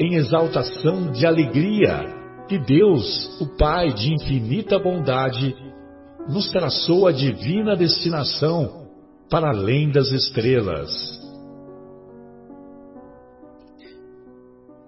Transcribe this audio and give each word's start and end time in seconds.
em 0.00 0.14
exaltação 0.14 1.12
de 1.12 1.26
alegria 1.26 2.18
que 2.48 2.58
Deus, 2.58 3.38
o 3.38 3.54
Pai 3.58 3.92
de 3.92 4.14
infinita 4.14 4.78
bondade, 4.78 5.54
nos 6.26 6.50
traçou 6.50 7.06
a 7.06 7.12
divina 7.12 7.76
destinação 7.76 8.88
para 9.28 9.50
além 9.50 9.90
das 9.90 10.10
estrelas. 10.10 10.90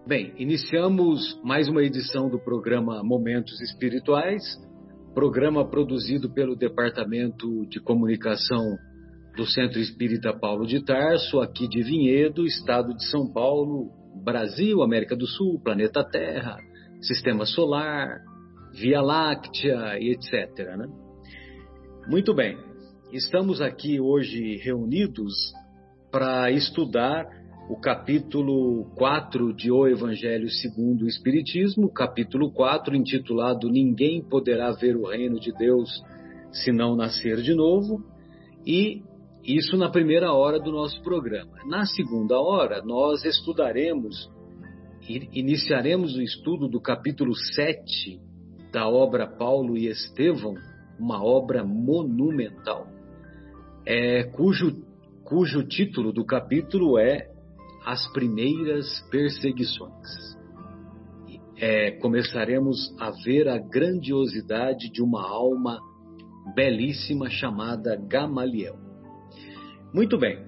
Bem, 0.06 0.32
iniciamos 0.38 1.38
mais 1.44 1.68
uma 1.68 1.82
edição 1.82 2.30
do 2.30 2.38
programa 2.38 3.04
Momentos 3.04 3.60
Espirituais, 3.60 4.42
programa 5.14 5.68
produzido 5.68 6.32
pelo 6.32 6.56
Departamento 6.56 7.66
de 7.66 7.80
Comunicação 7.80 8.64
do 9.36 9.44
Centro 9.44 9.78
Espírita 9.78 10.32
Paulo 10.32 10.66
de 10.66 10.82
Tarso, 10.82 11.38
aqui 11.40 11.68
de 11.68 11.82
Vinhedo, 11.82 12.46
estado 12.46 12.94
de 12.94 13.04
São 13.08 13.30
Paulo, 13.30 14.01
Brasil, 14.14 14.82
América 14.82 15.16
do 15.16 15.26
Sul, 15.26 15.60
planeta 15.62 16.04
Terra, 16.04 16.56
Sistema 17.00 17.44
Solar, 17.46 18.20
Via 18.72 19.00
Láctea 19.00 19.98
e 19.98 20.10
etc. 20.10 20.76
Né? 20.76 20.86
Muito 22.08 22.34
bem, 22.34 22.56
estamos 23.12 23.60
aqui 23.60 24.00
hoje 24.00 24.56
reunidos 24.56 25.52
para 26.10 26.50
estudar 26.50 27.26
o 27.68 27.76
capítulo 27.80 28.90
4 28.96 29.54
de 29.54 29.70
O 29.70 29.86
Evangelho 29.86 30.48
segundo 30.50 31.04
o 31.04 31.08
Espiritismo, 31.08 31.92
capítulo 31.92 32.52
4, 32.52 32.94
intitulado 32.94 33.70
Ninguém 33.70 34.22
poderá 34.22 34.72
ver 34.72 34.96
o 34.96 35.06
reino 35.06 35.38
de 35.38 35.52
Deus 35.52 36.02
se 36.52 36.70
não 36.70 36.94
nascer 36.94 37.40
de 37.40 37.54
novo, 37.54 38.04
e 38.66 39.02
isso 39.44 39.76
na 39.76 39.90
primeira 39.90 40.32
hora 40.32 40.60
do 40.60 40.70
nosso 40.70 41.02
programa. 41.02 41.58
Na 41.66 41.84
segunda 41.84 42.38
hora, 42.40 42.80
nós 42.82 43.24
estudaremos, 43.24 44.30
iniciaremos 45.08 46.14
o 46.14 46.22
estudo 46.22 46.68
do 46.68 46.80
capítulo 46.80 47.34
7 47.34 48.20
da 48.72 48.88
obra 48.88 49.26
Paulo 49.26 49.76
e 49.76 49.88
Estevão, 49.88 50.54
uma 50.98 51.22
obra 51.22 51.64
monumental, 51.64 52.86
é, 53.84 54.22
cujo, 54.24 54.82
cujo 55.24 55.66
título 55.66 56.12
do 56.12 56.24
capítulo 56.24 56.96
é 56.98 57.28
As 57.84 58.06
Primeiras 58.12 59.00
Perseguições. 59.10 60.32
É, 61.56 61.90
começaremos 61.98 62.94
a 62.98 63.10
ver 63.24 63.48
a 63.48 63.58
grandiosidade 63.58 64.90
de 64.90 65.02
uma 65.02 65.28
alma 65.28 65.80
belíssima 66.54 67.28
chamada 67.28 67.96
Gamaliel. 67.96 68.81
Muito 69.94 70.16
bem. 70.16 70.38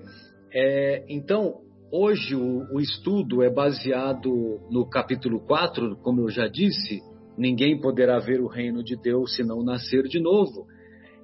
É, 0.55 1.05
então, 1.06 1.60
hoje 1.93 2.34
o, 2.34 2.65
o, 2.72 2.81
estudo 2.81 3.43
é 3.43 3.50
baseado 3.50 4.60
no 4.71 4.88
capítulo 4.88 5.38
4, 5.41 5.97
como 5.97 6.22
eu 6.22 6.31
já 6.31 6.49
disse, 6.49 7.03
ninguém 7.37 7.78
poderá 7.78 8.19
ver 8.19 8.41
o 8.41 8.47
reino 8.47 8.82
de 8.82 8.97
Deus 8.97 9.37
se 9.37 9.44
não 9.44 9.62
nascer 9.62 10.05
de 10.05 10.19
novo. 10.19 10.66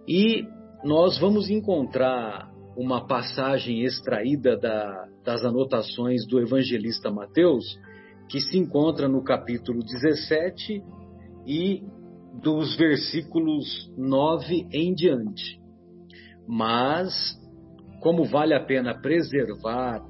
E 0.06 0.44
nós 0.84 1.18
vamos 1.18 1.48
encontrar 1.48 2.50
uma 2.76 3.06
passagem 3.06 3.84
extraída 3.84 4.54
da, 4.54 5.08
das 5.24 5.42
anotações 5.42 6.26
do 6.26 6.38
evangelista 6.38 7.10
Mateus, 7.10 7.64
que 8.28 8.38
se 8.38 8.58
encontra 8.58 9.08
no 9.08 9.24
capítulo 9.24 9.82
17 9.82 10.82
e 11.46 11.82
dos 12.42 12.76
versículos 12.76 13.90
9 13.96 14.68
em 14.72 14.92
diante. 14.92 15.58
Mas 16.46 17.39
como 18.00 18.24
vale 18.24 18.54
a 18.54 18.64
pena 18.64 18.98
preservar 19.00 20.02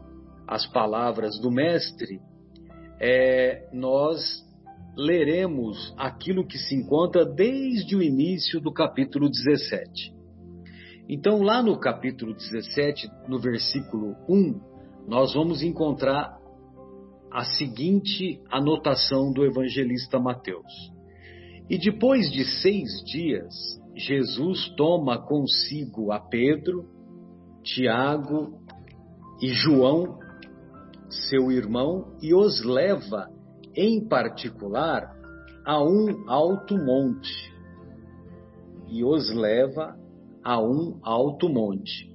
as 0.46 0.66
palavras 0.66 1.38
do 1.40 1.50
Mestre, 1.50 2.20
é, 3.00 3.68
nós 3.72 4.20
leremos 4.96 5.94
aquilo 5.96 6.46
que 6.46 6.58
se 6.58 6.74
encontra 6.74 7.24
desde 7.24 7.96
o 7.96 8.02
início 8.02 8.60
do 8.60 8.72
capítulo 8.72 9.28
17. 9.28 10.12
Então, 11.08 11.42
lá 11.42 11.62
no 11.62 11.78
capítulo 11.78 12.34
17, 12.34 13.08
no 13.28 13.38
versículo 13.40 14.16
1, 14.28 14.60
nós 15.08 15.34
vamos 15.34 15.62
encontrar 15.62 16.38
a 17.32 17.44
seguinte 17.44 18.40
anotação 18.50 19.32
do 19.32 19.44
evangelista 19.44 20.18
Mateus. 20.18 20.92
E 21.68 21.78
depois 21.78 22.30
de 22.30 22.44
seis 22.44 23.02
dias, 23.04 23.54
Jesus 23.94 24.68
toma 24.76 25.18
consigo 25.24 26.12
a 26.12 26.20
Pedro, 26.20 26.99
Tiago 27.62 28.58
e 29.40 29.48
João, 29.48 30.18
seu 31.08 31.50
irmão, 31.52 32.16
e 32.22 32.34
os 32.34 32.64
leva, 32.64 33.28
em 33.76 34.06
particular, 34.08 35.14
a 35.64 35.82
um 35.82 36.28
alto 36.28 36.76
monte. 36.76 37.52
E 38.88 39.04
os 39.04 39.34
leva 39.34 39.96
a 40.42 40.60
um 40.60 40.98
alto 41.02 41.48
monte. 41.48 42.10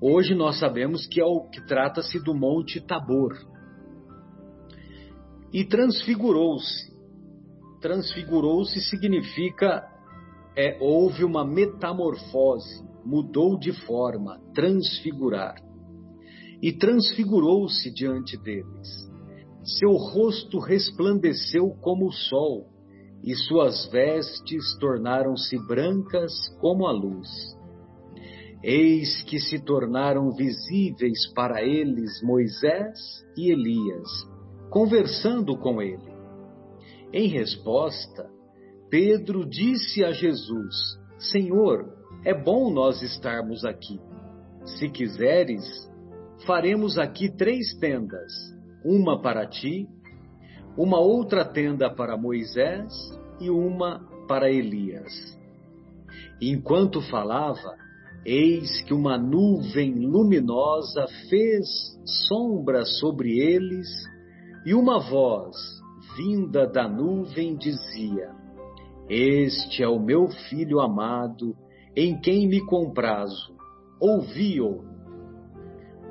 Hoje 0.00 0.34
nós 0.34 0.58
sabemos 0.58 1.06
que 1.06 1.20
é 1.20 1.24
o 1.24 1.48
que 1.48 1.64
trata-se 1.66 2.22
do 2.22 2.34
Monte 2.34 2.80
Tabor. 2.80 3.34
E 5.52 5.64
transfigurou-se. 5.64 6.94
Transfigurou-se 7.80 8.80
significa 8.88 9.84
é, 10.56 10.78
houve 10.80 11.24
uma 11.24 11.44
metamorfose 11.44 12.93
mudou 13.04 13.58
de 13.58 13.72
forma, 13.86 14.40
transfigurar. 14.54 15.56
E 16.62 16.72
transfigurou-se 16.72 17.92
diante 17.92 18.36
deles. 18.36 19.12
Seu 19.64 19.92
rosto 19.92 20.58
resplandeceu 20.58 21.70
como 21.80 22.06
o 22.06 22.12
sol, 22.12 22.66
e 23.22 23.34
suas 23.34 23.86
vestes 23.90 24.76
tornaram-se 24.78 25.58
brancas 25.66 26.32
como 26.60 26.86
a 26.86 26.92
luz. 26.92 27.28
Eis 28.62 29.22
que 29.22 29.38
se 29.40 29.58
tornaram 29.58 30.30
visíveis 30.32 31.30
para 31.34 31.62
eles 31.62 32.22
Moisés 32.22 32.98
e 33.36 33.50
Elias, 33.50 34.08
conversando 34.70 35.56
com 35.58 35.80
ele. 35.82 36.14
Em 37.12 37.28
resposta, 37.28 38.28
Pedro 38.90 39.48
disse 39.48 40.04
a 40.04 40.12
Jesus: 40.12 40.74
Senhor, 41.18 41.93
é 42.24 42.32
bom 42.32 42.72
nós 42.72 43.02
estarmos 43.02 43.64
aqui. 43.64 44.00
Se 44.64 44.88
quiseres, 44.88 45.62
faremos 46.46 46.98
aqui 46.98 47.30
três 47.30 47.74
tendas: 47.78 48.32
uma 48.84 49.20
para 49.20 49.46
ti, 49.46 49.86
uma 50.76 50.98
outra 50.98 51.44
tenda 51.44 51.90
para 51.94 52.16
Moisés 52.16 52.92
e 53.40 53.50
uma 53.50 54.00
para 54.26 54.50
Elias. 54.50 55.12
Enquanto 56.40 57.02
falava, 57.02 57.76
eis 58.24 58.80
que 58.82 58.94
uma 58.94 59.18
nuvem 59.18 59.94
luminosa 59.94 61.06
fez 61.28 61.66
sombra 62.26 62.84
sobre 62.86 63.38
eles, 63.38 63.88
e 64.64 64.72
uma 64.72 64.98
voz, 64.98 65.54
vinda 66.16 66.66
da 66.66 66.88
nuvem, 66.88 67.54
dizia: 67.54 68.30
Este 69.10 69.82
é 69.82 69.88
o 69.88 70.00
meu 70.00 70.28
filho 70.48 70.80
amado 70.80 71.54
em 71.96 72.20
quem 72.20 72.48
me 72.48 72.64
comprazo, 72.66 73.54
ouvi-o. 74.00 74.82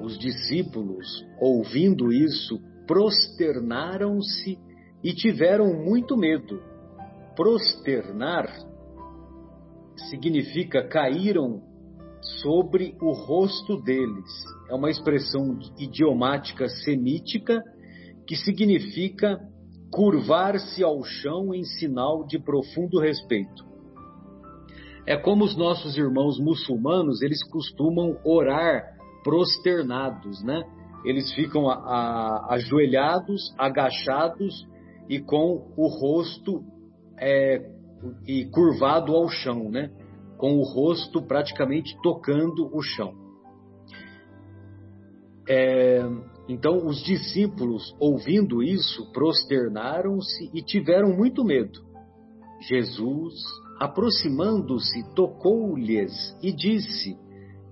Os 0.02 0.18
discípulos, 0.18 1.26
ouvindo 1.40 2.12
isso, 2.12 2.60
prosternaram-se 2.88 4.58
e 5.04 5.14
tiveram 5.14 5.74
muito 5.74 6.18
medo. 6.18 6.62
prosternar 7.36 8.48
significa 10.10 10.88
caíram 10.88 11.62
sobre 12.42 12.96
o 13.02 13.12
rosto 13.12 13.82
deles. 13.82 14.30
É 14.70 14.76
uma 14.76 14.90
expressão 14.90 15.58
idiomática 15.78 16.68
semítica 16.68 17.62
que 18.28 18.36
significa 18.36 19.40
curvar-se 19.92 20.84
ao 20.84 21.04
chão 21.04 21.54
em 21.54 21.64
sinal 21.64 22.26
de 22.26 22.40
profundo 22.40 23.00
respeito. 23.00 23.73
É 25.06 25.18
como 25.18 25.44
os 25.44 25.58
nossos 25.58 25.98
irmãos 25.98 26.40
muçulmanos, 26.40 27.22
eles 27.22 27.44
costumam 27.50 28.18
orar 28.24 28.84
prosternados, 29.24 30.42
né? 30.44 30.64
Eles 31.04 31.34
ficam 31.34 31.70
a, 31.70 31.76
a, 31.76 32.54
ajoelhados, 32.54 33.54
agachados 33.58 34.66
e 35.10 35.20
com 35.20 35.74
o 35.76 35.88
rosto 35.88 36.64
é, 37.20 37.70
e 38.26 38.46
curvado 38.46 39.14
ao 39.14 39.28
chão, 39.28 39.70
né? 39.70 39.92
Com 40.38 40.58
o 40.58 40.64
rosto 40.64 41.22
praticamente 41.22 41.98
tocando 42.02 42.70
o 42.74 42.82
chão. 42.82 43.14
É, 45.50 46.00
então, 46.48 46.86
os 46.86 47.04
discípulos, 47.04 47.94
ouvindo 48.00 48.64
isso, 48.64 49.12
prosternaram-se 49.12 50.50
e 50.54 50.62
tiveram 50.62 51.10
muito 51.10 51.44
medo. 51.44 51.82
Jesus, 52.70 53.36
aproximando-se, 53.84 55.04
tocou-lhes 55.14 56.14
e 56.42 56.54
disse: 56.54 57.18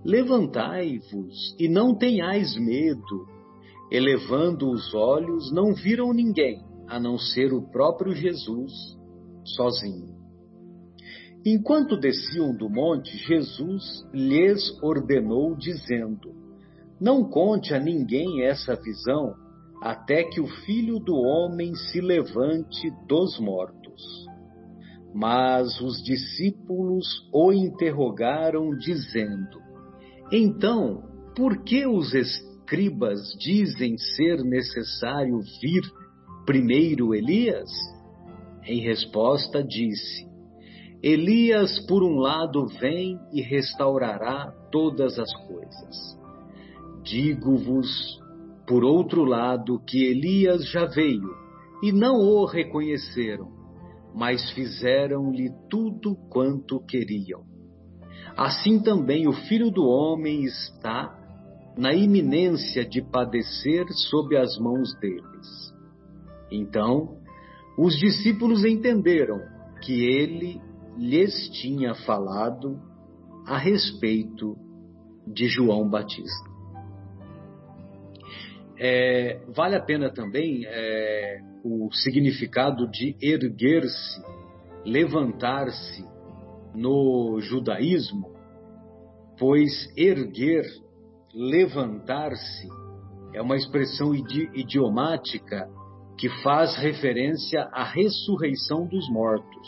Levantai-vos 0.03 1.55
e 1.57 1.69
não 1.69 1.95
tenhais 1.95 2.55
medo. 2.57 3.27
Elevando 3.89 4.69
os 4.69 4.93
olhos, 4.93 5.51
não 5.51 5.73
viram 5.73 6.11
ninguém, 6.11 6.61
a 6.87 6.99
não 6.99 7.17
ser 7.17 7.53
o 7.53 7.61
próprio 7.61 8.13
Jesus, 8.13 8.71
sozinho. 9.45 10.15
Enquanto 11.45 11.97
desciam 11.97 12.55
do 12.55 12.69
monte, 12.69 13.17
Jesus 13.17 13.83
lhes 14.13 14.61
ordenou, 14.83 15.55
dizendo: 15.55 16.41
não 17.01 17.23
conte 17.23 17.73
a 17.73 17.79
ninguém 17.79 18.43
essa 18.43 18.75
visão, 18.75 19.33
até 19.81 20.23
que 20.23 20.39
o 20.39 20.45
filho 20.45 20.99
do 20.99 21.15
homem 21.15 21.73
se 21.73 21.99
levante 21.99 22.91
dos 23.07 23.39
mortos. 23.39 24.30
Mas 25.13 25.79
os 25.81 26.01
discípulos 26.03 27.05
o 27.33 27.51
interrogaram, 27.51 28.75
dizendo: 28.77 29.59
Então, 30.31 31.03
por 31.35 31.63
que 31.63 31.85
os 31.85 32.13
escribas 32.13 33.19
dizem 33.39 33.97
ser 33.97 34.43
necessário 34.43 35.39
vir 35.61 35.81
primeiro 36.45 37.13
Elias? 37.13 37.69
Em 38.65 38.79
resposta, 38.81 39.63
disse: 39.63 40.25
Elias, 41.03 41.79
por 41.87 42.03
um 42.03 42.17
lado, 42.17 42.67
vem 42.79 43.19
e 43.33 43.41
restaurará 43.41 44.53
todas 44.71 45.17
as 45.17 45.33
coisas. 45.47 46.17
Digo-vos, 47.03 48.21
por 48.67 48.83
outro 48.83 49.23
lado, 49.23 49.79
que 49.79 50.05
Elias 50.05 50.69
já 50.69 50.85
veio 50.85 51.35
e 51.81 51.91
não 51.91 52.17
o 52.17 52.45
reconheceram, 52.45 53.60
mas 54.13 54.49
fizeram-lhe 54.51 55.51
tudo 55.69 56.15
quanto 56.29 56.79
queriam. 56.85 57.43
Assim 58.35 58.81
também 58.81 59.27
o 59.27 59.33
filho 59.33 59.69
do 59.69 59.85
homem 59.85 60.43
está 60.43 61.17
na 61.77 61.93
iminência 61.93 62.85
de 62.85 63.01
padecer 63.01 63.85
sob 64.09 64.35
as 64.37 64.57
mãos 64.57 64.93
deles. 64.99 65.73
Então, 66.51 67.17
os 67.77 67.97
discípulos 67.97 68.65
entenderam 68.65 69.39
que 69.81 70.03
ele 70.05 70.61
lhes 70.97 71.49
tinha 71.49 71.95
falado 71.95 72.79
a 73.47 73.57
respeito 73.57 74.55
de 75.25 75.47
João 75.47 75.89
Batista. 75.89 76.51
É, 78.77 79.41
vale 79.55 79.75
a 79.75 79.81
pena 79.81 80.11
também 80.11 80.63
é, 80.65 81.39
o 81.63 81.91
significado 81.91 82.89
de 82.89 83.15
erguer-se, 83.21 84.21
levantar-se 84.85 86.03
no 86.73 87.39
judaísmo, 87.41 88.31
pois 89.37 89.71
erguer, 89.95 90.65
levantar-se, 91.33 92.67
é 93.33 93.41
uma 93.41 93.55
expressão 93.55 94.13
idi 94.13 94.49
idiomática 94.53 95.69
que 96.17 96.29
faz 96.43 96.75
referência 96.75 97.63
à 97.71 97.83
ressurreição 97.83 98.85
dos 98.85 99.09
mortos. 99.09 99.67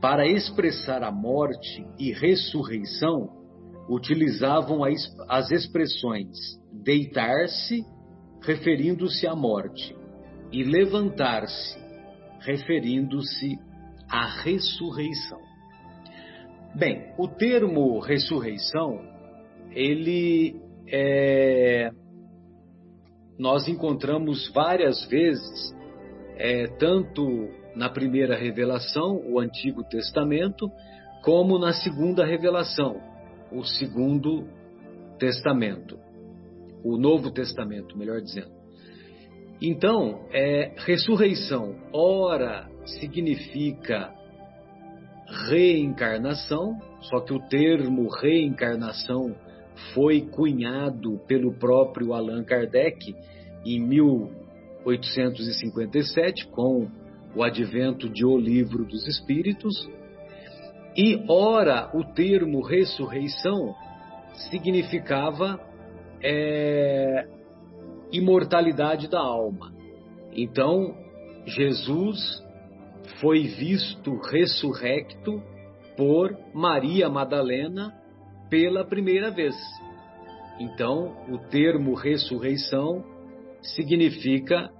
Para 0.00 0.26
expressar 0.26 1.02
a 1.02 1.12
morte 1.12 1.86
e 1.98 2.12
ressurreição, 2.12 3.30
utilizavam 3.88 4.80
as 5.28 5.50
expressões 5.50 6.28
deitar-se 6.72 7.84
referindo-se 8.42 9.26
à 9.26 9.34
morte, 9.34 9.96
e 10.52 10.62
levantar-se, 10.62 11.78
referindo-se 12.40 13.58
à 14.08 14.26
ressurreição. 14.42 15.40
Bem, 16.74 17.12
o 17.18 17.26
termo 17.26 17.98
ressurreição, 18.00 19.00
ele 19.70 20.60
é, 20.86 21.90
nós 23.38 23.66
encontramos 23.66 24.50
várias 24.52 25.04
vezes, 25.06 25.74
é, 26.36 26.66
tanto 26.78 27.48
na 27.74 27.88
primeira 27.88 28.36
revelação, 28.36 29.22
o 29.26 29.40
Antigo 29.40 29.82
Testamento, 29.84 30.70
como 31.24 31.58
na 31.58 31.72
segunda 31.72 32.24
revelação, 32.24 33.00
o 33.50 33.64
Segundo 33.64 34.46
Testamento 35.18 35.98
o 36.84 36.96
Novo 36.98 37.30
Testamento, 37.30 37.96
melhor 37.96 38.20
dizendo. 38.20 38.61
Então, 39.64 40.26
é, 40.32 40.72
ressurreição, 40.76 41.76
ora 41.92 42.68
significa 42.84 44.12
reencarnação, 45.48 46.80
só 47.02 47.20
que 47.20 47.32
o 47.32 47.38
termo 47.46 48.08
reencarnação 48.08 49.36
foi 49.94 50.22
cunhado 50.22 51.20
pelo 51.28 51.54
próprio 51.54 52.12
Allan 52.12 52.42
Kardec 52.42 53.14
em 53.64 53.78
1857, 53.78 56.48
com 56.48 56.88
o 57.36 57.44
advento 57.44 58.08
de 58.08 58.26
O 58.26 58.36
Livro 58.36 58.84
dos 58.84 59.06
Espíritos. 59.06 59.88
E, 60.96 61.24
ora, 61.28 61.88
o 61.94 62.02
termo 62.02 62.62
ressurreição 62.62 63.76
significava 64.50 65.60
é, 66.20 67.28
imortalidade 68.12 69.08
da 69.08 69.20
alma. 69.20 69.72
Então, 70.32 70.94
Jesus 71.46 72.42
foi 73.20 73.44
visto 73.44 74.16
ressurrecto 74.16 75.42
por 75.96 76.36
Maria 76.54 77.08
Madalena 77.08 77.92
pela 78.48 78.84
primeira 78.84 79.30
vez. 79.30 79.54
Então, 80.60 81.16
o 81.28 81.38
termo 81.38 81.94
ressurreição 81.94 83.04
significa 83.62 84.70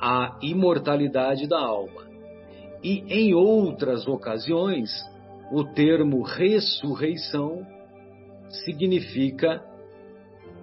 a 0.00 0.38
imortalidade 0.42 1.48
da 1.48 1.58
alma. 1.58 2.06
E 2.82 3.02
em 3.08 3.34
outras 3.34 4.06
ocasiões, 4.06 4.90
o 5.50 5.64
termo 5.64 6.22
ressurreição 6.22 7.66
significa 8.64 9.64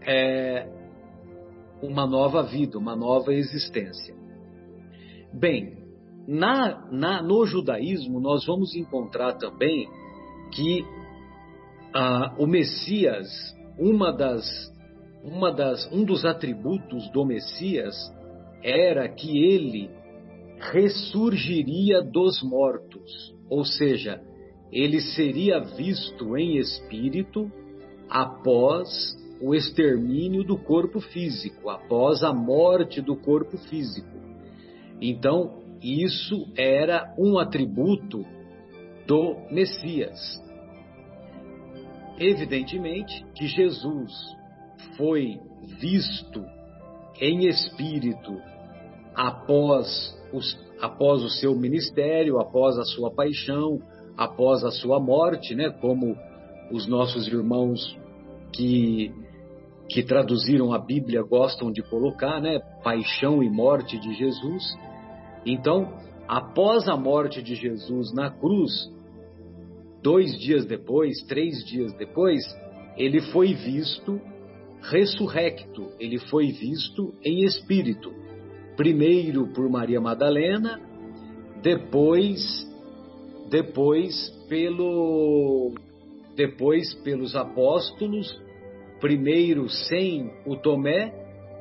é, 0.05 0.67
uma 1.83 2.07
nova 2.07 2.41
vida, 2.43 2.77
uma 2.77 2.95
nova 2.95 3.33
existência. 3.33 4.15
Bem, 5.33 5.77
na, 6.27 6.89
na, 6.89 7.21
no 7.21 7.45
judaísmo 7.45 8.21
nós 8.21 8.45
vamos 8.45 8.73
encontrar 8.73 9.33
também 9.33 9.89
que 10.51 10.85
ah, 11.93 12.33
o 12.39 12.47
Messias, 12.47 13.27
uma 13.77 14.11
das, 14.11 14.45
uma 15.23 15.51
das, 15.51 15.91
um 15.91 16.05
dos 16.05 16.23
atributos 16.23 17.11
do 17.11 17.25
Messias 17.25 17.95
era 18.63 19.09
que 19.09 19.43
ele 19.43 19.89
ressurgiria 20.71 22.01
dos 22.01 22.41
mortos, 22.41 23.35
ou 23.49 23.65
seja, 23.65 24.21
ele 24.71 25.01
seria 25.01 25.59
visto 25.59 26.37
em 26.37 26.57
espírito 26.57 27.51
após 28.09 28.87
o 29.43 29.53
extermínio 29.53 30.41
do 30.41 30.57
corpo 30.57 31.01
físico, 31.01 31.69
após 31.69 32.23
a 32.23 32.33
morte 32.33 33.01
do 33.01 33.13
corpo 33.13 33.57
físico. 33.57 34.07
Então, 35.01 35.61
isso 35.81 36.47
era 36.55 37.13
um 37.19 37.37
atributo 37.37 38.25
do 39.05 39.35
Messias. 39.51 40.17
Evidentemente 42.17 43.25
que 43.35 43.45
Jesus 43.47 44.13
foi 44.95 45.41
visto 45.81 46.41
em 47.19 47.45
espírito 47.49 48.39
após 49.13 50.17
os, 50.31 50.57
após 50.81 51.21
o 51.21 51.29
seu 51.29 51.53
ministério, 51.53 52.39
após 52.39 52.77
a 52.77 52.85
sua 52.85 53.11
paixão, 53.11 53.81
após 54.15 54.63
a 54.63 54.71
sua 54.71 55.01
morte, 55.01 55.53
né? 55.53 55.69
Como 55.69 56.15
os 56.71 56.87
nossos 56.87 57.27
irmãos 57.27 57.97
que 58.53 59.11
que 59.93 60.01
traduziram 60.01 60.73
a 60.73 60.79
Bíblia 60.79 61.21
gostam 61.21 61.71
de 61.71 61.83
colocar, 61.83 62.41
né? 62.41 62.59
Paixão 62.83 63.43
e 63.43 63.49
morte 63.49 63.99
de 63.99 64.11
Jesus. 64.15 64.63
Então, 65.45 65.93
após 66.27 66.89
a 66.89 66.97
morte 66.97 67.43
de 67.43 67.53
Jesus 67.53 68.11
na 68.11 68.31
cruz, 68.31 68.71
dois 70.01 70.35
dias 70.39 70.65
depois, 70.65 71.21
três 71.27 71.63
dias 71.65 71.93
depois, 71.93 72.43
ele 72.97 73.21
foi 73.21 73.53
visto 73.53 74.19
ressurrecto, 74.81 75.91
ele 75.99 76.17
foi 76.17 76.47
visto 76.47 77.13
em 77.23 77.43
espírito. 77.43 78.11
Primeiro 78.75 79.47
por 79.53 79.69
Maria 79.69 80.01
Madalena, 80.01 80.81
depois 81.61 82.67
depois 83.51 84.31
pelo 84.49 85.75
depois 86.35 86.95
pelos 87.03 87.35
apóstolos, 87.35 88.35
primeiro 89.03 89.67
sem 89.67 90.31
o 90.45 90.55
Tomé, 90.55 91.13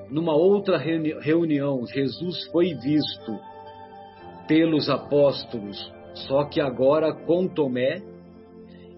numa 0.09 0.33
outra 0.33 0.79
reunião, 0.79 1.85
Jesus 1.85 2.47
foi 2.53 2.73
visto 2.75 3.37
pelos 4.47 4.89
apóstolos, 4.89 5.93
só 6.29 6.45
que 6.45 6.61
agora 6.61 7.13
com 7.13 7.49
Tomé, 7.49 8.01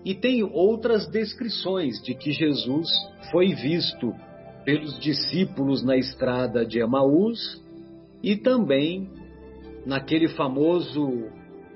e 0.05 0.15
tem 0.15 0.43
outras 0.43 1.09
descrições 1.09 2.03
de 2.03 2.15
que 2.15 2.33
Jesus 2.33 2.87
foi 3.33 3.55
visto 3.55 4.13
pelos 4.63 5.01
discípulos 5.01 5.83
na 5.83 5.97
estrada 5.97 6.67
de 6.67 6.81
Emaús 6.81 7.65
e 8.23 8.37
também 8.37 9.09
naquele 9.87 10.29
famoso 10.29 11.31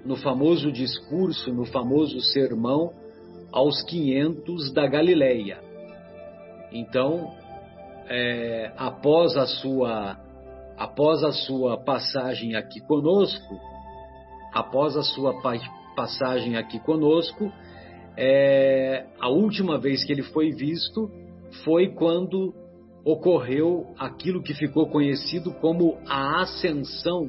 no 0.04 0.16
famoso 0.16 0.70
discurso, 0.70 1.50
no 1.50 1.64
famoso 1.64 2.20
sermão 2.20 2.92
aos 3.50 3.82
500 3.84 4.70
da 4.72 4.86
Galileia. 4.86 5.67
Então, 6.72 7.34
é, 8.08 8.72
após 8.76 9.36
a 9.36 9.46
sua 9.46 10.18
após 10.76 11.24
a 11.24 11.32
sua 11.32 11.76
passagem 11.76 12.54
aqui 12.54 12.80
conosco, 12.80 13.58
após 14.52 14.96
a 14.96 15.02
sua 15.02 15.34
passagem 15.96 16.56
aqui 16.56 16.78
conosco, 16.78 17.52
é, 18.16 19.06
a 19.18 19.28
última 19.28 19.76
vez 19.78 20.04
que 20.04 20.12
ele 20.12 20.22
foi 20.22 20.52
visto 20.52 21.10
foi 21.64 21.88
quando 21.88 22.54
ocorreu 23.04 23.92
aquilo 23.98 24.42
que 24.42 24.54
ficou 24.54 24.88
conhecido 24.88 25.52
como 25.54 25.98
a 26.06 26.42
ascensão 26.42 27.28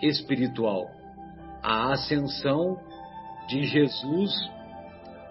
espiritual. 0.00 0.86
A 1.62 1.92
ascensão 1.92 2.78
de 3.48 3.64
Jesus 3.64 4.32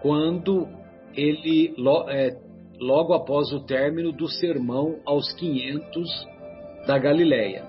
quando 0.02 0.68
ele, 1.14 1.76
é, 2.10 2.38
logo 2.82 3.14
após 3.14 3.52
o 3.54 3.60
término 3.60 4.12
do 4.12 4.28
sermão 4.28 5.00
aos 5.06 5.32
500 5.34 6.10
da 6.88 6.98
Galileia. 6.98 7.64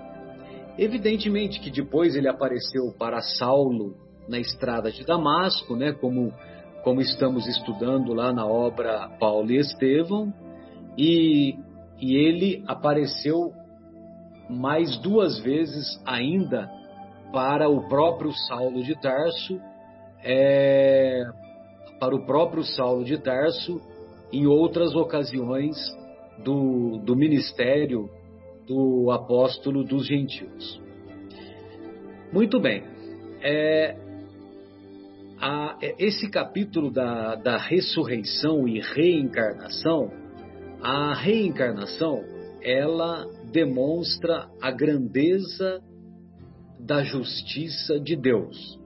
Evidentemente 0.79 1.61
que 1.61 1.71
depois 1.71 2.17
ele 2.17 2.29
apareceu 2.29 2.95
para 2.99 3.21
Saulo 3.21 3.95
na 4.27 4.39
estrada 4.39 4.91
de 4.91 5.05
Damasco, 5.05 5.77
né, 5.77 5.93
como, 5.93 6.33
como 6.83 7.03
estamos 7.03 7.47
estudando 7.47 8.15
lá 8.15 8.33
na 8.33 8.47
obra 8.47 9.11
Paulo 9.21 9.51
e 9.51 9.59
Estevão, 9.59 10.33
e, 10.97 11.57
e 12.01 12.17
ele 12.17 12.65
apareceu 12.67 13.53
mais 14.49 14.97
duas 14.97 15.39
vezes 15.41 16.03
ainda 16.07 16.71
para 17.31 17.69
o 17.69 17.87
próprio 17.87 18.33
Saulo 18.49 18.83
de 18.83 18.99
Tarso, 18.99 19.61
é, 20.25 21.23
para 22.01 22.15
o 22.15 22.25
próprio 22.25 22.65
Saulo 22.65 23.05
de 23.05 23.19
Tarso 23.19 23.92
em 24.33 24.47
outras 24.47 24.95
ocasiões 24.95 25.77
do, 26.43 26.99
do 26.99 27.15
ministério 27.15 28.09
do 28.67 29.11
apóstolo 29.11 29.85
dos 29.85 30.07
gentios. 30.07 30.81
Muito 32.33 32.59
bem. 32.59 32.83
É, 33.43 33.97
a, 35.39 35.77
é, 35.83 35.95
esse 35.99 36.31
capítulo 36.31 36.91
da, 36.91 37.35
da 37.35 37.59
ressurreição 37.59 38.67
e 38.67 38.81
reencarnação, 38.81 40.11
a 40.81 41.15
reencarnação, 41.15 42.25
ela 42.63 43.27
demonstra 43.51 44.49
a 44.61 44.71
grandeza 44.71 45.83
da 46.79 47.03
justiça 47.03 48.01
de 48.01 48.17
Deus. 48.17 48.81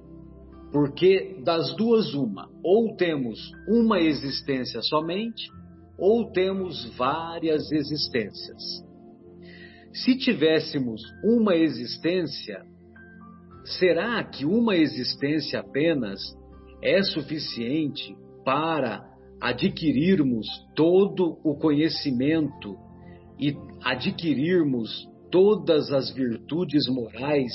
Porque 0.77 1.41
das 1.43 1.75
duas, 1.75 2.13
uma, 2.13 2.51
ou 2.63 2.95
temos 2.97 3.39
uma 3.67 3.99
existência 3.99 4.83
somente, 4.83 5.49
ou 5.99 6.31
temos 6.31 6.95
várias 6.99 7.73
existências. 7.73 8.63
Se 9.91 10.19
tivéssemos 10.19 11.01
uma 11.25 11.57
existência, 11.57 12.63
será 13.65 14.23
que 14.23 14.45
uma 14.45 14.77
existência 14.77 15.61
apenas 15.61 16.21
é 16.83 17.03
suficiente 17.03 18.15
para 18.45 19.03
adquirirmos 19.41 20.47
todo 20.75 21.39
o 21.43 21.55
conhecimento 21.55 22.77
e 23.41 23.57
adquirirmos 23.83 25.09
todas 25.31 25.91
as 25.91 26.11
virtudes 26.11 26.87
morais 26.87 27.51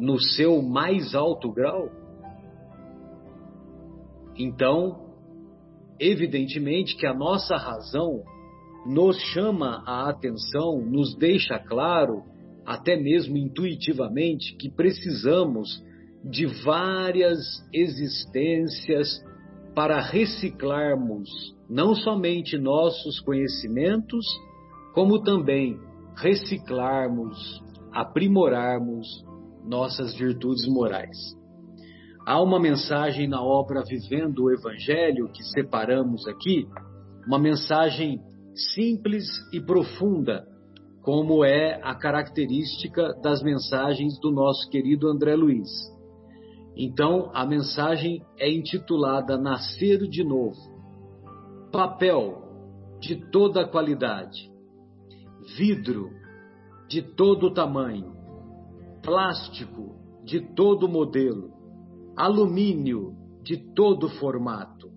no 0.00 0.18
seu 0.18 0.60
mais 0.60 1.14
alto 1.14 1.52
grau? 1.52 1.99
Então, 4.42 4.98
evidentemente 6.00 6.96
que 6.96 7.06
a 7.06 7.12
nossa 7.12 7.58
razão 7.58 8.22
nos 8.86 9.18
chama 9.34 9.82
a 9.86 10.08
atenção, 10.08 10.80
nos 10.80 11.14
deixa 11.14 11.58
claro, 11.58 12.22
até 12.64 12.96
mesmo 12.96 13.36
intuitivamente, 13.36 14.56
que 14.56 14.70
precisamos 14.70 15.68
de 16.24 16.46
várias 16.64 17.38
existências 17.70 19.22
para 19.74 20.00
reciclarmos 20.00 21.28
não 21.68 21.94
somente 21.94 22.56
nossos 22.56 23.20
conhecimentos, 23.20 24.24
como 24.94 25.22
também 25.22 25.78
reciclarmos, 26.16 27.62
aprimorarmos 27.92 29.06
nossas 29.66 30.14
virtudes 30.14 30.66
morais. 30.66 31.39
Há 32.26 32.40
uma 32.40 32.60
mensagem 32.60 33.26
na 33.26 33.42
obra 33.42 33.82
Vivendo 33.82 34.44
o 34.44 34.52
Evangelho 34.52 35.30
que 35.32 35.42
separamos 35.42 36.26
aqui, 36.28 36.68
uma 37.26 37.38
mensagem 37.38 38.20
simples 38.74 39.26
e 39.52 39.60
profunda, 39.60 40.46
como 41.02 41.44
é 41.44 41.80
a 41.82 41.94
característica 41.94 43.14
das 43.22 43.42
mensagens 43.42 44.18
do 44.20 44.30
nosso 44.30 44.68
querido 44.68 45.08
André 45.08 45.34
Luiz. 45.34 45.68
Então, 46.76 47.30
a 47.34 47.46
mensagem 47.46 48.22
é 48.38 48.50
intitulada 48.50 49.38
Nascer 49.38 50.06
de 50.06 50.22
Novo. 50.22 50.58
Papel 51.72 52.42
de 53.00 53.16
toda 53.30 53.66
qualidade, 53.66 54.50
vidro 55.56 56.10
de 56.86 57.00
todo 57.00 57.52
tamanho, 57.54 58.12
plástico 59.02 59.96
de 60.22 60.40
todo 60.54 60.88
modelo, 60.88 61.59
alumínio 62.20 63.16
de 63.42 63.56
todo 63.56 64.10
formato, 64.10 64.92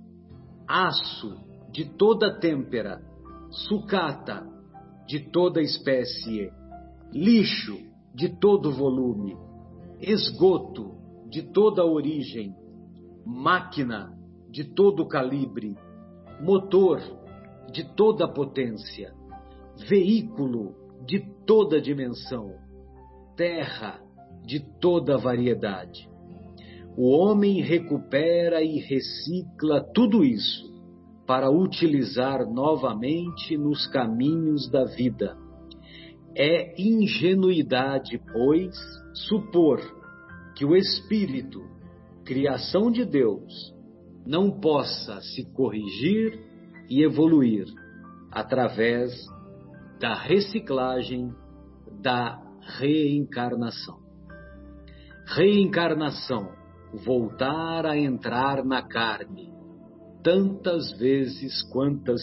aço 0.68 1.38
de 1.72 1.86
toda 1.86 2.38
têmpera, 2.38 3.02
sucata 3.50 4.46
de 5.08 5.32
toda 5.32 5.62
espécie, 5.62 6.52
lixo 7.14 7.78
de 8.14 8.28
todo 8.28 8.74
volume, 8.74 9.38
esgoto 10.02 10.98
de 11.30 11.44
toda 11.44 11.86
origem, 11.86 12.54
máquina 13.26 14.14
de 14.50 14.66
todo 14.66 15.08
calibre, 15.08 15.78
motor 16.42 17.00
de 17.72 17.86
toda 17.96 18.28
potência, 18.28 19.14
veículo 19.88 20.76
de 21.06 21.22
toda 21.46 21.80
dimensão, 21.80 22.54
terra 23.38 24.02
de 24.46 24.60
toda 24.60 25.18
variedade. 25.18 26.12
O 26.96 27.10
homem 27.10 27.62
recupera 27.62 28.62
e 28.62 28.80
recicla 28.80 29.84
tudo 29.94 30.24
isso 30.24 30.72
para 31.26 31.50
utilizar 31.50 32.46
novamente 32.46 33.58
nos 33.58 33.88
caminhos 33.88 34.70
da 34.70 34.84
vida. 34.86 35.36
É 36.36 36.80
ingenuidade, 36.80 38.22
pois, 38.32 38.76
supor 39.28 39.80
que 40.56 40.66
o 40.66 40.76
espírito, 40.76 41.62
criação 42.26 42.92
de 42.92 43.06
Deus, 43.06 43.74
não 44.26 44.60
possa 44.60 45.20
se 45.22 45.46
corrigir 45.52 46.40
e 46.90 47.04
evoluir 47.04 47.66
através 48.32 49.12
da 50.00 50.14
reciclagem, 50.14 51.32
da 52.02 52.40
reencarnação. 52.80 53.98
Reencarnação, 55.26 56.63
voltar 56.94 57.86
a 57.86 57.98
entrar 57.98 58.64
na 58.64 58.82
carne, 58.82 59.52
tantas 60.24 60.92
vezes 60.98 61.64
quantas 61.72 62.22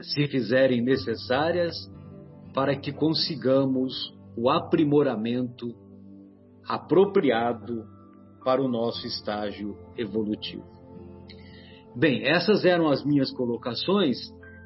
se 0.00 0.28
fizerem 0.28 0.82
necessárias 0.82 1.74
para 2.54 2.76
que 2.76 2.92
consigamos 2.92 3.92
o 4.36 4.48
aprimoramento 4.48 5.74
apropriado 6.66 7.84
para 8.44 8.62
o 8.62 8.68
nosso 8.68 9.06
estágio 9.06 9.76
evolutivo. 9.96 10.64
Bem, 11.96 12.24
essas 12.24 12.64
eram 12.64 12.88
as 12.88 13.04
minhas 13.04 13.32
colocações 13.32 14.16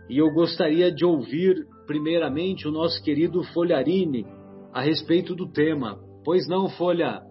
e 0.09 0.19
eu 0.19 0.31
gostaria 0.35 0.93
de 0.93 1.05
ouvir 1.05 1.67
primeiramente 1.87 2.69
o 2.69 2.71
nosso 2.71 3.03
querido 3.03 3.43
Folharini 3.55 4.27
a 4.73 4.83
respeito 4.83 5.35
do 5.35 5.51
tema. 5.51 5.99
Pois 6.25 6.47
não, 6.47 6.69
Folha? 6.69 7.23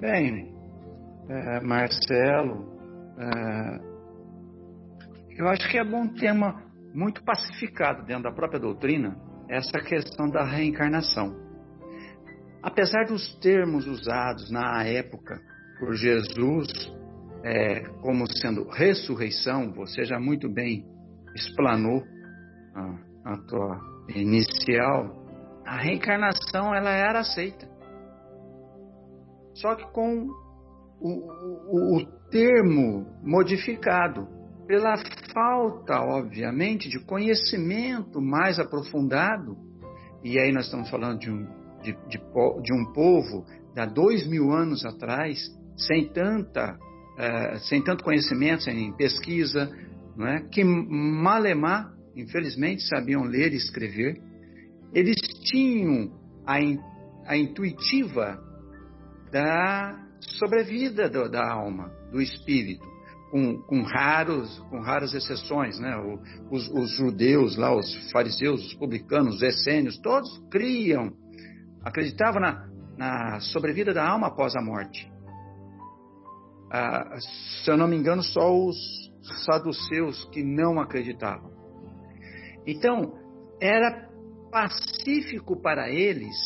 Bem, 0.00 0.52
é, 1.28 1.60
Marcelo, 1.60 2.66
é, 3.16 3.80
eu 5.38 5.48
acho 5.48 5.68
que 5.70 5.78
é 5.78 5.84
bom 5.84 6.08
tema 6.08 6.62
muito 6.92 7.22
pacificado 7.24 8.04
dentro 8.04 8.24
da 8.24 8.32
própria 8.32 8.60
doutrina 8.60 9.16
essa 9.48 9.78
questão 9.80 10.28
da 10.28 10.44
reencarnação. 10.44 11.34
Apesar 12.62 13.04
dos 13.06 13.38
termos 13.40 13.86
usados 13.86 14.50
na 14.50 14.84
época 14.84 15.40
por 15.78 15.94
Jesus 15.94 16.68
é, 17.44 17.80
como 18.00 18.26
sendo 18.38 18.68
ressurreição, 18.68 19.72
você 19.72 20.04
já 20.04 20.18
muito 20.18 20.48
bem 20.48 20.84
explanou 21.34 22.02
a, 22.74 23.32
a 23.32 23.36
tua 23.48 23.80
inicial, 24.08 25.24
a 25.66 25.76
reencarnação 25.76 26.74
ela 26.74 26.90
era 26.90 27.20
aceita. 27.20 27.73
Só 29.54 29.74
que 29.74 29.86
com 29.92 30.28
o, 31.00 31.08
o, 31.08 31.96
o 31.96 32.06
termo 32.30 33.06
modificado 33.22 34.26
pela 34.66 34.96
falta, 35.32 36.00
obviamente, 36.00 36.88
de 36.88 36.98
conhecimento 37.04 38.20
mais 38.20 38.58
aprofundado, 38.58 39.56
e 40.22 40.38
aí 40.38 40.52
nós 40.52 40.64
estamos 40.64 40.88
falando 40.88 41.18
de 41.18 41.30
um, 41.30 41.46
de, 41.82 41.92
de, 42.08 42.18
de 42.62 42.72
um 42.72 42.92
povo 42.92 43.44
de 43.74 43.86
dois 43.92 44.26
mil 44.26 44.50
anos 44.50 44.84
atrás, 44.84 45.38
sem, 45.76 46.08
tanta, 46.08 46.74
uh, 46.74 47.58
sem 47.68 47.82
tanto 47.82 48.02
conhecimento, 48.02 48.62
sem 48.62 48.92
pesquisa, 48.96 49.70
não 50.16 50.26
é? 50.26 50.40
que 50.50 50.64
malemar, 50.64 51.92
infelizmente, 52.16 52.82
sabiam 52.88 53.24
ler 53.24 53.52
e 53.52 53.56
escrever, 53.56 54.20
eles 54.94 55.16
tinham 55.42 56.10
a, 56.46 56.60
in, 56.60 56.78
a 57.26 57.36
intuitiva 57.36 58.40
da 59.34 59.98
sobrevida 60.38 61.08
do, 61.08 61.28
da 61.28 61.44
alma, 61.44 61.90
do 62.12 62.22
espírito 62.22 62.86
com, 63.32 63.60
com, 63.62 63.82
raros, 63.82 64.60
com 64.70 64.80
raras 64.80 65.12
exceções, 65.12 65.76
né? 65.80 65.92
Os, 66.52 66.68
os, 66.68 66.96
judeus 66.96 67.56
lá, 67.56 67.74
os 67.74 68.12
fariseus, 68.12 68.64
os 68.64 68.74
publicanos, 68.74 69.34
os 69.34 69.42
essênios, 69.42 69.98
todos 69.98 70.30
criam, 70.52 71.12
acreditavam 71.82 72.40
na, 72.40 72.68
na 72.96 73.40
sobrevida 73.40 73.92
da 73.92 74.08
alma 74.08 74.28
após 74.28 74.54
a 74.54 74.62
morte. 74.62 75.10
Ah, 76.70 77.16
se 77.64 77.68
eu 77.68 77.76
não 77.76 77.88
me 77.88 77.96
engano, 77.96 78.22
só 78.22 78.56
os 78.56 78.76
saduceus 79.44 80.24
que 80.26 80.44
não 80.44 80.80
acreditavam. 80.80 81.50
Então, 82.64 83.18
era 83.60 84.08
pacífico 84.52 85.60
para 85.60 85.90
eles 85.90 86.36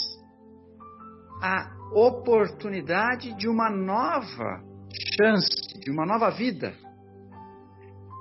a 1.43 1.71
oportunidade 1.93 3.35
de 3.37 3.49
uma 3.49 3.71
nova 3.71 4.63
chance 5.17 5.79
de 5.81 5.91
uma 5.91 6.07
nova 6.07 6.31
vida, 6.31 6.73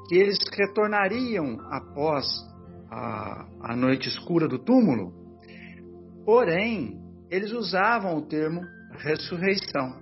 que 0.07 0.15
eles 0.15 0.37
retornariam 0.53 1.57
após 1.71 2.25
a, 2.89 3.45
a 3.61 3.75
noite 3.75 4.07
escura 4.07 4.47
do 4.47 4.59
túmulo. 4.59 5.13
Porém, 6.25 6.99
eles 7.29 7.51
usavam 7.51 8.17
o 8.17 8.21
termo 8.27 8.61
ressurreição. 8.99 10.01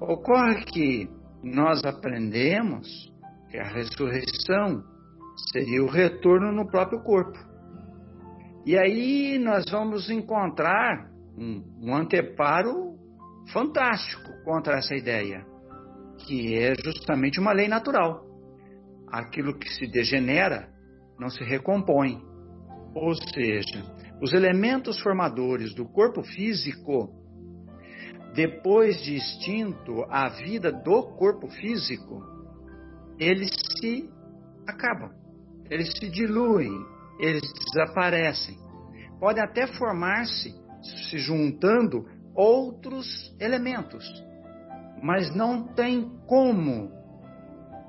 Ocorre 0.00 0.64
que 0.64 1.08
nós 1.42 1.84
aprendemos 1.84 2.86
que 3.50 3.58
a 3.58 3.68
ressurreição 3.68 4.82
seria 5.52 5.82
o 5.82 5.88
retorno 5.88 6.52
no 6.52 6.66
próprio 6.66 7.02
corpo. 7.02 7.38
E 8.64 8.76
aí 8.76 9.38
nós 9.38 9.64
vamos 9.70 10.10
encontrar 10.10 11.08
um, 11.36 11.62
um 11.82 11.94
anteparo 11.94 12.96
fantástico 13.52 14.32
contra 14.44 14.78
essa 14.78 14.94
ideia 14.94 15.44
que 16.18 16.54
é 16.56 16.74
justamente 16.82 17.38
uma 17.38 17.52
lei 17.52 17.68
natural. 17.68 18.24
Aquilo 19.08 19.56
que 19.58 19.68
se 19.68 19.86
degenera 19.86 20.68
não 21.18 21.28
se 21.28 21.42
recompõe. 21.44 22.20
Ou 22.94 23.14
seja, 23.14 23.84
os 24.20 24.32
elementos 24.32 24.98
formadores 25.00 25.74
do 25.74 25.84
corpo 25.86 26.22
físico, 26.22 27.10
depois 28.34 29.00
de 29.02 29.16
extinto 29.16 30.04
a 30.08 30.28
vida 30.28 30.72
do 30.72 31.02
corpo 31.16 31.48
físico, 31.48 32.22
eles 33.18 33.50
se 33.78 34.10
acabam, 34.66 35.10
eles 35.70 35.92
se 35.98 36.08
diluem, 36.10 36.72
eles 37.20 37.42
desaparecem. 37.72 38.58
Podem 39.20 39.42
até 39.42 39.66
formar-se, 39.66 40.54
se 41.08 41.18
juntando, 41.18 42.06
outros 42.34 43.34
elementos 43.40 44.04
mas 45.02 45.34
não 45.34 45.62
tem 45.74 46.10
como. 46.26 46.90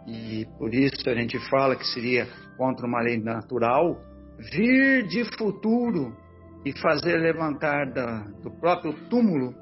E 0.06 0.46
por 0.58 0.74
isso 0.74 1.10
a 1.10 1.16
gente 1.16 1.38
fala 1.50 1.76
que 1.76 1.86
seria 1.86 2.28
contra 2.58 2.86
uma 2.86 3.02
lei 3.02 3.18
natural 3.18 4.00
vir 4.38 5.08
de 5.08 5.26
futuro 5.38 6.16
e 6.66 6.78
fazer 6.80 7.18
levantar 7.18 7.92
da, 7.92 8.20
do 8.44 8.52
próprio 8.52 8.94
túmulo 9.10 9.54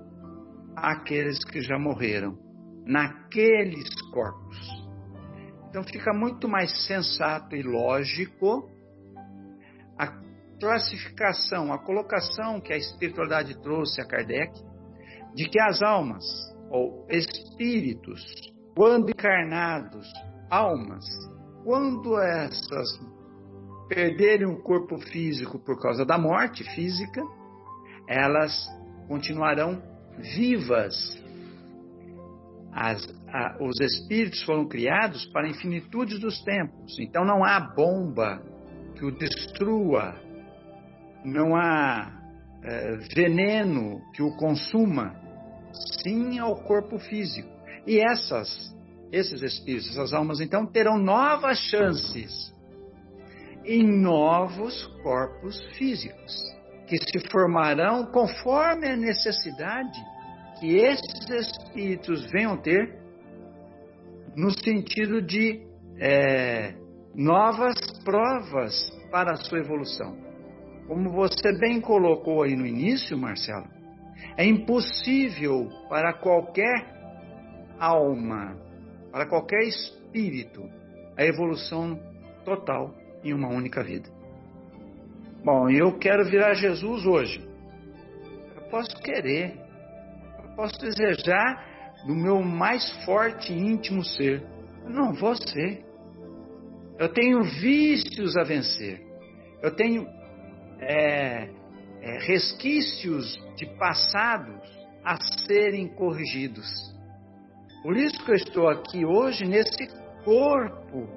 aqueles 0.75 1.43
que 1.45 1.61
já 1.61 1.79
morreram 1.79 2.37
naqueles 2.85 3.89
corpos. 4.11 4.85
Então 5.69 5.83
fica 5.83 6.13
muito 6.13 6.47
mais 6.47 6.85
sensato 6.85 7.55
e 7.55 7.63
lógico 7.63 8.69
classificação, 10.59 11.71
a 11.71 11.77
colocação 11.77 12.59
que 12.59 12.73
a 12.73 12.77
espiritualidade 12.77 13.59
trouxe 13.61 14.01
a 14.01 14.05
Kardec 14.05 14.53
de 15.33 15.49
que 15.49 15.59
as 15.59 15.81
almas 15.81 16.23
ou 16.69 17.05
espíritos, 17.09 18.23
quando 18.75 19.09
encarnados, 19.09 20.07
almas, 20.49 21.05
quando 21.63 22.19
essas 22.19 22.99
perderem 23.87 24.47
o 24.47 24.61
corpo 24.61 24.97
físico 24.97 25.59
por 25.59 25.79
causa 25.79 26.05
da 26.05 26.17
morte 26.17 26.63
física, 26.75 27.21
elas 28.07 28.67
continuarão 29.07 29.81
vivas. 30.35 30.95
As, 32.71 33.07
a, 33.29 33.57
os 33.61 33.79
espíritos 33.79 34.43
foram 34.43 34.67
criados 34.67 35.25
para 35.27 35.47
a 35.47 35.49
infinitude 35.49 36.19
dos 36.19 36.41
tempos, 36.43 36.99
então 36.99 37.23
não 37.23 37.43
há 37.43 37.59
bomba 37.59 38.41
que 38.95 39.05
o 39.05 39.11
destrua, 39.11 40.15
não 41.25 41.55
há 41.55 42.11
é, 42.63 42.95
veneno 43.13 44.01
que 44.13 44.21
o 44.21 44.35
consuma 44.37 45.15
sim 46.03 46.39
ao 46.39 46.55
corpo 46.63 46.97
físico. 46.99 47.49
E 47.85 47.99
essas, 47.99 48.75
esses 49.11 49.41
espíritos, 49.41 49.91
essas 49.91 50.13
almas, 50.13 50.39
então, 50.39 50.65
terão 50.65 50.97
novas 50.97 51.59
chances 51.59 52.53
em 53.63 53.83
novos 53.83 54.85
corpos 55.01 55.59
físicos, 55.75 56.33
que 56.87 56.97
se 56.97 57.29
formarão 57.31 58.05
conforme 58.05 58.87
a 58.87 58.95
necessidade 58.95 59.99
que 60.59 60.77
esses 60.77 61.29
espíritos 61.29 62.29
venham 62.31 62.57
ter, 62.57 62.99
no 64.35 64.51
sentido 64.51 65.21
de 65.21 65.61
é, 65.97 66.75
novas 67.13 67.75
provas 68.03 68.89
para 69.11 69.33
a 69.33 69.35
sua 69.35 69.59
evolução. 69.59 70.24
Como 70.87 71.11
você 71.11 71.57
bem 71.59 71.81
colocou 71.81 72.43
aí 72.43 72.55
no 72.55 72.65
início, 72.65 73.17
Marcelo, 73.17 73.67
é 74.37 74.45
impossível 74.45 75.67
para 75.89 76.13
qualquer 76.13 76.93
alma, 77.79 78.55
para 79.11 79.25
qualquer 79.25 79.63
espírito, 79.63 80.69
a 81.17 81.23
evolução 81.23 81.99
total 82.43 82.93
em 83.23 83.33
uma 83.33 83.47
única 83.47 83.83
vida. 83.83 84.09
Bom, 85.43 85.69
eu 85.69 85.97
quero 85.97 86.25
virar 86.25 86.53
Jesus 86.53 87.05
hoje. 87.05 87.47
Eu 88.55 88.63
posso 88.69 88.95
querer, 89.01 89.55
eu 90.43 90.55
posso 90.55 90.79
desejar 90.79 91.65
do 92.05 92.13
meu 92.13 92.41
mais 92.41 93.03
forte 93.05 93.51
e 93.51 93.57
íntimo 93.57 94.03
ser. 94.03 94.43
Não 94.87 95.13
vou 95.13 95.35
ser. 95.35 95.83
Eu 96.99 97.09
tenho 97.09 97.43
vícios 97.43 98.37
a 98.37 98.43
vencer. 98.43 99.01
Eu 99.61 99.75
tenho 99.75 100.07
é, 100.79 101.49
é, 102.01 102.19
resquícios 102.19 103.37
de 103.55 103.65
passados 103.77 104.61
a 105.03 105.17
serem 105.45 105.87
corrigidos. 105.87 106.67
Por 107.83 107.95
isso 107.95 108.23
que 108.25 108.31
eu 108.31 108.35
estou 108.35 108.67
aqui 108.67 109.05
hoje 109.05 109.45
nesse 109.45 109.87
corpo 110.23 111.07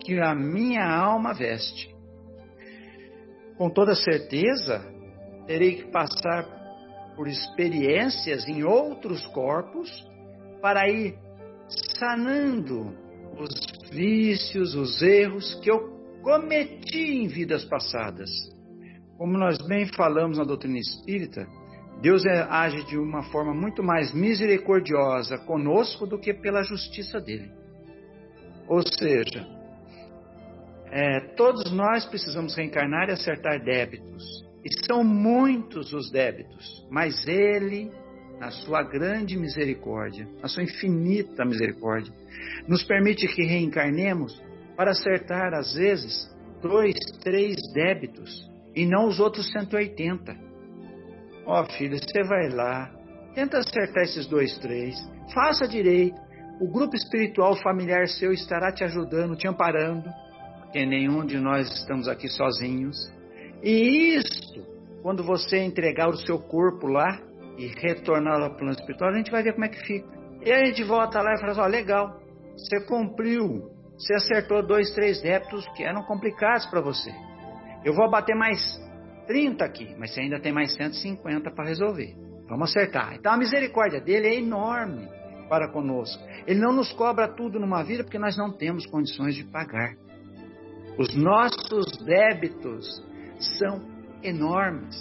que 0.00 0.18
a 0.18 0.34
minha 0.34 0.84
alma 0.84 1.32
veste. 1.32 1.94
Com 3.56 3.70
toda 3.70 3.94
certeza, 3.94 4.84
terei 5.46 5.76
que 5.76 5.90
passar 5.90 6.44
por 7.14 7.28
experiências 7.28 8.48
em 8.48 8.64
outros 8.64 9.24
corpos 9.28 9.88
para 10.60 10.88
ir 10.88 11.16
sanando 11.98 12.96
os 13.38 13.90
vícios, 13.90 14.74
os 14.74 15.00
erros 15.02 15.54
que 15.56 15.70
eu 15.70 15.92
cometi 16.22 17.22
em 17.22 17.28
vidas 17.28 17.64
passadas. 17.64 18.30
Como 19.16 19.38
nós 19.38 19.58
bem 19.66 19.86
falamos 19.86 20.38
na 20.38 20.44
doutrina 20.44 20.78
espírita, 20.78 21.46
Deus 22.00 22.24
é, 22.24 22.42
age 22.50 22.84
de 22.86 22.98
uma 22.98 23.22
forma 23.30 23.54
muito 23.54 23.82
mais 23.82 24.12
misericordiosa 24.12 25.38
conosco 25.38 26.06
do 26.06 26.18
que 26.18 26.34
pela 26.34 26.64
justiça 26.64 27.20
dele. 27.20 27.48
Ou 28.66 28.82
seja, 28.82 29.46
é, 30.90 31.20
todos 31.36 31.70
nós 31.70 32.04
precisamos 32.06 32.56
reencarnar 32.56 33.08
e 33.08 33.12
acertar 33.12 33.62
débitos. 33.62 34.44
E 34.64 34.84
são 34.86 35.04
muitos 35.04 35.92
os 35.92 36.10
débitos, 36.10 36.86
mas 36.90 37.26
Ele, 37.26 37.90
na 38.38 38.50
sua 38.50 38.82
grande 38.82 39.36
misericórdia, 39.36 40.28
na 40.40 40.48
sua 40.48 40.62
infinita 40.64 41.44
misericórdia, 41.44 42.12
nos 42.66 42.82
permite 42.84 43.28
que 43.28 43.42
reencarnemos 43.42 44.42
para 44.76 44.90
acertar, 44.90 45.54
às 45.54 45.74
vezes, 45.74 46.28
dois, 46.60 46.94
três 47.22 47.56
débitos 47.72 48.51
e 48.74 48.86
não 48.86 49.06
os 49.08 49.20
outros 49.20 49.50
180. 49.52 50.36
Ó 51.46 51.60
oh, 51.60 51.64
filho, 51.64 51.98
você 51.98 52.22
vai 52.22 52.48
lá, 52.50 52.90
tenta 53.34 53.58
acertar 53.58 54.04
esses 54.04 54.26
dois, 54.26 54.56
três, 54.58 54.96
faça 55.34 55.66
direito. 55.66 56.20
O 56.60 56.70
grupo 56.70 56.94
espiritual 56.94 57.56
familiar 57.56 58.06
seu 58.06 58.32
estará 58.32 58.70
te 58.72 58.84
ajudando, 58.84 59.36
te 59.36 59.48
amparando, 59.48 60.08
porque 60.60 60.86
nenhum 60.86 61.24
de 61.26 61.38
nós 61.38 61.68
estamos 61.72 62.06
aqui 62.06 62.28
sozinhos. 62.28 62.96
E 63.62 64.14
isto, 64.16 64.64
quando 65.02 65.24
você 65.24 65.58
entregar 65.58 66.08
o 66.08 66.16
seu 66.16 66.38
corpo 66.38 66.86
lá 66.86 67.20
e 67.58 67.66
retornar 67.66 68.40
ao 68.40 68.56
plano 68.56 68.72
espiritual, 68.72 69.10
a 69.10 69.16
gente 69.16 69.30
vai 69.30 69.42
ver 69.42 69.54
como 69.54 69.64
é 69.64 69.68
que 69.68 69.80
fica. 69.84 70.08
E 70.44 70.52
a 70.52 70.64
gente 70.64 70.82
volta 70.84 71.20
lá 71.20 71.34
e 71.34 71.40
fala 71.40 71.52
assim, 71.52 71.60
ó, 71.60 71.64
oh, 71.64 71.68
legal, 71.68 72.20
você 72.56 72.80
cumpriu, 72.86 73.70
você 73.96 74.14
acertou 74.14 74.64
dois, 74.64 74.92
três 74.92 75.20
débitos 75.20 75.66
que 75.76 75.82
eram 75.82 76.02
complicados 76.04 76.66
para 76.66 76.80
você. 76.80 77.12
Eu 77.84 77.94
vou 77.94 78.10
bater 78.10 78.34
mais 78.34 78.58
30 79.26 79.64
aqui, 79.64 79.94
mas 79.98 80.12
você 80.12 80.20
ainda 80.20 80.40
tem 80.40 80.52
mais 80.52 80.74
150 80.74 81.50
para 81.50 81.68
resolver. 81.68 82.14
Vamos 82.48 82.70
acertar. 82.70 83.14
Então 83.14 83.32
a 83.32 83.36
misericórdia 83.36 84.00
dele 84.00 84.28
é 84.28 84.34
enorme 84.36 85.08
para 85.48 85.68
conosco. 85.68 86.22
Ele 86.46 86.60
não 86.60 86.72
nos 86.72 86.92
cobra 86.92 87.28
tudo 87.28 87.58
numa 87.58 87.82
vida 87.82 88.04
porque 88.04 88.18
nós 88.18 88.36
não 88.36 88.52
temos 88.52 88.86
condições 88.86 89.34
de 89.34 89.44
pagar. 89.44 89.94
Os 90.98 91.14
nossos 91.14 91.86
débitos 92.04 93.02
são 93.58 93.80
enormes. 94.22 94.96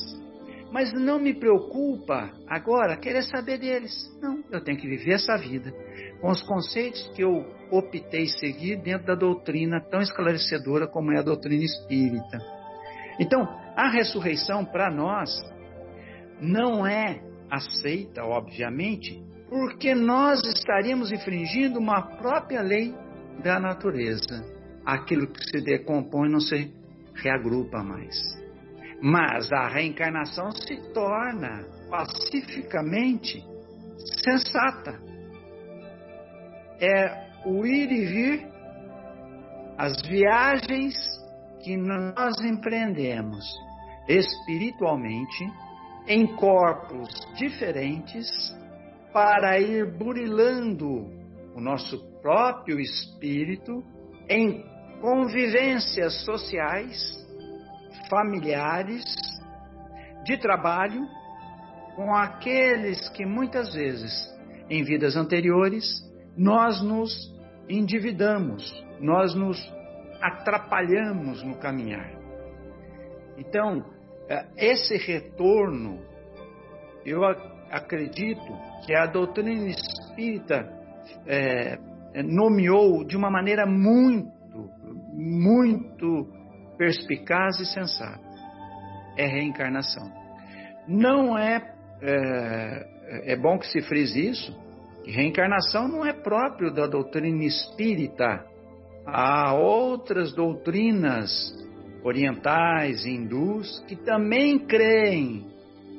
Mas 0.72 0.94
não 0.94 1.20
me 1.20 1.34
preocupa 1.34 2.32
agora 2.48 2.96
querer 2.96 3.24
saber 3.24 3.58
deles. 3.58 3.94
Não, 4.22 4.42
eu 4.50 4.64
tenho 4.64 4.78
que 4.78 4.88
viver 4.88 5.14
essa 5.14 5.38
vida 5.38 5.74
com 6.22 6.30
os 6.30 6.42
conceitos 6.44 7.12
que 7.14 7.22
eu 7.22 7.46
optei 7.70 8.28
seguir 8.28 8.78
dentro 8.78 9.08
da 9.08 9.16
doutrina 9.16 9.82
tão 9.82 10.00
esclarecedora 10.00 10.88
como 10.88 11.12
é 11.12 11.20
a 11.20 11.24
doutrina 11.24 11.64
espírita. 11.64 12.61
Então, 13.22 13.48
a 13.76 13.88
ressurreição 13.88 14.66
para 14.66 14.90
nós 14.90 15.30
não 16.42 16.88
é 16.88 17.22
aceita, 17.52 18.24
obviamente, 18.24 19.24
porque 19.48 19.94
nós 19.94 20.42
estaríamos 20.44 21.12
infringindo 21.12 21.78
uma 21.78 22.02
própria 22.18 22.64
lei 22.64 22.96
da 23.44 23.60
natureza. 23.60 24.44
Aquilo 24.84 25.28
que 25.28 25.40
se 25.52 25.64
decompõe 25.64 26.30
não 26.30 26.40
se 26.40 26.74
reagrupa 27.14 27.84
mais. 27.84 28.18
Mas 29.00 29.52
a 29.52 29.68
reencarnação 29.68 30.50
se 30.52 30.92
torna 30.92 31.64
pacificamente 31.92 33.46
sensata. 34.24 35.00
É 36.80 37.30
o 37.46 37.64
ir 37.68 37.92
e 37.92 38.06
vir, 38.06 38.48
as 39.78 40.02
viagens 40.08 41.21
que 41.64 41.78
nós 41.78 42.40
empreendemos 42.44 43.46
espiritualmente 44.08 45.46
em 46.08 46.28
corpos 46.36 47.10
diferentes 47.36 48.28
para 49.14 49.60
ir 49.60 49.98
burilando 49.98 51.08
o 51.56 51.62
nosso 51.62 52.00
próprio 52.22 52.80
espírito 52.80 53.84
em 54.28 54.64
convivências 55.02 56.24
sociais, 56.24 57.00
familiares, 58.10 59.04
de 60.24 60.38
trabalho 60.38 61.02
com 61.96 62.14
aqueles 62.16 63.10
que 63.10 63.26
muitas 63.26 63.74
vezes 63.74 64.12
em 64.70 64.84
vidas 64.84 65.16
anteriores 65.16 65.86
nós 66.38 66.82
nos 66.82 67.12
endividamos, 67.68 68.72
nós 69.00 69.36
nos 69.36 69.58
atrapalhamos 70.22 71.44
no 71.44 71.58
caminhar. 71.58 72.12
Então, 73.38 73.84
é, 74.30 74.46
esse 74.58 74.98
retorno, 74.98 76.00
eu 77.06 77.24
acredito 77.72 78.52
que 78.86 78.96
a 78.96 79.06
doutrina 79.08 79.68
espírita 79.68 80.70
é, 81.26 81.78
nomeou 82.24 83.06
de 83.06 83.16
uma 83.16 83.32
maneira 83.32 83.66
muito, 83.66 84.32
muito 85.14 86.28
perspicaz 86.78 87.60
e 87.60 87.66
sensata. 87.66 88.20
É 89.18 89.26
reencarnação. 89.26 90.12
Não 90.88 91.38
é, 91.38 91.74
é, 92.02 93.34
é 93.34 93.36
bom 93.36 93.58
que 93.58 93.68
se 93.68 93.82
frise 93.82 94.30
isso, 94.30 94.60
que 95.04 95.12
reencarnação 95.12 95.88
não 95.88 96.06
é 96.06 96.14
próprio 96.14 96.74
da 96.74 96.88
doutrina 96.88 97.44
espírita. 97.44 98.46
Há 99.14 99.54
outras 99.54 100.34
doutrinas 100.34 101.30
orientais, 102.02 103.06
hindus, 103.06 103.84
que 103.86 103.98
também 103.98 104.58
creem 104.58 105.46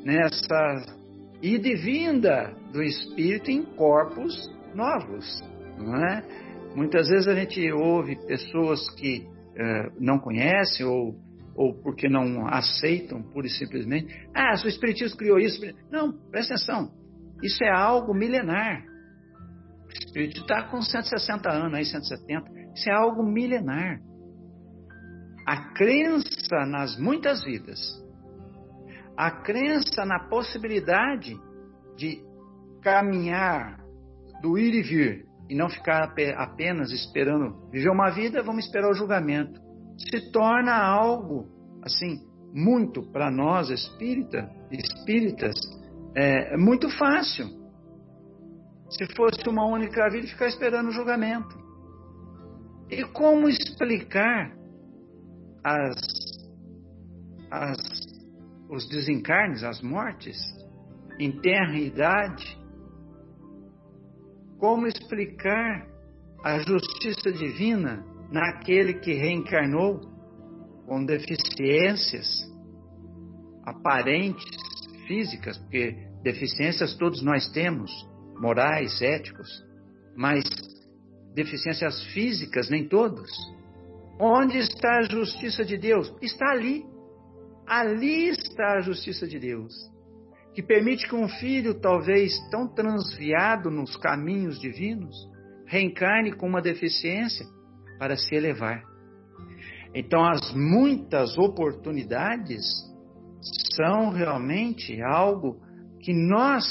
nessa 0.03 0.97
ida 1.43 1.69
e 1.69 1.77
vinda 1.77 2.55
do 2.73 2.83
espírito 2.83 3.51
em 3.51 3.63
corpos 3.63 4.51
novos, 4.75 5.45
não 5.77 5.95
é? 5.95 6.25
Muitas 6.75 7.07
vezes 7.11 7.29
a 7.29 7.35
gente 7.35 7.71
ouve 7.71 8.17
pessoas 8.27 8.89
que 8.95 9.27
uh, 9.27 9.93
não 10.01 10.19
conhecem 10.19 10.87
ou, 10.87 11.15
ou 11.55 11.75
porque 11.83 12.09
não 12.09 12.47
aceitam 12.49 13.23
pura 13.23 13.47
e 13.47 13.51
simplesmente, 13.51 14.27
ah, 14.35 14.55
o 14.65 14.69
espiritismo 14.69 15.19
criou 15.19 15.39
isso. 15.39 15.61
Não, 15.91 16.13
presta 16.31 16.55
atenção, 16.55 16.91
isso 17.43 17.63
é 17.63 17.71
algo 17.71 18.15
milenar. 18.15 18.87
O 19.87 20.07
espírito 20.07 20.41
está 20.41 20.63
com 20.63 20.81
160 20.81 21.51
anos, 21.51 21.75
aí 21.75 21.85
170. 21.85 22.62
Isso 22.75 22.89
é 22.89 22.93
algo 22.93 23.23
milenar. 23.23 24.01
A 25.47 25.73
crença 25.75 26.65
nas 26.67 26.99
muitas 26.99 27.43
vidas, 27.45 27.79
a 29.17 29.31
crença 29.31 30.05
na 30.05 30.29
possibilidade 30.29 31.37
de 31.97 32.23
caminhar, 32.83 33.79
do 34.41 34.57
ir 34.59 34.75
e 34.75 34.83
vir, 34.83 35.27
e 35.49 35.55
não 35.55 35.69
ficar 35.69 36.15
apenas 36.37 36.91
esperando 36.93 37.69
viver 37.71 37.91
uma 37.91 38.11
vida, 38.11 38.43
vamos 38.43 38.65
esperar 38.65 38.91
o 38.91 38.95
julgamento, 38.95 39.61
se 39.99 40.31
torna 40.33 40.75
algo 40.75 41.47
assim 41.83 42.21
muito 42.55 43.03
para 43.11 43.31
nós 43.31 43.71
espírita, 43.71 44.51
espíritas, 44.71 45.55
é 46.15 46.57
muito 46.57 46.89
fácil 46.97 47.47
se 48.91 49.07
fosse 49.17 49.49
uma 49.49 49.67
única 49.67 50.09
vida, 50.11 50.27
ficar 50.27 50.49
esperando 50.49 50.89
o 50.89 50.93
julgamento. 50.93 51.62
E 52.93 53.05
como 53.05 53.49
explicar 53.49 54.55
as, 55.65 55.97
as, 57.51 57.79
os 58.69 58.87
desencarnes, 58.87 59.65
as 59.65 59.81
mortes, 59.81 60.37
em 61.19 61.33
terra 61.41 61.75
e 61.75 61.87
idade? 61.87 62.59
Como 64.59 64.87
explicar 64.87 65.89
a 66.45 66.59
justiça 66.59 67.33
divina 67.33 68.05
naquele 68.31 68.93
que 69.01 69.15
reencarnou 69.15 70.01
com 70.87 71.03
deficiências 71.07 72.29
aparentes, 73.65 74.45
físicas, 75.07 75.57
porque 75.57 75.97
deficiências 76.23 76.95
todos 76.97 77.23
nós 77.23 77.51
temos, 77.53 77.91
morais, 78.39 79.01
éticos, 79.01 79.49
mas 80.15 80.45
deficiências 81.35 82.03
físicas, 82.13 82.69
nem 82.69 82.89
todos. 82.89 83.31
Onde 84.21 84.59
está 84.59 84.99
a 84.99 85.03
justiça 85.03 85.65
de 85.65 85.77
Deus? 85.77 86.13
Está 86.21 86.51
ali. 86.51 86.85
Ali 87.67 88.29
está 88.29 88.75
a 88.75 88.81
justiça 88.81 89.27
de 89.27 89.39
Deus, 89.39 89.73
que 90.55 90.63
permite 90.63 91.09
que 91.09 91.15
um 91.15 91.29
filho, 91.29 91.81
talvez 91.81 92.33
tão 92.51 92.67
transviado 92.67 93.71
nos 93.71 93.97
caminhos 93.97 94.61
divinos, 94.61 95.17
reencarne 95.67 96.33
com 96.33 96.47
uma 96.47 96.61
deficiência 96.61 97.47
para 97.99 98.17
se 98.17 98.35
elevar. 98.35 98.83
Então, 99.95 100.25
as 100.25 100.53
muitas 100.53 101.39
oportunidades 101.39 102.65
são 103.75 104.11
realmente 104.11 105.01
algo 105.03 105.61
que 106.01 106.13
nós 106.13 106.65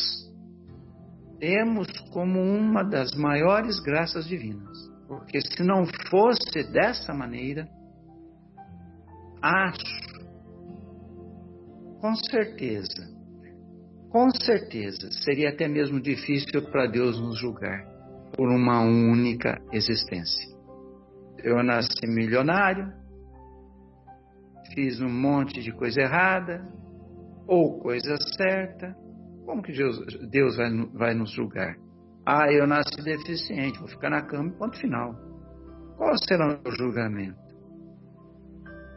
temos 1.42 1.88
como 2.12 2.40
uma 2.40 2.84
das 2.84 3.16
maiores 3.16 3.80
graças 3.80 4.28
divinas. 4.28 4.78
Porque 5.08 5.42
se 5.42 5.64
não 5.64 5.86
fosse 6.10 6.72
dessa 6.72 7.14
maneira, 7.16 7.68
acho, 9.42 10.22
com 12.00 12.16
certeza, 12.16 13.10
com 14.10 14.30
certeza, 14.30 15.10
seria 15.24 15.50
até 15.50 15.68
mesmo 15.68 16.00
difícil 16.00 16.62
para 16.70 16.86
Deus 16.86 17.20
nos 17.20 17.40
julgar 17.40 17.86
por 18.38 18.48
uma 18.48 18.82
única 18.82 19.60
existência. 19.74 20.56
Eu 21.44 21.64
nasci 21.64 22.06
milionário, 22.06 22.94
fiz 24.76 25.02
um 25.02 25.10
monte 25.10 25.60
de 25.60 25.72
coisa 25.72 26.02
errada 26.02 26.64
ou 27.48 27.80
coisa 27.80 28.16
certa. 28.38 28.96
Como 29.46 29.62
que 29.62 29.72
Deus, 29.72 30.00
Deus 30.30 30.56
vai, 30.56 30.70
vai 30.94 31.14
nos 31.14 31.32
julgar? 31.32 31.76
Ah, 32.26 32.52
eu 32.52 32.68
nasci 32.68 33.02
deficiente, 33.02 33.80
vou 33.80 33.88
ficar 33.88 34.10
na 34.10 34.22
cama 34.22 34.52
ponto 34.52 34.78
final. 34.78 35.16
Qual 35.98 36.16
será 36.18 36.60
o 36.66 36.72
julgamento? 36.72 37.40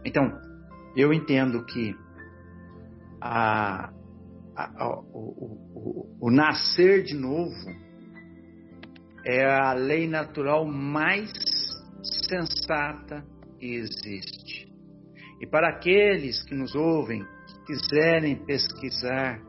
Então, 0.05 0.31
eu 0.97 1.13
entendo 1.13 1.65
que 1.65 1.97
a, 3.21 3.91
a, 4.55 4.85
a, 4.85 5.01
o, 5.13 6.17
o, 6.19 6.19
o 6.21 6.31
nascer 6.31 7.03
de 7.03 7.15
novo 7.15 7.55
é 9.25 9.45
a 9.45 9.73
lei 9.73 10.07
natural 10.07 10.67
mais 10.67 11.33
sensata 12.29 13.25
que 13.59 13.75
existe. 13.75 14.71
E 15.41 15.47
para 15.47 15.69
aqueles 15.69 16.43
que 16.45 16.55
nos 16.55 16.75
ouvem, 16.75 17.25
que 17.47 17.75
quiserem 17.75 18.37
pesquisar 18.45 19.41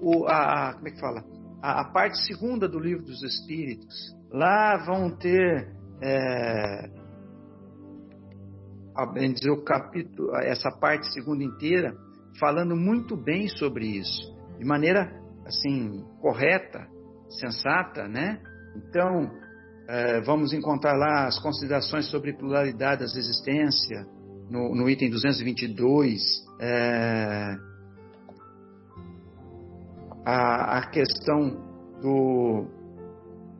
o, 0.00 0.26
a, 0.26 0.74
como 0.74 0.88
é 0.88 0.90
que 0.90 1.00
fala? 1.00 1.24
A, 1.62 1.80
a, 1.82 1.84
parte 1.84 2.18
segunda 2.26 2.68
do 2.68 2.78
livro 2.78 3.04
dos 3.04 3.22
Espíritos, 3.22 4.16
lá 4.30 4.84
vão 4.86 5.10
ter 5.16 5.68
é, 6.02 6.90
a 8.94 9.06
bem 9.06 9.32
dizer 9.32 9.50
o 9.50 9.62
capítulo, 9.62 10.34
essa 10.36 10.70
parte 10.70 11.12
segunda 11.12 11.44
inteira, 11.44 11.94
falando 12.38 12.76
muito 12.76 13.16
bem 13.16 13.48
sobre 13.48 13.86
isso, 13.86 14.34
de 14.58 14.64
maneira 14.64 15.12
assim 15.46 16.04
correta, 16.20 16.86
sensata, 17.28 18.08
né? 18.08 18.40
Então 18.76 19.30
é, 19.88 20.20
vamos 20.20 20.52
encontrar 20.52 20.96
lá 20.96 21.26
as 21.26 21.38
considerações 21.40 22.06
sobre 22.10 22.32
pluralidade 22.32 23.00
das 23.00 23.16
existências 23.16 24.06
no, 24.48 24.74
no 24.74 24.88
item 24.88 25.10
222. 25.10 26.20
É, 26.60 27.69
a, 30.24 30.78
a 30.78 30.90
questão 30.90 31.50
do, 32.00 32.66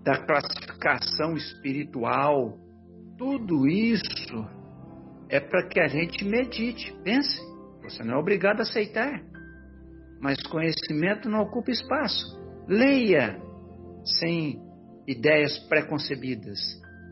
da 0.05 0.19
classificação 0.25 1.37
espiritual, 1.37 2.59
tudo 3.17 3.67
isso 3.69 4.47
é 5.29 5.41
para 5.41 5.67
que 5.69 5.81
a 5.81 5.87
gente 5.87 6.25
medite, 6.25 6.95
pense. 7.05 7.41
Você 7.83 8.03
não 8.03 8.15
é 8.15 8.19
obrigado 8.19 8.61
a 8.61 8.63
aceitar, 8.63 9.23
mas 10.21 10.43
conhecimento 10.43 11.29
não 11.29 11.41
ocupa 11.41 11.71
espaço. 11.71 12.39
Leia 12.69 13.41
sem 14.19 14.61
ideias 15.07 15.59
preconcebidas. 15.69 16.59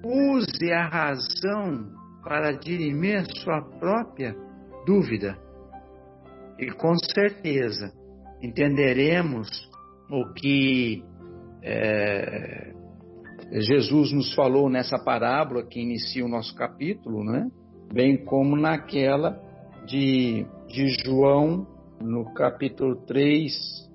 Use 0.04 0.72
a 0.72 0.86
razão 0.88 1.92
para 2.22 2.52
dirimir 2.52 3.24
sua 3.42 3.62
própria 3.78 4.34
dúvida. 4.86 5.36
E 6.58 6.70
com 6.72 6.94
certeza 6.98 7.92
entenderemos 8.42 9.48
o 10.10 10.32
que 10.32 11.02
é, 11.62 12.72
Jesus 13.52 14.12
nos 14.12 14.34
falou 14.34 14.68
nessa 14.68 14.98
parábola 14.98 15.64
que 15.64 15.80
inicia 15.80 16.24
o 16.24 16.28
nosso 16.28 16.54
capítulo, 16.54 17.24
né? 17.24 17.48
bem 17.92 18.16
como 18.24 18.56
naquela 18.56 19.40
de, 19.86 20.46
de 20.68 20.88
João, 21.04 21.66
no 22.00 22.32
capítulo 22.34 22.96
3, 23.06 23.52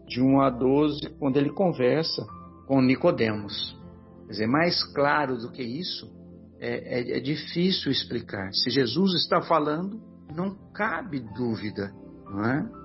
de 0.07 0.21
1 0.21 0.41
a 0.41 0.49
12, 0.49 1.09
quando 1.19 1.37
ele 1.37 1.51
conversa 1.51 2.25
com 2.67 2.81
Nicodemos. 2.81 3.79
Quer 4.25 4.31
dizer, 4.31 4.47
mais 4.47 4.83
claro 4.93 5.37
do 5.37 5.51
que 5.51 5.61
isso, 5.61 6.11
é, 6.59 6.99
é, 6.99 7.17
é 7.17 7.19
difícil 7.19 7.91
explicar. 7.91 8.51
Se 8.53 8.69
Jesus 8.69 9.13
está 9.15 9.41
falando, 9.41 10.01
não 10.35 10.55
cabe 10.73 11.19
dúvida, 11.35 11.91
não 12.25 12.45
é? 12.45 12.82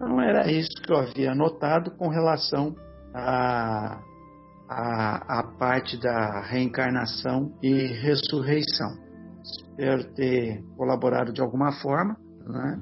Então 0.00 0.18
era 0.18 0.50
isso 0.50 0.70
que 0.82 0.90
eu 0.90 0.96
havia 0.96 1.34
notado 1.34 1.90
com 1.90 2.08
relação 2.08 2.74
à 3.14 4.00
a, 4.66 5.40
a, 5.40 5.42
parte 5.58 5.98
da 5.98 6.42
reencarnação 6.42 7.52
e 7.60 7.86
ressurreição. 7.86 8.96
Espero 9.42 10.04
ter 10.14 10.62
colaborado 10.76 11.32
de 11.32 11.40
alguma 11.40 11.72
forma, 11.72 12.16
né? 12.46 12.80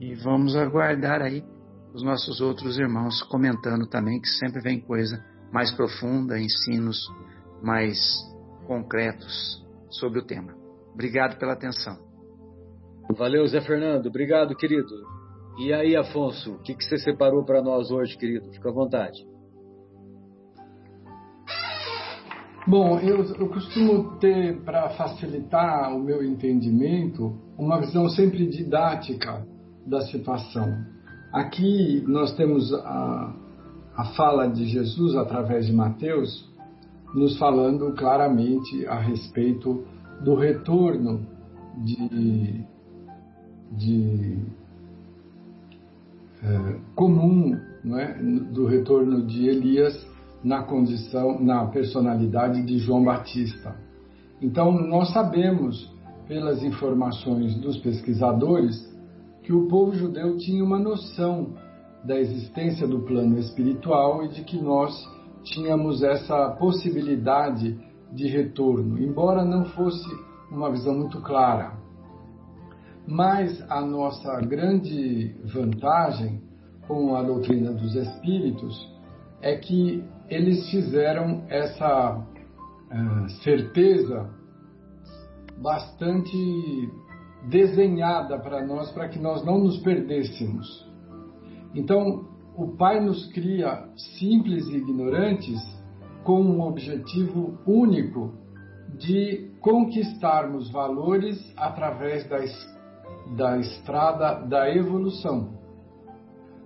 E 0.00 0.14
vamos 0.14 0.54
aguardar 0.56 1.20
aí 1.20 1.44
os 1.92 2.02
nossos 2.02 2.40
outros 2.40 2.78
irmãos 2.78 3.20
comentando 3.24 3.86
também, 3.88 4.20
que 4.20 4.28
sempre 4.28 4.62
vem 4.62 4.80
coisa 4.80 5.22
mais 5.52 5.72
profunda, 5.72 6.38
ensinos 6.38 7.04
mais 7.62 7.98
concretos 8.66 9.60
sobre 9.90 10.20
o 10.20 10.24
tema. 10.24 10.54
Obrigado 10.94 11.36
pela 11.36 11.52
atenção. 11.52 11.98
Valeu, 13.16 13.46
Zé 13.46 13.60
Fernando. 13.60 14.06
Obrigado, 14.06 14.54
querido. 14.56 15.11
E 15.58 15.72
aí, 15.72 15.94
Afonso, 15.94 16.52
o 16.52 16.58
que, 16.58 16.74
que 16.74 16.82
você 16.82 16.96
separou 16.98 17.44
para 17.44 17.62
nós 17.62 17.90
hoje, 17.90 18.16
querido? 18.16 18.50
Fica 18.52 18.70
à 18.70 18.72
vontade. 18.72 19.18
Bom, 22.66 22.98
eu, 23.00 23.24
eu 23.24 23.48
costumo 23.48 24.18
ter, 24.18 24.60
para 24.62 24.88
facilitar 24.90 25.94
o 25.94 26.00
meu 26.00 26.24
entendimento, 26.24 27.36
uma 27.58 27.80
visão 27.80 28.08
sempre 28.08 28.46
didática 28.46 29.46
da 29.86 30.00
situação. 30.02 30.68
Aqui 31.32 32.02
nós 32.06 32.34
temos 32.34 32.72
a, 32.72 33.34
a 33.96 34.04
fala 34.16 34.46
de 34.46 34.64
Jesus 34.66 35.16
através 35.16 35.66
de 35.66 35.72
Mateus, 35.72 36.50
nos 37.14 37.36
falando 37.36 37.92
claramente 37.94 38.86
a 38.86 38.98
respeito 38.98 39.84
do 40.24 40.34
retorno 40.34 41.26
de, 41.84 42.64
de 43.72 44.61
é, 46.42 46.76
comum 46.94 47.56
é, 47.96 48.22
do 48.52 48.66
retorno 48.66 49.24
de 49.26 49.48
Elias 49.48 49.94
na 50.42 50.62
condição, 50.62 51.40
na 51.40 51.66
personalidade 51.66 52.62
de 52.62 52.78
João 52.78 53.04
Batista. 53.04 53.76
Então, 54.40 54.72
nós 54.72 55.12
sabemos, 55.12 55.88
pelas 56.26 56.62
informações 56.62 57.54
dos 57.60 57.76
pesquisadores, 57.78 58.90
que 59.42 59.52
o 59.52 59.68
povo 59.68 59.94
judeu 59.94 60.36
tinha 60.36 60.64
uma 60.64 60.78
noção 60.78 61.54
da 62.04 62.18
existência 62.18 62.86
do 62.86 63.00
plano 63.00 63.38
espiritual 63.38 64.24
e 64.24 64.28
de 64.28 64.42
que 64.42 64.60
nós 64.60 64.92
tínhamos 65.44 66.02
essa 66.02 66.50
possibilidade 66.58 67.78
de 68.12 68.26
retorno, 68.26 69.00
embora 69.00 69.44
não 69.44 69.64
fosse 69.66 70.08
uma 70.50 70.70
visão 70.70 70.94
muito 70.94 71.20
clara. 71.20 71.81
Mas 73.06 73.62
a 73.70 73.80
nossa 73.80 74.40
grande 74.40 75.34
vantagem 75.44 76.40
com 76.86 77.14
a 77.14 77.22
doutrina 77.22 77.72
dos 77.72 77.94
espíritos 77.94 78.90
é 79.40 79.56
que 79.56 80.04
eles 80.28 80.70
fizeram 80.70 81.44
essa 81.48 82.16
uh, 82.16 83.28
certeza 83.42 84.30
bastante 85.58 86.90
desenhada 87.48 88.38
para 88.38 88.64
nós, 88.64 88.90
para 88.92 89.08
que 89.08 89.18
nós 89.18 89.44
não 89.44 89.58
nos 89.58 89.78
perdêssemos. 89.78 90.88
Então, 91.74 92.28
o 92.56 92.76
Pai 92.76 93.00
nos 93.00 93.26
cria 93.32 93.88
simples 94.18 94.66
e 94.68 94.76
ignorantes 94.76 95.60
com 96.22 96.40
um 96.40 96.60
objetivo 96.60 97.58
único 97.66 98.34
de 98.96 99.50
conquistarmos 99.60 100.70
valores 100.70 101.38
através 101.56 102.28
da 102.28 102.44
da 103.36 103.58
estrada 103.58 104.46
da 104.46 104.68
evolução, 104.74 105.50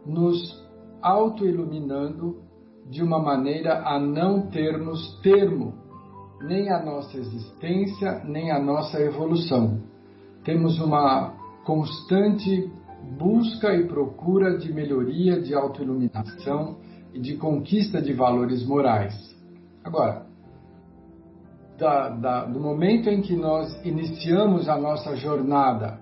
nos 0.05 0.65
autoiluminando 1.03 2.43
de 2.89 3.03
uma 3.03 3.19
maneira 3.19 3.83
a 3.87 3.99
não 3.99 4.49
termos 4.49 5.21
termo, 5.21 5.75
nem 6.41 6.71
a 6.71 6.83
nossa 6.83 7.17
existência, 7.17 8.23
nem 8.25 8.51
a 8.51 8.61
nossa 8.61 9.01
evolução. 9.01 9.81
Temos 10.45 10.81
uma 10.81 11.35
constante 11.65 12.71
busca 13.19 13.75
e 13.75 13.87
procura 13.87 14.57
de 14.59 14.73
melhoria, 14.73 15.41
de 15.41 15.55
autoiluminação 15.55 16.77
e 17.13 17.21
de 17.21 17.37
conquista 17.37 18.01
de 18.01 18.13
valores 18.13 18.67
morais. 18.67 19.15
Agora, 19.83 20.27
da, 21.79 22.09
da, 22.09 22.45
do 22.45 22.61
momento 22.61 23.09
em 23.09 23.21
que 23.21 23.37
nós 23.37 23.85
iniciamos 23.85 24.69
a 24.69 24.77
nossa 24.79 25.15
jornada, 25.17 26.01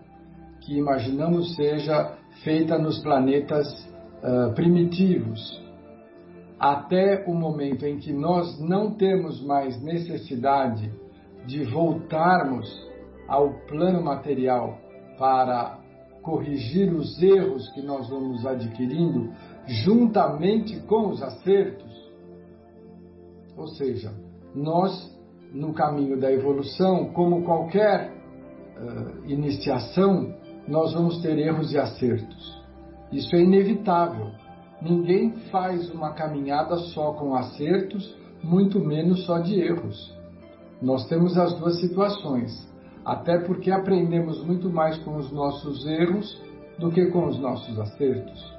que 0.64 0.76
imaginamos 0.76 1.54
seja 1.54 2.16
feita 2.42 2.78
nos 2.78 2.98
planetas 3.00 3.66
uh, 4.22 4.52
primitivos, 4.54 5.62
até 6.58 7.24
o 7.26 7.34
momento 7.34 7.84
em 7.84 7.98
que 7.98 8.12
nós 8.12 8.58
não 8.60 8.92
temos 8.92 9.42
mais 9.44 9.80
necessidade 9.82 10.90
de 11.46 11.64
voltarmos 11.64 12.66
ao 13.28 13.52
plano 13.66 14.02
material 14.02 14.78
para 15.18 15.78
corrigir 16.22 16.92
os 16.92 17.22
erros 17.22 17.68
que 17.72 17.82
nós 17.82 18.08
vamos 18.08 18.46
adquirindo 18.46 19.30
juntamente 19.66 20.80
com 20.80 21.08
os 21.10 21.22
acertos. 21.22 21.92
Ou 23.56 23.68
seja, 23.68 24.12
nós, 24.54 25.14
no 25.52 25.72
caminho 25.74 26.18
da 26.18 26.32
evolução, 26.32 27.12
como 27.12 27.44
qualquer 27.44 28.10
uh, 28.10 29.30
iniciação, 29.30 30.34
nós 30.66 30.92
vamos 30.92 31.20
ter 31.20 31.38
erros 31.38 31.72
e 31.72 31.78
acertos. 31.78 32.62
Isso 33.12 33.34
é 33.34 33.40
inevitável. 33.40 34.30
Ninguém 34.80 35.32
faz 35.50 35.90
uma 35.90 36.12
caminhada 36.12 36.76
só 36.76 37.12
com 37.12 37.34
acertos, 37.34 38.16
muito 38.42 38.80
menos 38.80 39.24
só 39.24 39.38
de 39.38 39.60
erros. 39.60 40.14
Nós 40.82 41.06
temos 41.08 41.38
as 41.38 41.54
duas 41.58 41.80
situações, 41.80 42.52
até 43.04 43.38
porque 43.38 43.70
aprendemos 43.70 44.44
muito 44.44 44.68
mais 44.68 44.98
com 44.98 45.16
os 45.16 45.30
nossos 45.32 45.86
erros 45.86 46.42
do 46.78 46.90
que 46.90 47.06
com 47.06 47.26
os 47.26 47.38
nossos 47.38 47.78
acertos. 47.78 48.54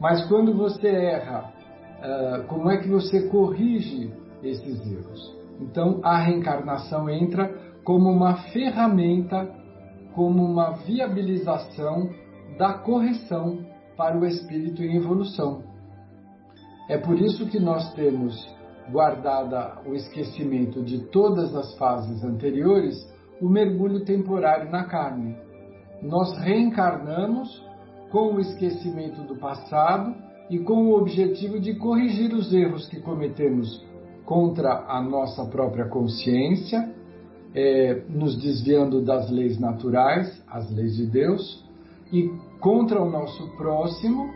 Mas 0.00 0.24
quando 0.26 0.54
você 0.54 0.88
erra, 0.88 1.52
uh, 1.98 2.46
como 2.46 2.70
é 2.70 2.78
que 2.78 2.88
você 2.88 3.28
corrige 3.28 4.12
esses 4.42 4.80
erros? 4.90 5.36
Então 5.60 6.00
a 6.02 6.18
reencarnação 6.18 7.08
entra 7.08 7.52
como 7.84 8.10
uma 8.10 8.36
ferramenta, 8.52 9.48
como 10.14 10.44
uma 10.44 10.72
viabilização 10.72 12.10
da 12.58 12.74
correção 12.74 13.58
para 13.96 14.18
o 14.18 14.24
espírito 14.24 14.82
em 14.82 14.96
evolução. 14.96 15.62
É 16.88 16.98
por 16.98 17.18
isso 17.18 17.46
que 17.46 17.58
nós 17.58 17.92
temos 17.94 18.34
guardada 18.90 19.80
o 19.86 19.94
esquecimento 19.94 20.82
de 20.82 20.98
todas 21.06 21.54
as 21.54 21.74
fases 21.76 22.22
anteriores, 22.24 22.96
o 23.40 23.48
mergulho 23.48 24.04
temporário 24.04 24.70
na 24.70 24.84
carne. 24.84 25.36
Nós 26.02 26.36
reencarnamos 26.38 27.64
com 28.10 28.34
o 28.34 28.40
esquecimento 28.40 29.22
do 29.22 29.36
passado 29.36 30.14
e 30.50 30.58
com 30.58 30.88
o 30.88 30.98
objetivo 30.98 31.58
de 31.58 31.74
corrigir 31.74 32.34
os 32.34 32.52
erros 32.52 32.86
que 32.88 33.00
cometemos 33.00 33.82
contra 34.24 34.84
a 34.86 35.00
nossa 35.00 35.46
própria 35.46 35.88
consciência, 35.88 36.92
é, 37.54 38.02
nos 38.08 38.36
desviando 38.36 39.02
das 39.02 39.30
leis 39.30 39.58
naturais, 39.58 40.42
as 40.48 40.70
leis 40.70 40.96
de 40.96 41.06
Deus, 41.06 41.64
e 42.12 42.30
contra 42.60 43.00
o 43.02 43.10
nosso 43.10 43.48
próximo, 43.56 44.32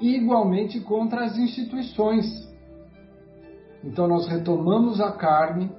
e 0.00 0.16
igualmente 0.16 0.80
contra 0.80 1.24
as 1.24 1.36
instituições. 1.36 2.26
Então 3.82 4.06
nós 4.06 4.26
retomamos 4.26 5.00
a 5.00 5.12
carne 5.12 5.70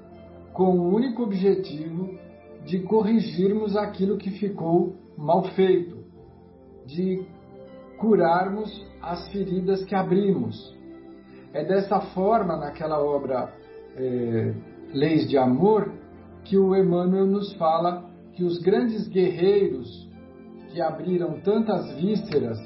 com 0.54 0.78
o 0.78 0.93
único 0.93 1.24
objetivo 1.24 2.17
de 2.65 2.80
corrigirmos 2.80 3.76
aquilo 3.78 4.17
que 4.17 4.32
ficou 4.32 4.95
mal 5.17 5.43
feito, 5.54 5.98
de 6.86 7.26
curarmos 7.98 8.86
as 9.02 9.28
feridas 9.30 9.84
que 9.86 9.95
abrimos. 9.95 10.76
É 11.54 11.63
dessa 11.63 12.00
forma, 12.00 12.56
naquela 12.56 13.02
obra 13.02 13.54
é, 13.95 14.54
Leis 14.93 15.28
de 15.28 15.38
Amor, 15.38 15.91
que 16.49 16.57
o 16.57 16.75
Emmanuel 16.75 17.27
nos 17.27 17.53
fala 17.53 18.09
que 18.33 18.43
os 18.43 18.57
grandes 18.57 19.07
guerreiros 19.07 20.09
que 20.71 20.81
abriram 20.81 21.39
tantas 21.41 21.93
vísceras, 21.93 22.57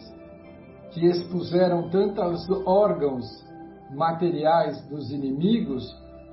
que 0.92 1.06
expuseram 1.06 1.90
tantos 1.90 2.50
órgãos 2.66 3.26
materiais 3.94 4.82
dos 4.88 5.12
inimigos, 5.12 5.84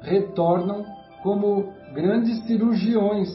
retornam 0.00 0.84
como 1.24 1.72
grandes 1.92 2.40
cirurgiões 2.46 3.28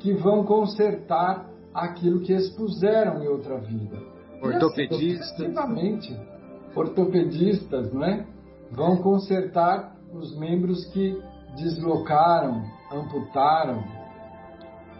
que 0.00 0.12
vão 0.12 0.44
consertar 0.44 1.48
aquilo 1.72 2.20
que 2.20 2.32
expuseram 2.34 3.22
em 3.22 3.26
outra 3.26 3.58
vida. 3.58 3.96
Ortopedistas. 4.42 5.56
Assim, 5.56 6.18
ortopedistas, 6.76 7.90
não 7.90 8.04
é? 8.04 8.26
Vão 8.70 8.98
consertar 8.98 9.96
os 10.12 10.36
membros 10.38 10.84
que 10.86 11.18
deslocaram, 11.56 12.62
amputaram. 12.94 13.84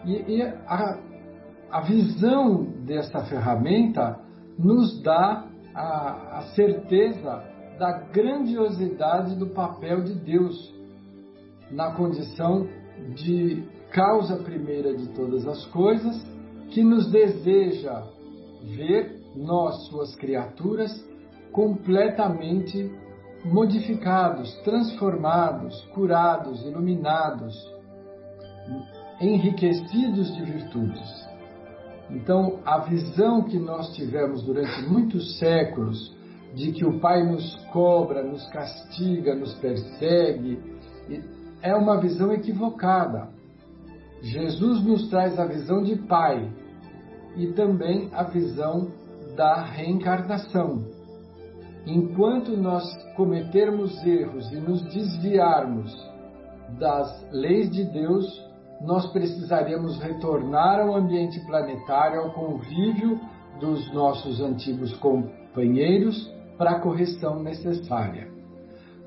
E, 0.05 0.37
e 0.37 0.41
a, 0.41 0.99
a 1.71 1.81
visão 1.81 2.63
dessa 2.85 3.23
ferramenta 3.25 4.19
nos 4.57 5.01
dá 5.01 5.45
a, 5.73 6.37
a 6.37 6.41
certeza 6.53 7.43
da 7.77 7.91
grandiosidade 7.91 9.35
do 9.35 9.47
papel 9.47 10.03
de 10.03 10.13
Deus 10.13 10.73
na 11.71 11.91
condição 11.91 12.67
de 13.15 13.63
causa 13.91 14.37
primeira 14.37 14.95
de 14.95 15.09
todas 15.09 15.45
as 15.47 15.65
coisas, 15.67 16.15
que 16.69 16.83
nos 16.83 17.09
deseja 17.11 18.03
ver 18.75 19.21
nós, 19.35 19.87
suas 19.87 20.15
criaturas, 20.15 20.91
completamente 21.51 22.91
modificados, 23.45 24.53
transformados, 24.63 25.79
curados, 25.93 26.65
iluminados, 26.65 27.53
enriquecidos 29.19 30.35
de 30.35 30.43
virtudes. 30.43 31.25
Então, 32.09 32.59
a 32.65 32.79
visão 32.79 33.43
que 33.43 33.57
nós 33.57 33.93
tivemos 33.95 34.43
durante 34.43 34.81
muitos 34.87 35.37
séculos 35.39 36.15
de 36.53 36.71
que 36.71 36.85
o 36.85 36.99
Pai 36.99 37.23
nos 37.23 37.55
cobra, 37.71 38.23
nos 38.23 38.45
castiga, 38.47 39.35
nos 39.35 39.53
persegue, 39.55 40.59
é 41.61 41.75
uma 41.75 41.99
visão 41.99 42.31
equivocada. 42.31 43.29
Jesus 44.21 44.83
nos 44.83 45.09
traz 45.09 45.39
a 45.39 45.45
visão 45.45 45.83
de 45.83 45.95
Pai 45.95 46.49
e 47.35 47.47
também 47.53 48.09
a 48.13 48.23
visão 48.23 48.91
da 49.35 49.63
reencarnação. 49.63 50.85
Enquanto 51.85 52.55
nós 52.55 52.83
cometermos 53.15 54.03
erros 54.05 54.51
e 54.51 54.55
nos 54.55 54.81
desviarmos 54.83 55.93
das 56.79 57.31
leis 57.31 57.69
de 57.69 57.83
Deus, 57.83 58.44
nós 58.85 59.11
precisaríamos 59.11 59.99
retornar 59.99 60.79
ao 60.79 60.95
ambiente 60.95 61.39
planetário, 61.45 62.21
ao 62.21 62.31
convívio 62.31 63.19
dos 63.59 63.91
nossos 63.93 64.39
antigos 64.39 64.95
companheiros 64.97 66.31
para 66.57 66.71
a 66.71 66.79
correção 66.79 67.41
necessária. 67.41 68.29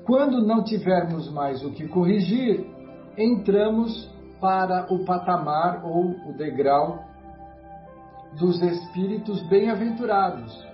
Quando 0.05 0.45
não 0.45 0.63
tivermos 0.63 1.31
mais 1.31 1.63
o 1.63 1.71
que 1.71 1.87
corrigir, 1.87 2.65
entramos 3.17 4.09
para 4.41 4.91
o 4.93 5.05
patamar 5.05 5.85
ou 5.85 6.15
o 6.29 6.33
degrau 6.37 6.99
dos 8.37 8.61
espíritos 8.61 9.41
bem-aventurados, 9.49 10.67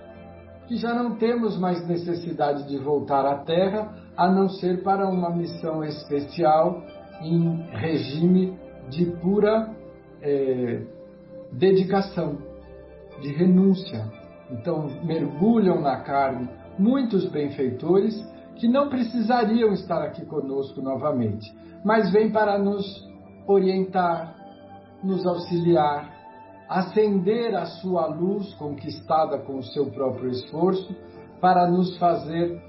que 0.66 0.76
já 0.76 0.94
não 0.94 1.16
temos 1.16 1.56
mais 1.58 1.86
necessidade 1.86 2.66
de 2.66 2.76
voltar 2.78 3.24
à 3.24 3.38
Terra 3.44 3.94
a 4.16 4.28
não 4.28 4.48
ser 4.48 4.82
para 4.82 5.08
uma 5.08 5.30
missão 5.30 5.84
especial 5.84 6.82
em 7.22 7.62
regime 7.72 8.65
de 8.88 9.06
pura 9.22 9.74
é, 10.22 10.82
dedicação, 11.52 12.38
de 13.20 13.32
renúncia. 13.32 14.04
Então, 14.50 14.88
mergulham 15.04 15.80
na 15.80 16.00
carne 16.00 16.48
muitos 16.78 17.26
benfeitores 17.30 18.14
que 18.56 18.68
não 18.68 18.88
precisariam 18.88 19.72
estar 19.72 20.02
aqui 20.02 20.24
conosco 20.24 20.80
novamente, 20.80 21.46
mas 21.84 22.10
vêm 22.10 22.30
para 22.30 22.58
nos 22.58 22.84
orientar, 23.46 24.34
nos 25.02 25.26
auxiliar, 25.26 26.10
acender 26.68 27.54
a 27.54 27.66
sua 27.66 28.06
luz 28.06 28.52
conquistada 28.54 29.38
com 29.38 29.58
o 29.58 29.62
seu 29.62 29.86
próprio 29.86 30.30
esforço, 30.30 30.94
para 31.40 31.70
nos 31.70 31.96
fazer 31.98 32.60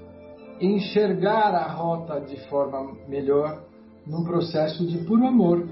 enxergar 0.60 1.54
a 1.54 1.68
rota 1.68 2.20
de 2.20 2.36
forma 2.48 2.92
melhor 3.08 3.62
num 4.06 4.24
processo 4.24 4.86
de 4.86 4.98
puro 5.04 5.26
amor. 5.26 5.66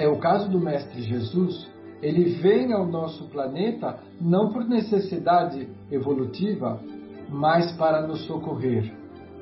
É 0.00 0.08
o 0.08 0.18
caso 0.18 0.50
do 0.50 0.58
Mestre 0.58 1.02
Jesus. 1.02 1.70
Ele 2.00 2.30
vem 2.40 2.72
ao 2.72 2.86
nosso 2.86 3.28
planeta 3.28 4.00
não 4.18 4.50
por 4.50 4.64
necessidade 4.64 5.68
evolutiva, 5.90 6.80
mas 7.28 7.70
para 7.72 8.06
nos 8.06 8.24
socorrer, 8.24 8.90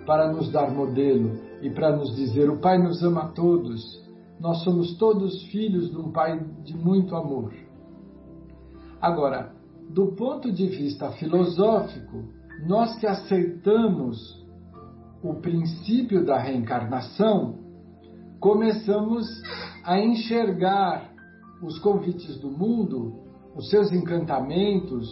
para 0.04 0.32
nos 0.32 0.50
dar 0.50 0.68
modelo 0.72 1.38
e 1.62 1.70
para 1.70 1.96
nos 1.96 2.16
dizer: 2.16 2.50
o 2.50 2.58
Pai 2.58 2.76
nos 2.76 3.04
ama 3.04 3.22
a 3.22 3.28
todos. 3.28 3.80
Nós 4.40 4.64
somos 4.64 4.98
todos 4.98 5.44
filhos 5.44 5.92
de 5.92 5.96
um 5.96 6.10
Pai 6.10 6.36
de 6.64 6.76
muito 6.76 7.14
amor. 7.14 7.54
Agora, 9.00 9.52
do 9.90 10.08
ponto 10.16 10.50
de 10.50 10.66
vista 10.66 11.12
filosófico, 11.12 12.24
nós 12.66 12.98
que 12.98 13.06
aceitamos 13.06 14.44
o 15.22 15.34
princípio 15.34 16.26
da 16.26 16.36
reencarnação, 16.36 17.60
começamos 18.40 19.24
a 19.88 19.98
enxergar 19.98 21.10
os 21.62 21.78
convites 21.78 22.38
do 22.38 22.50
mundo, 22.50 23.14
os 23.56 23.70
seus 23.70 23.90
encantamentos, 23.90 25.08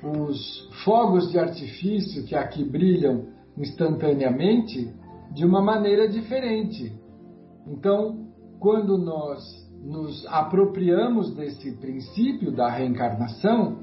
os 0.00 0.70
fogos 0.84 1.32
de 1.32 1.40
artifício 1.40 2.24
que 2.24 2.36
aqui 2.36 2.62
brilham 2.62 3.26
instantaneamente, 3.58 4.94
de 5.34 5.44
uma 5.44 5.60
maneira 5.60 6.08
diferente. 6.08 6.96
Então, 7.66 8.28
quando 8.60 8.96
nós 8.96 9.42
nos 9.82 10.24
apropriamos 10.28 11.34
desse 11.34 11.72
princípio 11.78 12.52
da 12.52 12.70
reencarnação, 12.70 13.80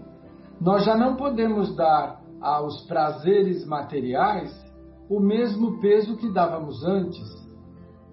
nós 0.61 0.85
já 0.85 0.95
não 0.95 1.17
podemos 1.17 1.75
dar 1.75 2.23
aos 2.39 2.85
prazeres 2.87 3.65
materiais 3.65 4.49
o 5.09 5.19
mesmo 5.19 5.81
peso 5.81 6.15
que 6.15 6.31
dávamos 6.31 6.81
antes. 6.85 7.27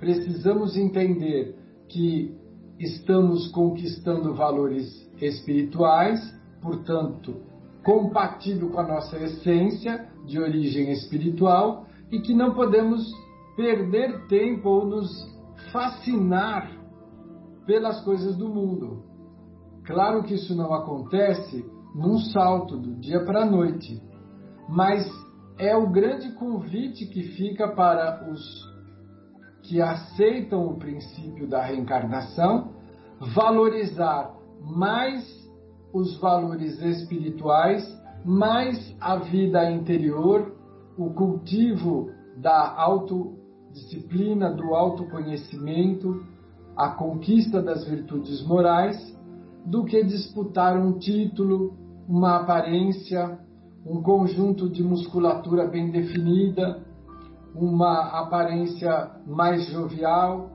Precisamos 0.01 0.77
entender 0.77 1.66
que 1.89 2.35
estamos 2.79 3.49
conquistando 3.49 4.35
valores 4.35 4.87
espirituais, 5.21 6.21
portanto, 6.61 7.43
compatível 7.85 8.71
com 8.71 8.81
a 8.81 8.87
nossa 8.87 9.17
essência 9.17 10.09
de 10.27 10.41
origem 10.41 10.91
espiritual 10.91 11.87
e 12.11 12.21
que 12.21 12.35
não 12.35 12.53
podemos 12.53 13.07
perder 13.57 14.27
tempo 14.27 14.69
ou 14.69 14.87
nos 14.87 15.09
fascinar 15.73 16.71
pelas 17.65 18.01
coisas 18.05 18.37
do 18.37 18.49
mundo. 18.49 19.05
Claro 19.85 20.25
que 20.25 20.35
isso 20.35 20.55
não 20.55 20.75
acontece 20.75 21.65
num 21.95 22.19
salto 22.19 22.77
do 22.77 22.95
dia 22.97 23.25
para 23.25 23.43
a 23.43 23.47
noite, 23.47 24.03
mas 24.69 25.07
é 25.59 25.75
o 25.77 25.91
grande 25.91 26.33
convite 26.33 27.07
que 27.07 27.23
fica 27.35 27.69
para 27.69 28.29
os 28.31 28.76
que 29.67 29.83
aceitam 29.83 30.67
o 30.67 30.75
princípio 30.75 31.47
da 31.47 31.63
reencarnação 31.63 32.71
valorizar 33.35 34.35
mais 34.61 35.25
os 35.93 36.19
valores 36.19 36.81
espirituais, 36.81 37.85
mais 38.25 38.95
a 39.01 39.17
vida 39.17 39.71
interior, 39.71 40.55
o 40.97 41.11
cultivo 41.11 42.11
da 42.37 42.75
autodisciplina, 42.77 44.53
do 44.53 44.75
autoconhecimento, 44.75 46.25
a 46.77 46.91
conquista 46.91 47.63
das 47.63 47.87
virtudes 47.87 48.47
morais, 48.47 48.97
do 49.65 49.85
que 49.85 50.05
disputar 50.05 50.77
um 50.79 50.99
título, 50.99 51.75
uma 52.09 52.37
aparência, 52.37 53.39
um 53.85 54.03
conjunto 54.03 54.69
de 54.69 54.83
musculatura 54.83 55.67
bem 55.67 55.91
definida, 55.91 56.86
uma 57.59 58.21
aparência 58.21 59.11
mais 59.27 59.67
jovial. 59.67 60.51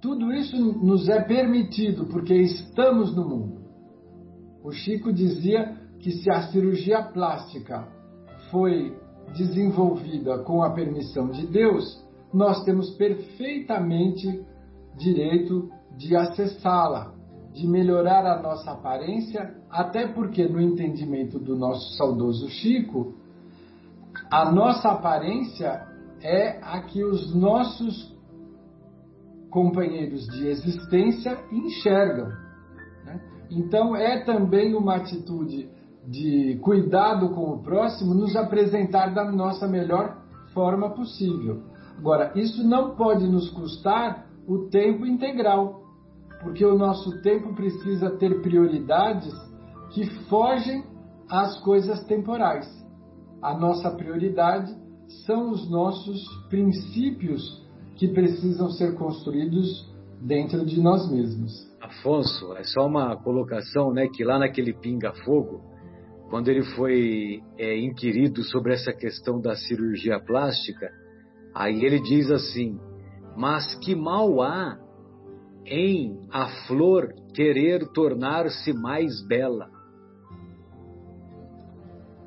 Tudo 0.00 0.32
isso 0.32 0.56
nos 0.56 1.08
é 1.08 1.20
permitido 1.22 2.06
porque 2.06 2.34
estamos 2.34 3.14
no 3.14 3.28
mundo. 3.28 3.64
O 4.62 4.70
Chico 4.70 5.12
dizia 5.12 5.76
que 5.98 6.12
se 6.12 6.30
a 6.30 6.42
cirurgia 6.48 7.02
plástica 7.02 7.88
foi 8.50 8.96
desenvolvida 9.36 10.38
com 10.38 10.62
a 10.62 10.70
permissão 10.70 11.28
de 11.28 11.46
Deus, 11.46 12.02
nós 12.32 12.62
temos 12.64 12.90
perfeitamente 12.96 14.44
direito 14.96 15.70
de 15.96 16.16
acessá-la, 16.16 17.12
de 17.52 17.66
melhorar 17.66 18.26
a 18.26 18.42
nossa 18.42 18.72
aparência, 18.72 19.54
até 19.70 20.08
porque, 20.08 20.46
no 20.46 20.60
entendimento 20.60 21.38
do 21.38 21.56
nosso 21.56 21.96
saudoso 21.96 22.48
Chico, 22.48 23.14
a 24.34 24.50
nossa 24.50 24.88
aparência 24.88 25.86
é 26.20 26.58
a 26.60 26.80
que 26.82 27.04
os 27.04 27.32
nossos 27.32 28.12
companheiros 29.48 30.26
de 30.26 30.48
existência 30.48 31.38
enxergam. 31.52 32.30
Né? 33.04 33.20
Então, 33.48 33.94
é 33.94 34.24
também 34.24 34.74
uma 34.74 34.96
atitude 34.96 35.70
de 36.08 36.58
cuidado 36.64 37.28
com 37.28 37.52
o 37.52 37.62
próximo 37.62 38.12
nos 38.12 38.34
apresentar 38.34 39.14
da 39.14 39.30
nossa 39.30 39.68
melhor 39.68 40.20
forma 40.52 40.90
possível. 40.90 41.62
Agora, 41.96 42.32
isso 42.34 42.66
não 42.66 42.96
pode 42.96 43.28
nos 43.28 43.48
custar 43.50 44.26
o 44.48 44.66
tempo 44.68 45.06
integral, 45.06 45.80
porque 46.42 46.64
o 46.64 46.76
nosso 46.76 47.22
tempo 47.22 47.54
precisa 47.54 48.10
ter 48.10 48.42
prioridades 48.42 49.32
que 49.90 50.10
fogem 50.28 50.82
às 51.30 51.56
coisas 51.60 52.02
temporais. 52.06 52.83
A 53.44 53.52
nossa 53.52 53.90
prioridade 53.90 54.74
são 55.26 55.50
os 55.50 55.70
nossos 55.70 56.26
princípios 56.48 57.62
que 57.94 58.08
precisam 58.08 58.70
ser 58.70 58.94
construídos 58.94 59.86
dentro 60.18 60.64
de 60.64 60.80
nós 60.80 61.12
mesmos. 61.12 61.52
Afonso, 61.78 62.54
é 62.54 62.64
só 62.64 62.86
uma 62.86 63.14
colocação, 63.16 63.92
né, 63.92 64.08
que 64.08 64.24
lá 64.24 64.38
naquele 64.38 64.72
pinga-fogo, 64.72 65.60
quando 66.30 66.48
ele 66.48 66.62
foi 66.74 67.42
é, 67.58 67.78
inquirido 67.78 68.42
sobre 68.44 68.72
essa 68.72 68.94
questão 68.94 69.38
da 69.38 69.54
cirurgia 69.54 70.18
plástica, 70.18 70.90
aí 71.54 71.84
ele 71.84 72.00
diz 72.00 72.30
assim: 72.30 72.80
mas 73.36 73.74
que 73.74 73.94
mal 73.94 74.40
há 74.40 74.78
em 75.66 76.18
a 76.32 76.46
flor 76.66 77.12
querer 77.34 77.86
tornar-se 77.92 78.72
mais 78.72 79.22
bela? 79.28 79.73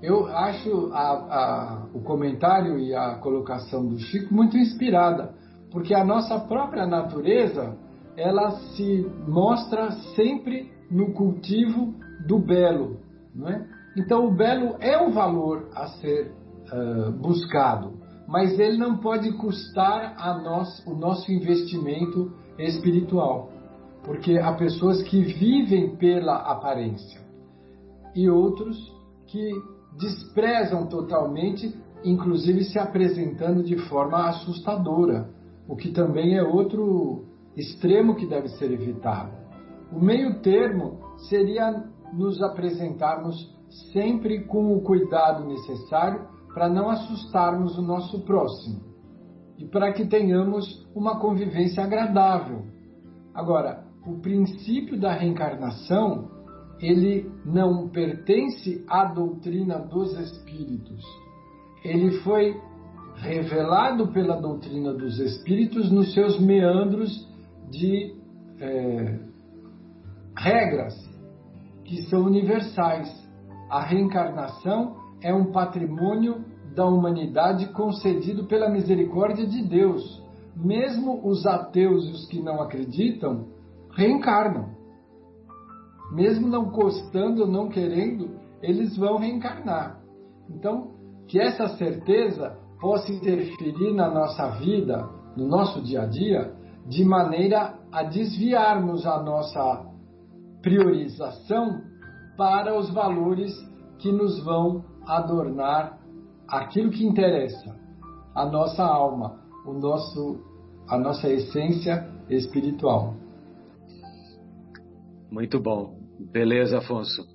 Eu 0.01 0.27
acho 0.27 0.91
a, 0.93 0.99
a, 0.99 1.87
o 1.93 2.01
comentário 2.01 2.77
e 2.77 2.93
a 2.93 3.15
colocação 3.15 3.85
do 3.85 3.97
Chico 3.97 4.33
muito 4.33 4.55
inspirada, 4.55 5.33
porque 5.71 5.93
a 5.93 6.05
nossa 6.05 6.39
própria 6.39 6.85
natureza 6.85 7.75
ela 8.15 8.51
se 8.51 9.09
mostra 9.27 9.91
sempre 10.15 10.71
no 10.89 11.13
cultivo 11.13 11.93
do 12.27 12.39
belo, 12.39 12.97
não 13.33 13.49
é? 13.49 13.67
Então 13.97 14.25
o 14.27 14.35
belo 14.35 14.75
é 14.79 14.97
um 14.99 15.11
valor 15.11 15.69
a 15.73 15.87
ser 15.87 16.31
uh, 16.71 17.11
buscado, 17.13 17.93
mas 18.27 18.59
ele 18.59 18.77
não 18.77 18.97
pode 18.97 19.31
custar 19.33 20.15
nós, 20.43 20.85
o 20.85 20.93
nosso 20.93 21.31
investimento 21.31 22.31
espiritual, 22.59 23.49
porque 24.03 24.37
há 24.37 24.53
pessoas 24.53 25.01
que 25.01 25.21
vivem 25.21 25.95
pela 25.95 26.35
aparência 26.35 27.19
e 28.15 28.29
outros 28.29 28.77
que 29.27 29.51
desprezam 29.97 30.87
totalmente, 30.87 31.73
inclusive 32.03 32.63
se 32.63 32.79
apresentando 32.79 33.63
de 33.63 33.77
forma 33.87 34.29
assustadora, 34.29 35.29
o 35.67 35.75
que 35.75 35.91
também 35.91 36.37
é 36.37 36.43
outro 36.43 37.25
extremo 37.55 38.15
que 38.15 38.27
deve 38.27 38.47
ser 38.49 38.71
evitado. 38.71 39.31
O 39.91 39.99
meio 39.99 40.39
termo 40.41 40.99
seria 41.29 41.83
nos 42.13 42.41
apresentarmos 42.41 43.35
sempre 43.91 44.45
com 44.45 44.73
o 44.73 44.81
cuidado 44.81 45.45
necessário 45.45 46.27
para 46.53 46.69
não 46.69 46.89
assustarmos 46.89 47.77
o 47.77 47.81
nosso 47.81 48.21
próximo 48.21 48.81
e 49.57 49.65
para 49.65 49.91
que 49.91 50.05
tenhamos 50.05 50.87
uma 50.95 51.19
convivência 51.19 51.83
agradável. 51.83 52.63
Agora, 53.33 53.83
o 54.05 54.19
princípio 54.19 54.99
da 54.99 55.11
reencarnação, 55.11 56.29
ele 56.79 57.31
não 57.45 57.87
pertence 57.89 58.83
à 58.87 59.05
doutrina 59.05 59.79
dos 59.79 60.17
espíritos. 60.19 61.03
Ele 61.83 62.19
foi 62.19 62.55
revelado 63.15 64.07
pela 64.09 64.39
doutrina 64.39 64.93
dos 64.93 65.19
espíritos 65.19 65.91
nos 65.91 66.13
seus 66.13 66.39
meandros 66.39 67.27
de 67.69 68.15
é, 68.59 69.19
regras 70.37 70.93
que 71.83 72.03
são 72.03 72.25
universais. 72.25 73.09
A 73.69 73.81
reencarnação 73.81 74.95
é 75.21 75.33
um 75.33 75.51
patrimônio 75.51 76.45
da 76.75 76.85
humanidade 76.85 77.67
concedido 77.73 78.45
pela 78.45 78.69
misericórdia 78.69 79.47
de 79.47 79.63
Deus. 79.63 80.23
Mesmo 80.55 81.27
os 81.27 81.45
ateus 81.45 82.07
e 82.07 82.11
os 82.11 82.27
que 82.27 82.41
não 82.41 82.61
acreditam 82.61 83.47
reencarnam. 83.95 84.76
Mesmo 86.11 86.47
não 86.47 86.65
gostando 86.71 87.45
não 87.45 87.69
querendo, 87.69 88.37
eles 88.61 88.95
vão 88.97 89.17
reencarnar. 89.17 90.01
Então, 90.49 90.91
que 91.27 91.39
essa 91.39 91.67
certeza 91.77 92.57
possa 92.79 93.11
interferir 93.11 93.93
na 93.93 94.09
nossa 94.09 94.49
vida, 94.59 95.09
no 95.35 95.47
nosso 95.47 95.81
dia 95.81 96.03
a 96.03 96.05
dia, 96.05 96.53
de 96.87 97.03
maneira 97.03 97.77
a 97.91 98.03
desviarmos 98.03 99.05
a 99.05 99.21
nossa 99.21 99.85
priorização 100.61 101.81
para 102.37 102.77
os 102.77 102.89
valores 102.93 103.53
que 103.99 104.11
nos 104.11 104.43
vão 104.43 104.85
adornar 105.05 105.99
aquilo 106.47 106.91
que 106.91 107.05
interessa, 107.05 107.75
a 108.33 108.45
nossa 108.45 108.83
alma, 108.83 109.39
o 109.65 109.73
nosso, 109.73 110.39
a 110.87 110.97
nossa 110.97 111.27
essência 111.29 112.07
espiritual. 112.29 113.15
Muito 115.29 115.59
bom. 115.59 115.96
Beleza, 116.31 116.79
Afonso. 116.79 117.25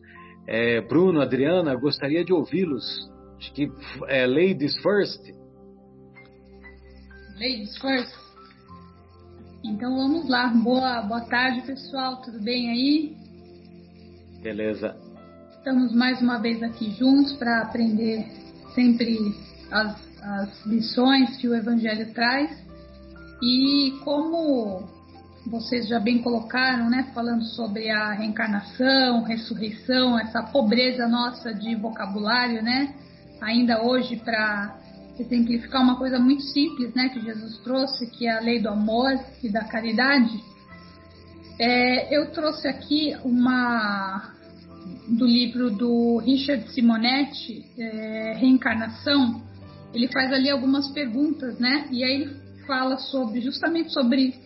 É, 0.46 0.80
Bruno, 0.80 1.20
Adriana, 1.20 1.74
gostaria 1.74 2.24
de 2.24 2.32
ouvi-los. 2.32 2.84
Acho 3.38 3.52
que 3.52 3.70
é 4.08 4.26
Ladies 4.26 4.76
First. 4.82 5.20
Ladies 7.34 7.76
First. 7.78 8.12
Então 9.64 9.96
vamos 9.96 10.28
lá. 10.28 10.48
Boa, 10.48 11.02
boa 11.02 11.20
tarde, 11.22 11.62
pessoal. 11.62 12.20
Tudo 12.22 12.40
bem 12.40 12.70
aí? 12.70 13.16
Beleza. 14.42 14.96
Estamos 15.56 15.94
mais 15.94 16.20
uma 16.20 16.38
vez 16.38 16.62
aqui 16.62 16.90
juntos 16.92 17.32
para 17.34 17.62
aprender 17.62 18.26
sempre 18.74 19.16
as, 19.70 19.96
as 20.20 20.66
lições 20.66 21.36
que 21.36 21.48
o 21.48 21.54
Evangelho 21.54 22.12
traz. 22.12 22.50
E 23.40 23.92
como 24.04 24.88
vocês 25.46 25.88
já 25.88 25.98
bem 25.98 26.22
colocaram, 26.22 26.88
né, 26.88 27.10
falando 27.14 27.44
sobre 27.44 27.90
a 27.90 28.12
reencarnação, 28.12 29.24
ressurreição, 29.24 30.18
essa 30.18 30.42
pobreza 30.42 31.08
nossa 31.08 31.52
de 31.52 31.74
vocabulário, 31.74 32.62
né, 32.62 32.94
ainda 33.40 33.82
hoje 33.82 34.16
para 34.16 34.78
exemplificar 35.18 35.82
uma 35.82 35.96
coisa 35.96 36.18
muito 36.18 36.42
simples, 36.42 36.94
né, 36.94 37.08
que 37.08 37.20
Jesus 37.20 37.58
trouxe, 37.58 38.06
que 38.10 38.26
é 38.26 38.38
a 38.38 38.40
lei 38.40 38.60
do 38.60 38.68
amor 38.68 39.18
e 39.42 39.48
da 39.48 39.64
caridade. 39.64 40.40
É, 41.58 42.16
eu 42.16 42.30
trouxe 42.30 42.68
aqui 42.68 43.14
uma 43.24 44.32
do 45.08 45.26
livro 45.26 45.70
do 45.70 46.18
Richard 46.18 46.68
Simonetti, 46.72 47.64
é, 47.78 48.34
Reencarnação. 48.36 49.42
Ele 49.92 50.08
faz 50.08 50.32
ali 50.32 50.48
algumas 50.48 50.88
perguntas, 50.88 51.58
né, 51.58 51.88
e 51.90 52.04
aí 52.04 52.30
fala 52.66 52.96
sobre 52.96 53.40
justamente 53.40 53.92
sobre 53.92 54.41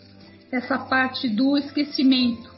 essa 0.51 0.79
parte 0.79 1.29
do 1.29 1.57
esquecimento. 1.57 2.55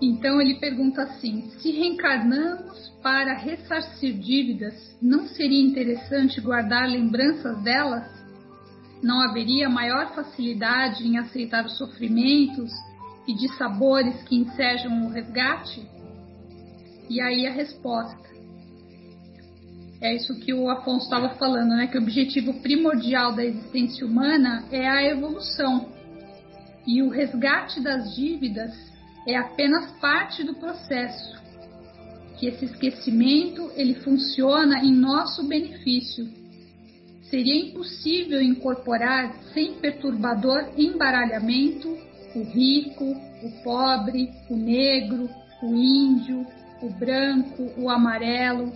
Então 0.00 0.40
ele 0.40 0.56
pergunta 0.56 1.02
assim: 1.02 1.48
se 1.58 1.70
reencarnamos 1.70 2.88
para 3.02 3.34
ressarcir 3.34 4.18
dívidas, 4.18 4.74
não 5.00 5.26
seria 5.28 5.62
interessante 5.62 6.40
guardar 6.40 6.88
lembranças 6.88 7.62
delas? 7.62 8.06
Não 9.02 9.20
haveria 9.20 9.68
maior 9.68 10.14
facilidade 10.14 11.06
em 11.06 11.18
aceitar 11.18 11.64
os 11.64 11.76
sofrimentos 11.76 12.72
e 13.26 13.34
de 13.34 13.48
sabores 13.56 14.22
que 14.22 14.36
ensejam 14.36 15.06
o 15.06 15.10
resgate? 15.10 15.86
E 17.08 17.20
aí 17.20 17.46
a 17.46 17.52
resposta. 17.52 18.26
É 20.00 20.14
isso 20.14 20.38
que 20.40 20.52
o 20.52 20.68
Afonso 20.68 21.04
estava 21.04 21.30
falando, 21.36 21.70
né? 21.70 21.86
Que 21.86 21.96
o 21.96 22.02
objetivo 22.02 22.60
primordial 22.60 23.34
da 23.34 23.44
existência 23.44 24.06
humana 24.06 24.64
é 24.70 24.86
a 24.86 25.02
evolução 25.04 25.95
e 26.86 27.02
o 27.02 27.08
resgate 27.08 27.80
das 27.80 28.14
dívidas 28.14 28.72
é 29.26 29.36
apenas 29.36 29.90
parte 30.00 30.44
do 30.44 30.54
processo. 30.54 31.36
Que 32.38 32.46
esse 32.46 32.66
esquecimento 32.66 33.70
ele 33.74 33.94
funciona 33.94 34.84
em 34.84 34.92
nosso 34.92 35.42
benefício. 35.44 36.28
Seria 37.22 37.68
impossível 37.68 38.40
incorporar 38.40 39.34
sem 39.52 39.74
perturbador 39.74 40.70
embaralhamento 40.76 41.88
o 42.34 42.42
rico, 42.42 43.16
o 43.42 43.50
pobre, 43.64 44.30
o 44.48 44.56
negro, 44.56 45.28
o 45.62 45.74
índio, 45.74 46.46
o 46.82 46.90
branco, 46.90 47.72
o 47.78 47.88
amarelo, 47.88 48.72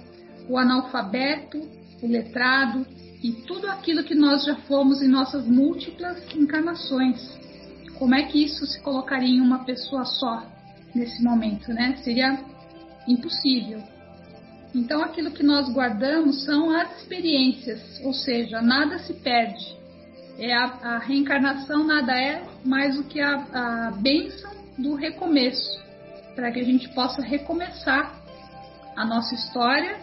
o 0.49 0.57
analfabeto, 0.57 1.61
o 2.03 2.07
letrado 2.07 2.87
e 3.23 3.33
tudo 3.47 3.69
aquilo 3.69 4.03
que 4.03 4.15
nós 4.15 4.45
já 4.47 4.57
fomos 4.63 5.03
em 5.03 5.09
nossas 5.09 5.47
múltiplas 5.47 6.19
encarnações 6.35 7.39
como 8.01 8.14
é 8.14 8.22
que 8.22 8.42
isso 8.42 8.64
se 8.64 8.80
colocaria 8.80 9.36
em 9.36 9.42
uma 9.42 9.62
pessoa 9.62 10.07
só 10.07 10.42
nesse 10.94 11.22
momento, 11.22 11.70
né? 11.70 11.96
Seria 12.03 12.42
impossível. 13.07 13.82
Então, 14.74 15.03
aquilo 15.03 15.30
que 15.30 15.42
nós 15.42 15.68
guardamos 15.68 16.44
são 16.46 16.70
as 16.70 16.98
experiências, 16.98 18.01
ou 18.03 18.14
seja, 18.14 18.62
nada 18.62 18.98
se 19.01 19.12
perde. 19.12 19.76
É 20.38 20.51
a, 20.55 20.64
a 20.64 20.98
reencarnação 20.98 21.84
nada 21.84 22.18
é 22.18 22.42
mais 22.64 22.96
do 22.96 23.05
que 23.05 23.20
a, 23.20 23.34
a 23.53 23.90
bênção 23.90 24.51
do 24.78 24.94
recomeço, 24.94 25.78
para 26.34 26.51
que 26.51 26.61
a 26.61 26.64
gente 26.64 26.88
possa 26.94 27.20
recomeçar 27.20 28.18
a 28.96 29.05
nossa 29.05 29.34
história, 29.34 29.98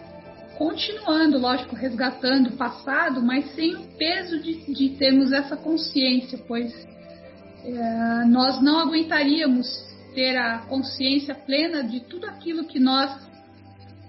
continuando, 0.55 1.39
lógico, 1.39 1.75
resgatando 1.75 2.49
o 2.49 2.57
passado, 2.57 3.23
mas 3.23 3.55
sem 3.55 3.75
o 3.75 3.87
peso 3.97 4.39
de, 4.39 4.71
de 4.71 4.89
termos 4.89 5.31
essa 5.31 5.57
consciência, 5.57 6.37
pois 6.47 6.85
nós 8.27 8.61
não 8.61 8.79
aguentaríamos 8.79 9.67
ter 10.13 10.35
a 10.37 10.59
consciência 10.59 11.35
plena 11.35 11.83
de 11.83 11.99
tudo 12.01 12.25
aquilo 12.25 12.65
que 12.65 12.79
nós 12.79 13.11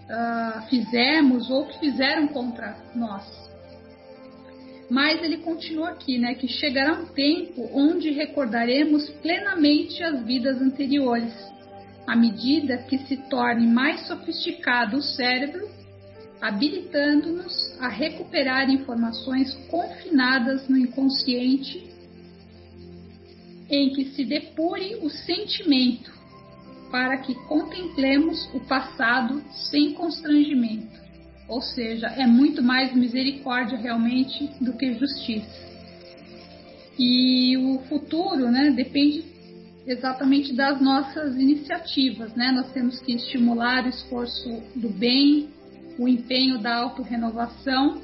uh, 0.08 0.62
fizemos 0.68 1.50
ou 1.50 1.66
que 1.66 1.78
fizeram 1.78 2.28
contra 2.28 2.76
nós. 2.94 3.24
Mas 4.90 5.22
ele 5.22 5.38
continua 5.38 5.90
aqui, 5.90 6.16
né, 6.18 6.34
que 6.34 6.48
chegará 6.48 6.94
um 6.94 7.06
tempo 7.06 7.68
onde 7.74 8.10
recordaremos 8.10 9.10
plenamente 9.20 10.02
as 10.02 10.24
vidas 10.24 10.62
anteriores, 10.62 11.34
à 12.06 12.16
medida 12.16 12.78
que 12.78 12.96
se 13.00 13.18
torne 13.28 13.66
mais 13.66 14.06
sofisticado 14.06 14.96
o 14.96 15.02
cérebro, 15.02 15.68
habilitando-nos 16.40 17.78
a 17.80 17.88
recuperar 17.88 18.70
informações 18.70 19.52
confinadas 19.68 20.66
no 20.68 20.78
inconsciente 20.78 21.86
em 23.70 23.90
que 23.90 24.06
se 24.06 24.24
depure 24.24 24.96
o 25.02 25.10
sentimento, 25.10 26.10
para 26.90 27.18
que 27.18 27.34
contemplemos 27.46 28.48
o 28.54 28.60
passado 28.60 29.42
sem 29.70 29.92
constrangimento. 29.92 30.98
Ou 31.48 31.60
seja, 31.60 32.06
é 32.08 32.26
muito 32.26 32.62
mais 32.62 32.94
misericórdia 32.94 33.78
realmente 33.78 34.50
do 34.60 34.74
que 34.74 34.94
justiça. 34.94 35.68
E 36.98 37.56
o 37.56 37.78
futuro, 37.88 38.50
né, 38.50 38.70
depende 38.70 39.24
exatamente 39.86 40.52
das 40.52 40.80
nossas 40.80 41.36
iniciativas, 41.36 42.34
né? 42.34 42.52
Nós 42.52 42.70
temos 42.72 43.00
que 43.00 43.14
estimular 43.14 43.84
o 43.84 43.88
esforço 43.88 44.62
do 44.76 44.90
bem, 44.90 45.48
o 45.98 46.06
empenho 46.06 46.58
da 46.58 46.76
autorrenovação 46.76 48.02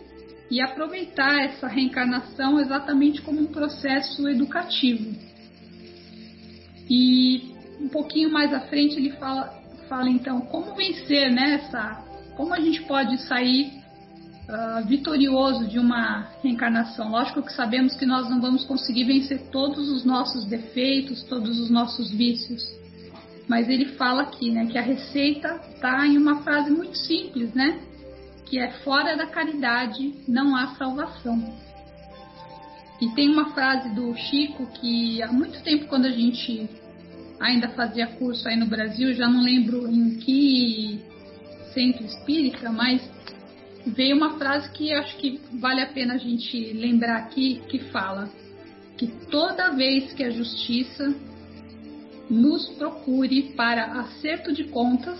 e 0.50 0.60
aproveitar 0.62 1.44
essa 1.44 1.68
reencarnação 1.68 2.58
exatamente 2.58 3.20
como 3.20 3.40
um 3.40 3.46
processo 3.46 4.26
educativo. 4.28 5.14
E 6.88 7.54
um 7.80 7.88
pouquinho 7.88 8.30
mais 8.30 8.52
à 8.52 8.60
frente 8.60 8.96
ele 8.96 9.10
fala, 9.12 9.52
fala 9.88 10.08
então 10.08 10.40
como 10.42 10.74
vencer 10.74 11.30
nessa, 11.30 11.82
né, 11.82 12.04
como 12.36 12.52
a 12.52 12.60
gente 12.60 12.82
pode 12.82 13.18
sair 13.22 13.72
uh, 14.48 14.86
vitorioso 14.86 15.66
de 15.66 15.78
uma 15.78 16.28
reencarnação. 16.42 17.10
Lógico 17.10 17.42
que 17.42 17.52
sabemos 17.52 17.94
que 17.94 18.06
nós 18.06 18.28
não 18.28 18.40
vamos 18.40 18.64
conseguir 18.64 19.04
vencer 19.04 19.50
todos 19.50 19.88
os 19.88 20.04
nossos 20.04 20.44
defeitos, 20.44 21.22
todos 21.24 21.58
os 21.58 21.70
nossos 21.70 22.10
vícios. 22.10 22.62
Mas 23.46 23.68
ele 23.68 23.86
fala 23.96 24.22
aqui, 24.22 24.50
né, 24.50 24.66
que 24.66 24.78
a 24.78 24.82
receita 24.82 25.60
está 25.74 26.06
em 26.06 26.16
uma 26.16 26.42
frase 26.42 26.70
muito 26.70 26.96
simples, 26.96 27.52
né, 27.52 27.80
que 28.46 28.58
é 28.58 28.70
fora 28.82 29.16
da 29.16 29.26
caridade 29.26 30.14
não 30.26 30.56
há 30.56 30.68
salvação. 30.76 31.54
E 33.00 33.08
tem 33.10 33.28
uma 33.28 33.52
frase 33.52 33.94
do 33.94 34.14
Chico 34.14 34.66
que 34.66 35.22
há 35.22 35.32
muito 35.32 35.62
tempo, 35.62 35.86
quando 35.86 36.06
a 36.06 36.10
gente 36.10 36.68
ainda 37.40 37.68
fazia 37.70 38.06
curso 38.06 38.48
aí 38.48 38.56
no 38.56 38.66
Brasil, 38.66 39.12
já 39.14 39.28
não 39.28 39.42
lembro 39.42 39.90
em 39.90 40.16
que 40.16 41.00
centro 41.72 42.04
espírita, 42.04 42.70
mas 42.70 43.02
veio 43.86 44.16
uma 44.16 44.38
frase 44.38 44.70
que 44.70 44.92
acho 44.92 45.16
que 45.16 45.40
vale 45.54 45.80
a 45.80 45.86
pena 45.86 46.14
a 46.14 46.18
gente 46.18 46.72
lembrar 46.72 47.16
aqui, 47.16 47.60
que 47.68 47.78
fala 47.90 48.30
que 48.96 49.08
toda 49.30 49.70
vez 49.70 50.12
que 50.12 50.22
a 50.22 50.30
justiça 50.30 51.14
nos 52.30 52.68
procure 52.70 53.54
para 53.54 54.00
acerto 54.00 54.52
de 54.52 54.64
contas, 54.64 55.18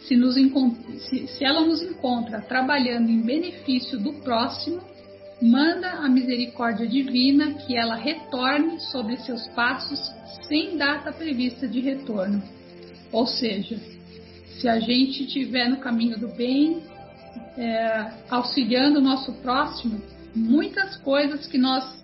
se, 0.00 0.16
nos 0.16 0.34
se, 0.34 1.26
se 1.28 1.44
ela 1.44 1.62
nos 1.62 1.80
encontra 1.82 2.42
trabalhando 2.42 3.08
em 3.08 3.22
benefício 3.22 3.98
do 3.98 4.12
próximo, 4.14 4.82
manda 5.40 5.90
a 5.90 6.08
misericórdia 6.08 6.86
divina 6.86 7.54
que 7.54 7.76
ela 7.76 7.96
retorne 7.96 8.80
sobre 8.80 9.16
seus 9.18 9.46
passos 9.48 10.00
sem 10.48 10.76
data 10.76 11.12
prevista 11.12 11.66
de 11.66 11.80
retorno. 11.80 12.42
Ou 13.12 13.26
seja, 13.26 13.78
se 14.60 14.68
a 14.68 14.78
gente 14.80 15.24
estiver 15.24 15.68
no 15.68 15.78
caminho 15.78 16.18
do 16.18 16.28
bem, 16.28 16.82
é, 17.56 18.10
auxiliando 18.30 18.98
o 18.98 19.02
nosso 19.02 19.32
próximo, 19.34 20.00
muitas 20.34 20.96
coisas 20.96 21.46
que 21.46 21.58
nós 21.58 22.02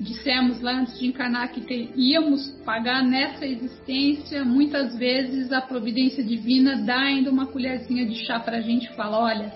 dissemos 0.00 0.60
lá 0.60 0.80
antes 0.80 0.98
de 0.98 1.06
encarnar 1.06 1.52
que 1.52 1.60
ter, 1.62 1.90
íamos 1.96 2.50
pagar 2.64 3.02
nessa 3.02 3.44
existência, 3.44 4.44
muitas 4.44 4.96
vezes 4.96 5.52
a 5.52 5.60
providência 5.60 6.22
divina 6.22 6.76
dá 6.76 7.00
ainda 7.00 7.30
uma 7.30 7.46
colherzinha 7.46 8.06
de 8.06 8.14
chá 8.24 8.38
para 8.38 8.58
a 8.58 8.60
gente 8.60 8.86
e 8.86 8.94
fala: 8.94 9.18
olha, 9.18 9.52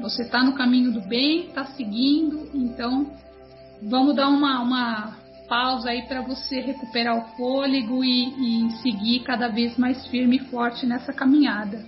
você 0.00 0.22
está 0.22 0.42
no 0.42 0.54
caminho 0.54 0.92
do 0.92 1.00
bem, 1.00 1.46
está 1.46 1.64
seguindo, 1.66 2.50
então 2.54 3.12
vamos 3.82 4.14
dar 4.14 4.28
uma, 4.28 4.60
uma 4.60 5.16
pausa 5.48 5.90
aí 5.90 6.02
para 6.02 6.22
você 6.22 6.60
recuperar 6.60 7.18
o 7.18 7.36
fôlego 7.36 8.04
e, 8.04 8.68
e, 8.68 8.70
seguir 8.82 9.20
cada 9.20 9.48
vez 9.48 9.76
mais 9.76 10.06
firme 10.06 10.36
e 10.36 10.50
forte 10.50 10.86
nessa 10.86 11.12
caminhada. 11.12 11.84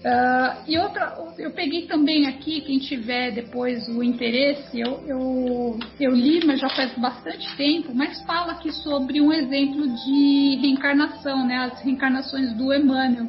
Uh, 0.00 0.64
e 0.66 0.78
outra, 0.78 1.14
eu 1.38 1.50
peguei 1.50 1.86
também 1.86 2.26
aqui, 2.26 2.62
quem 2.62 2.78
tiver 2.78 3.32
depois 3.32 3.86
o 3.88 4.02
interesse, 4.02 4.80
eu, 4.80 5.02
eu, 5.06 5.78
eu 5.98 6.12
li, 6.12 6.40
mas 6.46 6.58
já 6.58 6.70
faz 6.70 6.94
bastante 6.96 7.54
tempo, 7.56 7.94
mas 7.94 8.22
fala 8.22 8.52
aqui 8.52 8.72
sobre 8.72 9.20
um 9.20 9.30
exemplo 9.30 9.86
de 9.86 10.58
reencarnação, 10.62 11.46
né? 11.46 11.56
As 11.56 11.82
reencarnações 11.82 12.54
do 12.54 12.72
Emmanuel, 12.72 13.28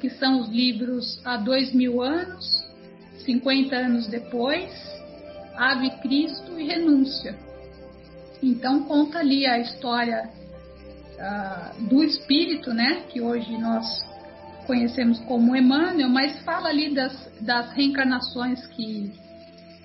que 0.00 0.08
são 0.08 0.40
os 0.40 0.48
livros 0.48 1.20
Há 1.22 1.36
Dois 1.36 1.74
Mil 1.74 2.00
Anos, 2.02 2.66
50 3.24 3.74
Anos 3.74 4.06
Depois, 4.08 4.70
Ave 5.56 5.90
Cristo 6.02 6.58
e 6.58 6.66
Renúncia. 6.66 7.36
Então 8.42 8.84
conta 8.84 9.18
ali 9.18 9.46
a 9.46 9.58
história 9.58 10.28
uh, 11.18 11.82
do 11.88 12.04
espírito, 12.04 12.72
né? 12.72 13.02
Que 13.08 13.20
hoje 13.20 13.56
nós 13.58 14.04
conhecemos 14.66 15.18
como 15.20 15.56
Emmanuel, 15.56 16.08
mas 16.08 16.40
fala 16.42 16.68
ali 16.68 16.94
das, 16.94 17.14
das 17.40 17.72
reencarnações 17.72 18.66
que, 18.66 19.12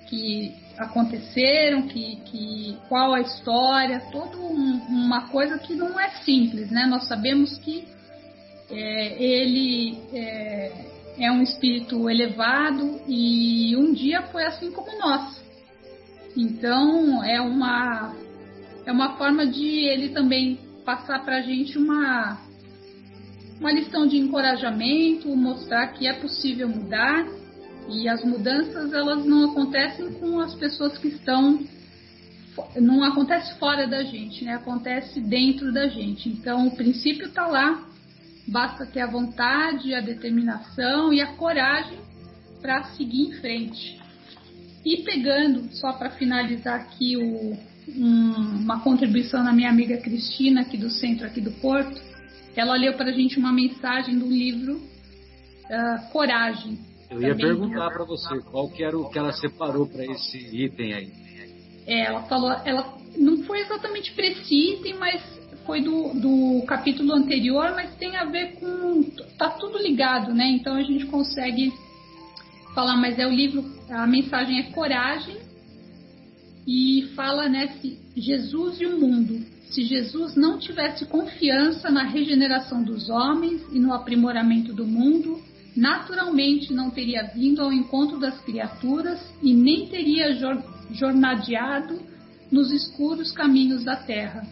que 0.08 0.54
aconteceram, 0.76 1.82
que, 1.82 2.16
que, 2.24 2.76
qual 2.88 3.14
a 3.14 3.20
história, 3.20 4.00
toda 4.10 4.36
um, 4.36 4.80
uma 4.88 5.28
coisa 5.28 5.58
que 5.58 5.74
não 5.74 5.98
é 5.98 6.10
simples, 6.24 6.70
né? 6.70 6.86
Nós 6.86 7.06
sabemos 7.06 7.56
que 7.58 7.86
é, 8.70 9.22
ele 9.22 9.98
é, 10.12 10.91
é 11.22 11.30
um 11.30 11.40
espírito 11.40 12.10
elevado 12.10 13.00
e 13.06 13.76
um 13.76 13.92
dia 13.92 14.22
foi 14.22 14.44
assim 14.44 14.72
como 14.72 14.98
nós. 14.98 15.40
Então 16.36 17.22
é 17.22 17.40
uma 17.40 18.12
é 18.84 18.90
uma 18.90 19.16
forma 19.16 19.46
de 19.46 19.64
ele 19.64 20.08
também 20.08 20.58
passar 20.84 21.24
para 21.24 21.36
a 21.36 21.40
gente 21.40 21.78
uma 21.78 22.38
uma 23.60 23.70
lição 23.70 24.08
de 24.08 24.18
encorajamento, 24.18 25.28
mostrar 25.36 25.86
que 25.92 26.08
é 26.08 26.12
possível 26.14 26.68
mudar 26.68 27.24
e 27.88 28.08
as 28.08 28.24
mudanças 28.24 28.92
elas 28.92 29.24
não 29.24 29.52
acontecem 29.52 30.12
com 30.14 30.40
as 30.40 30.52
pessoas 30.56 30.98
que 30.98 31.06
estão 31.06 31.60
não 32.74 33.04
acontece 33.04 33.56
fora 33.60 33.86
da 33.86 34.02
gente, 34.02 34.44
né? 34.44 34.54
Acontece 34.54 35.20
dentro 35.20 35.72
da 35.72 35.86
gente. 35.86 36.28
Então 36.28 36.66
o 36.66 36.76
princípio 36.76 37.28
está 37.28 37.46
lá, 37.46 37.86
basta 38.46 38.86
ter 38.86 39.00
a 39.00 39.06
vontade, 39.06 39.94
a 39.94 40.00
determinação 40.00 41.12
e 41.12 41.20
a 41.20 41.34
coragem 41.34 41.98
para 42.60 42.84
seguir 42.94 43.28
em 43.28 43.32
frente. 43.32 44.00
E 44.84 45.02
pegando, 45.02 45.72
só 45.74 45.92
para 45.92 46.10
finalizar 46.10 46.80
aqui 46.80 47.16
o, 47.16 47.56
um, 47.96 48.32
uma 48.62 48.80
contribuição 48.80 49.44
da 49.44 49.52
minha 49.52 49.70
amiga 49.70 49.96
Cristina, 49.98 50.62
aqui 50.62 50.76
do 50.76 50.90
centro 50.90 51.26
aqui 51.26 51.40
do 51.40 51.52
Porto, 51.52 52.00
ela 52.56 52.74
leu 52.76 52.94
para 52.94 53.10
a 53.10 53.12
gente 53.12 53.38
uma 53.38 53.52
mensagem 53.52 54.18
do 54.18 54.26
livro 54.26 54.76
uh, 54.76 56.10
Coragem. 56.10 56.78
Eu 57.10 57.20
ia 57.22 57.36
perguntar 57.36 57.90
para 57.90 58.04
você 58.04 58.40
qual 58.50 58.68
que 58.70 58.82
era 58.82 58.98
o 58.98 59.08
que 59.08 59.18
ela 59.18 59.32
separou 59.32 59.86
para 59.86 60.04
esse 60.04 60.38
item 60.38 60.94
aí. 60.94 61.12
É, 61.86 62.06
ela 62.06 62.22
falou, 62.22 62.52
ela 62.64 62.96
não 63.16 63.42
foi 63.44 63.60
exatamente 63.60 64.12
para 64.12 64.26
esse 64.26 64.54
item, 64.54 64.94
mas 64.98 65.22
foi 65.66 65.80
do, 65.80 66.14
do 66.14 66.64
capítulo 66.66 67.14
anterior, 67.14 67.72
mas 67.74 67.94
tem 67.96 68.16
a 68.16 68.24
ver 68.24 68.54
com. 68.54 69.02
tá 69.38 69.50
tudo 69.50 69.78
ligado, 69.78 70.34
né? 70.34 70.46
Então 70.50 70.74
a 70.74 70.82
gente 70.82 71.06
consegue 71.06 71.72
falar, 72.74 72.96
mas 72.96 73.18
é 73.18 73.26
o 73.26 73.30
livro, 73.30 73.64
a 73.90 74.06
mensagem 74.06 74.58
é 74.58 74.62
coragem 74.70 75.36
e 76.66 77.10
fala, 77.14 77.48
né, 77.48 77.68
se 77.80 77.98
Jesus 78.16 78.80
e 78.80 78.86
o 78.86 78.98
mundo 78.98 79.44
se 79.72 79.84
Jesus 79.84 80.36
não 80.36 80.58
tivesse 80.58 81.06
confiança 81.06 81.90
na 81.90 82.04
regeneração 82.04 82.82
dos 82.82 83.08
homens 83.08 83.62
e 83.72 83.78
no 83.78 83.94
aprimoramento 83.94 84.74
do 84.74 84.86
mundo, 84.86 85.40
naturalmente 85.74 86.74
não 86.74 86.90
teria 86.90 87.22
vindo 87.34 87.62
ao 87.62 87.72
encontro 87.72 88.20
das 88.20 88.38
criaturas 88.42 89.18
e 89.42 89.54
nem 89.54 89.86
teria 89.86 90.38
jornadeado 90.90 91.98
nos 92.50 92.70
escuros 92.70 93.32
caminhos 93.32 93.82
da 93.82 93.96
terra. 93.96 94.46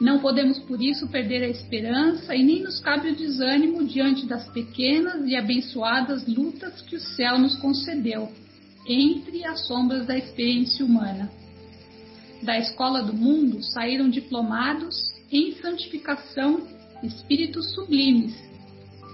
Não 0.00 0.18
podemos 0.18 0.58
por 0.60 0.82
isso 0.82 1.08
perder 1.08 1.42
a 1.42 1.48
esperança 1.48 2.34
e 2.34 2.42
nem 2.42 2.62
nos 2.62 2.80
cabe 2.80 3.10
o 3.10 3.16
desânimo 3.16 3.84
diante 3.84 4.26
das 4.26 4.48
pequenas 4.50 5.26
e 5.26 5.34
abençoadas 5.34 6.26
lutas 6.26 6.82
que 6.82 6.96
o 6.96 7.00
céu 7.00 7.38
nos 7.38 7.56
concedeu 7.56 8.30
entre 8.86 9.44
as 9.44 9.66
sombras 9.66 10.06
da 10.06 10.16
experiência 10.16 10.84
humana 10.84 11.30
da 12.42 12.58
escola 12.58 13.02
do 13.02 13.12
mundo 13.12 13.62
saíram 13.62 14.08
diplomados 14.08 15.12
em 15.30 15.52
santificação 15.56 16.66
espíritos 17.02 17.74
sublimes, 17.74 18.34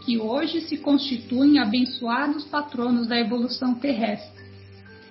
que 0.04 0.18
hoje 0.18 0.60
se 0.62 0.76
constituem 0.76 1.58
abençoados 1.58 2.44
patronos 2.44 3.06
da 3.06 3.18
evolução 3.18 3.74
terrestre. 3.74 4.42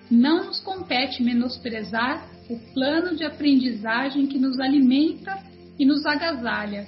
Não 0.09 0.45
nos 0.45 0.59
compete 0.59 1.23
menosprezar 1.23 2.27
o 2.49 2.57
plano 2.73 3.15
de 3.15 3.23
aprendizagem 3.23 4.27
que 4.27 4.37
nos 4.37 4.59
alimenta 4.59 5.37
e 5.77 5.85
nos 5.85 6.05
agasalha, 6.05 6.87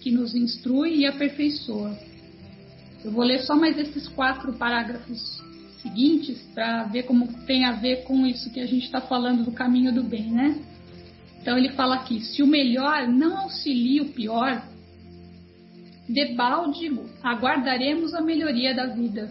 que 0.00 0.10
nos 0.10 0.34
instrui 0.34 0.96
e 0.96 1.06
aperfeiçoa. 1.06 1.96
Eu 3.04 3.10
vou 3.10 3.24
ler 3.24 3.40
só 3.40 3.54
mais 3.54 3.78
esses 3.78 4.08
quatro 4.08 4.52
parágrafos 4.54 5.42
seguintes 5.82 6.40
para 6.54 6.84
ver 6.84 7.02
como 7.02 7.28
tem 7.44 7.64
a 7.64 7.72
ver 7.72 8.04
com 8.04 8.26
isso 8.26 8.50
que 8.50 8.60
a 8.60 8.66
gente 8.66 8.86
está 8.86 9.00
falando 9.00 9.44
do 9.44 9.52
caminho 9.52 9.92
do 9.92 10.02
bem, 10.02 10.30
né? 10.30 10.58
Então 11.40 11.58
ele 11.58 11.70
fala 11.70 11.96
aqui: 11.96 12.20
se 12.20 12.42
o 12.42 12.46
melhor 12.46 13.06
não 13.06 13.36
auxilia 13.38 14.02
o 14.02 14.08
pior, 14.08 14.66
debalde 16.08 16.90
aguardaremos 17.22 18.14
a 18.14 18.22
melhoria 18.22 18.74
da 18.74 18.86
vida. 18.86 19.30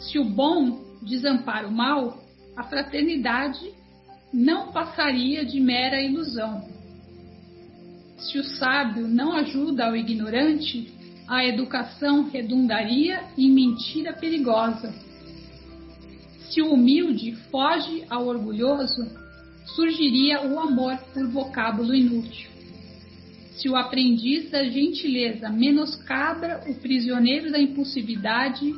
Se 0.00 0.18
o 0.18 0.24
bom 0.24 0.82
desampara 1.02 1.68
o 1.68 1.72
mal, 1.72 2.22
a 2.56 2.62
fraternidade 2.64 3.70
não 4.32 4.72
passaria 4.72 5.44
de 5.44 5.60
mera 5.60 6.00
ilusão. 6.00 6.71
Se 8.22 8.38
o 8.38 8.44
sábio 8.44 9.08
não 9.08 9.32
ajuda 9.32 9.86
ao 9.86 9.96
ignorante, 9.96 10.92
a 11.28 11.44
educação 11.44 12.28
redundaria 12.28 13.24
em 13.36 13.50
mentira 13.50 14.12
perigosa. 14.12 14.94
Se 16.50 16.60
o 16.60 16.72
humilde 16.72 17.34
foge 17.50 18.04
ao 18.08 18.26
orgulhoso, 18.26 19.10
surgiria 19.74 20.42
o 20.46 20.60
amor 20.60 20.96
por 21.12 21.26
vocábulo 21.28 21.94
inútil. 21.94 22.50
Se 23.56 23.68
o 23.68 23.76
aprendiz 23.76 24.50
da 24.50 24.64
gentileza 24.64 25.48
menoscabra 25.48 26.62
o 26.66 26.74
prisioneiro 26.74 27.50
da 27.50 27.58
impulsividade, 27.58 28.74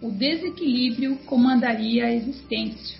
o 0.00 0.10
desequilíbrio 0.10 1.16
comandaria 1.26 2.06
a 2.06 2.14
existência. 2.14 2.97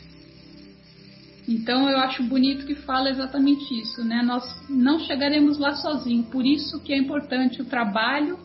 Então 1.49 1.89
eu 1.89 1.97
acho 1.97 2.23
bonito 2.25 2.67
que 2.67 2.75
fala 2.75 3.09
exatamente 3.09 3.73
isso, 3.81 4.05
né? 4.05 4.23
Nós 4.23 4.45
não 4.69 5.01
chegaremos 5.01 5.59
lá 5.59 5.75
sozinhos, 5.77 6.27
por 6.27 6.45
isso 6.45 6.79
que 6.81 6.93
é 6.93 6.99
importante 6.99 7.63
o 7.63 7.65
trabalho 7.65 8.39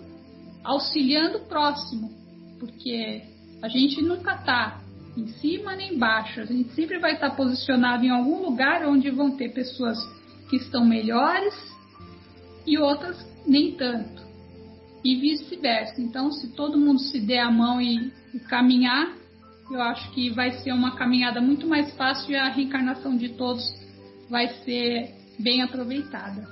auxiliando 0.64 1.40
o 1.40 1.46
próximo, 1.46 2.10
porque 2.58 3.22
a 3.62 3.68
gente 3.68 4.02
nunca 4.02 4.36
está 4.36 4.82
em 5.18 5.28
cima 5.28 5.76
nem 5.76 5.96
embaixo, 5.96 6.40
a 6.40 6.46
gente 6.46 6.72
sempre 6.74 6.98
vai 6.98 7.16
estar 7.16 7.32
posicionado 7.32 8.06
em 8.06 8.10
algum 8.10 8.42
lugar 8.42 8.88
onde 8.88 9.10
vão 9.12 9.32
ter 9.32 9.50
pessoas 9.50 9.98
que 10.50 10.56
estão 10.56 10.86
melhores 10.86 11.54
e 12.66 12.78
outras 12.78 13.18
nem 13.46 13.74
tanto, 13.74 14.24
e 15.04 15.16
vice-versa. 15.18 16.02
Então, 16.02 16.32
se 16.32 16.56
todo 16.56 16.80
mundo 16.80 17.00
se 17.00 17.20
der 17.20 17.42
a 17.42 17.52
mão 17.52 17.82
e, 17.82 18.14
e 18.34 18.40
caminhar, 18.40 19.14
eu 19.72 19.82
acho 19.82 20.12
que 20.12 20.30
vai 20.32 20.52
ser 20.52 20.72
uma 20.72 20.96
caminhada 20.96 21.42
muito 21.42 21.68
mais 21.68 21.94
fácil 21.96 22.32
e 22.32 22.36
a 22.36 22.50
reencarnação 22.50 23.16
de 23.16 23.30
todos 23.30 23.64
vai 24.30 24.48
ser 24.64 25.12
bem 25.40 25.62
aproveitada. 25.62 26.48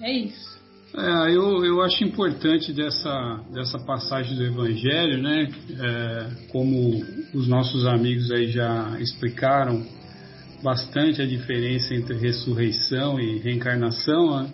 É 0.00 0.12
isso. 0.12 0.56
É, 0.94 1.34
eu, 1.34 1.64
eu 1.64 1.82
acho 1.82 2.04
importante 2.04 2.72
dessa, 2.72 3.40
dessa 3.52 3.78
passagem 3.78 4.36
do 4.36 4.44
Evangelho, 4.44 5.22
né? 5.22 5.48
É, 5.78 6.48
como 6.50 7.04
os 7.34 7.48
nossos 7.48 7.86
amigos 7.86 8.30
aí 8.30 8.50
já 8.50 8.96
explicaram 9.00 9.84
bastante 10.62 11.20
a 11.20 11.26
diferença 11.26 11.94
entre 11.94 12.16
ressurreição 12.16 13.20
e 13.20 13.38
reencarnação, 13.38 14.42
né? 14.42 14.50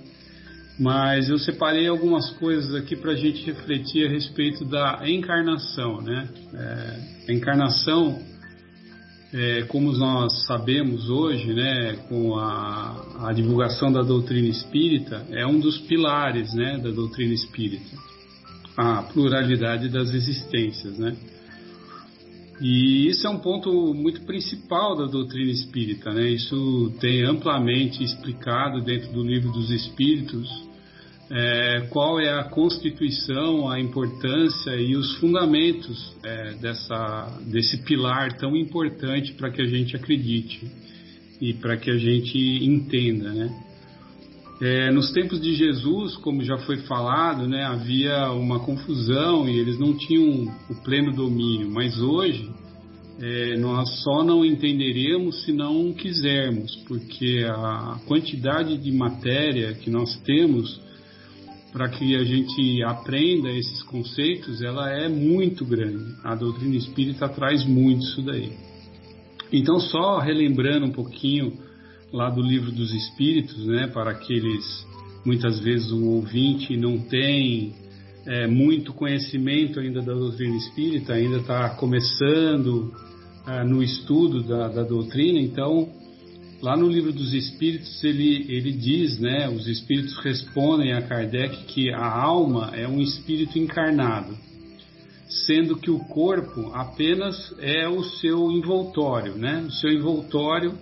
Mas 0.78 1.28
eu 1.28 1.38
separei 1.38 1.86
algumas 1.86 2.30
coisas 2.30 2.74
aqui 2.74 2.96
para 2.96 3.12
a 3.12 3.16
gente 3.16 3.44
refletir 3.44 4.06
a 4.06 4.10
respeito 4.10 4.64
da 4.64 5.02
encarnação, 5.06 6.00
né? 6.00 6.28
É, 6.54 7.30
a 7.30 7.32
encarnação 7.32 8.18
é, 9.32 9.62
como 9.62 9.92
nós 9.92 10.44
sabemos 10.46 11.08
hoje, 11.08 11.54
né, 11.54 11.96
com 12.08 12.36
a, 12.36 13.28
a, 13.28 13.32
divulgação 13.32 13.90
da 13.90 14.02
doutrina 14.02 14.48
espírita, 14.48 15.26
é 15.30 15.46
um 15.46 15.58
dos 15.58 15.78
pilares 15.78 16.52
né, 16.52 16.76
da 16.76 16.90
doutrina 16.90 17.32
espírita, 17.32 17.96
a 18.76 19.02
pluralidade 19.02 19.88
das 19.88 20.12
existências. 20.12 20.98
Né? 20.98 21.16
E 22.62 23.08
isso 23.08 23.26
é 23.26 23.30
um 23.30 23.40
ponto 23.40 23.92
muito 23.92 24.22
principal 24.22 24.96
da 24.96 25.06
doutrina 25.06 25.50
espírita, 25.50 26.12
né? 26.12 26.30
Isso 26.30 26.94
tem 27.00 27.24
amplamente 27.24 28.04
explicado 28.04 28.80
dentro 28.80 29.12
do 29.12 29.22
livro 29.24 29.50
dos 29.50 29.70
Espíritos 29.70 30.48
é, 31.34 31.86
qual 31.88 32.20
é 32.20 32.30
a 32.30 32.44
constituição, 32.44 33.66
a 33.66 33.80
importância 33.80 34.76
e 34.76 34.94
os 34.94 35.16
fundamentos 35.16 36.14
é, 36.22 36.52
dessa, 36.60 37.40
desse 37.46 37.78
pilar 37.78 38.36
tão 38.36 38.54
importante 38.54 39.32
para 39.32 39.50
que 39.50 39.62
a 39.62 39.66
gente 39.66 39.96
acredite 39.96 40.70
e 41.40 41.54
para 41.54 41.78
que 41.78 41.90
a 41.90 41.96
gente 41.96 42.38
entenda, 42.38 43.32
né? 43.32 43.71
É, 44.64 44.92
nos 44.92 45.10
tempos 45.10 45.40
de 45.40 45.56
Jesus, 45.56 46.14
como 46.18 46.44
já 46.44 46.56
foi 46.58 46.76
falado, 46.82 47.48
né, 47.48 47.64
havia 47.64 48.30
uma 48.30 48.60
confusão 48.60 49.48
e 49.48 49.58
eles 49.58 49.76
não 49.76 49.92
tinham 49.92 50.54
o 50.70 50.74
pleno 50.84 51.12
domínio, 51.12 51.68
mas 51.68 51.98
hoje 51.98 52.48
é, 53.18 53.56
nós 53.56 53.88
só 54.04 54.22
não 54.22 54.44
entenderemos 54.44 55.42
se 55.44 55.52
não 55.52 55.92
quisermos, 55.92 56.76
porque 56.86 57.44
a 57.44 57.98
quantidade 58.06 58.78
de 58.78 58.92
matéria 58.92 59.74
que 59.74 59.90
nós 59.90 60.16
temos 60.20 60.80
para 61.72 61.88
que 61.88 62.14
a 62.14 62.22
gente 62.22 62.84
aprenda 62.84 63.50
esses 63.50 63.82
conceitos, 63.82 64.62
ela 64.62 64.88
é 64.92 65.08
muito 65.08 65.64
grande. 65.64 66.14
A 66.22 66.36
doutrina 66.36 66.76
espírita 66.76 67.28
traz 67.28 67.66
muito 67.66 68.02
isso 68.04 68.22
daí. 68.22 68.52
Então, 69.52 69.80
só 69.80 70.20
relembrando 70.20 70.86
um 70.86 70.92
pouquinho 70.92 71.52
lá 72.12 72.28
do 72.28 72.42
livro 72.42 72.70
dos 72.70 72.92
Espíritos, 72.92 73.66
né, 73.66 73.86
para 73.86 74.10
aqueles 74.10 74.86
muitas 75.24 75.60
vezes 75.60 75.90
o 75.92 76.04
ouvinte 76.04 76.76
não 76.76 76.98
tem 76.98 77.74
é, 78.26 78.46
muito 78.46 78.92
conhecimento 78.92 79.80
ainda 79.80 80.02
da 80.02 80.12
doutrina 80.12 80.56
espírita, 80.56 81.14
ainda 81.14 81.38
está 81.38 81.70
começando 81.70 82.92
é, 83.46 83.64
no 83.64 83.82
estudo 83.82 84.42
da, 84.42 84.68
da 84.68 84.82
doutrina, 84.82 85.40
então 85.40 85.88
Lá 86.62 86.76
no 86.76 86.88
livro 86.88 87.12
dos 87.12 87.34
Espíritos 87.34 88.04
ele, 88.04 88.46
ele 88.48 88.70
diz, 88.70 89.18
né, 89.18 89.48
os 89.48 89.66
Espíritos 89.66 90.16
respondem 90.18 90.92
a 90.92 91.02
Kardec 91.02 91.64
que 91.64 91.90
a 91.90 92.06
alma 92.06 92.70
é 92.72 92.86
um 92.86 93.00
espírito 93.00 93.58
encarnado, 93.58 94.38
sendo 95.44 95.76
que 95.76 95.90
o 95.90 95.98
corpo 95.98 96.70
apenas 96.72 97.52
é 97.58 97.88
o 97.88 98.04
seu 98.04 98.52
envoltório, 98.52 99.34
né, 99.34 99.64
o 99.66 99.72
seu 99.72 99.90
envoltório 99.90 100.72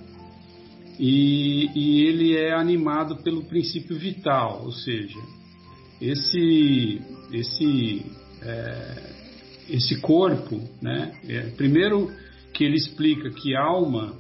e, 1.01 1.71
e 1.75 2.03
ele 2.07 2.37
é 2.37 2.53
animado 2.53 3.17
pelo 3.23 3.43
princípio 3.45 3.99
vital, 3.99 4.63
ou 4.65 4.73
seja, 4.73 5.19
esse 6.01 7.01
esse 7.33 8.05
é, 8.43 9.11
esse 9.71 9.99
corpo, 10.01 10.61
né, 10.83 11.13
é, 11.27 11.41
primeiro 11.57 12.11
que 12.53 12.65
ele 12.65 12.77
explica 12.77 13.31
que 13.31 13.57
alma 13.57 14.15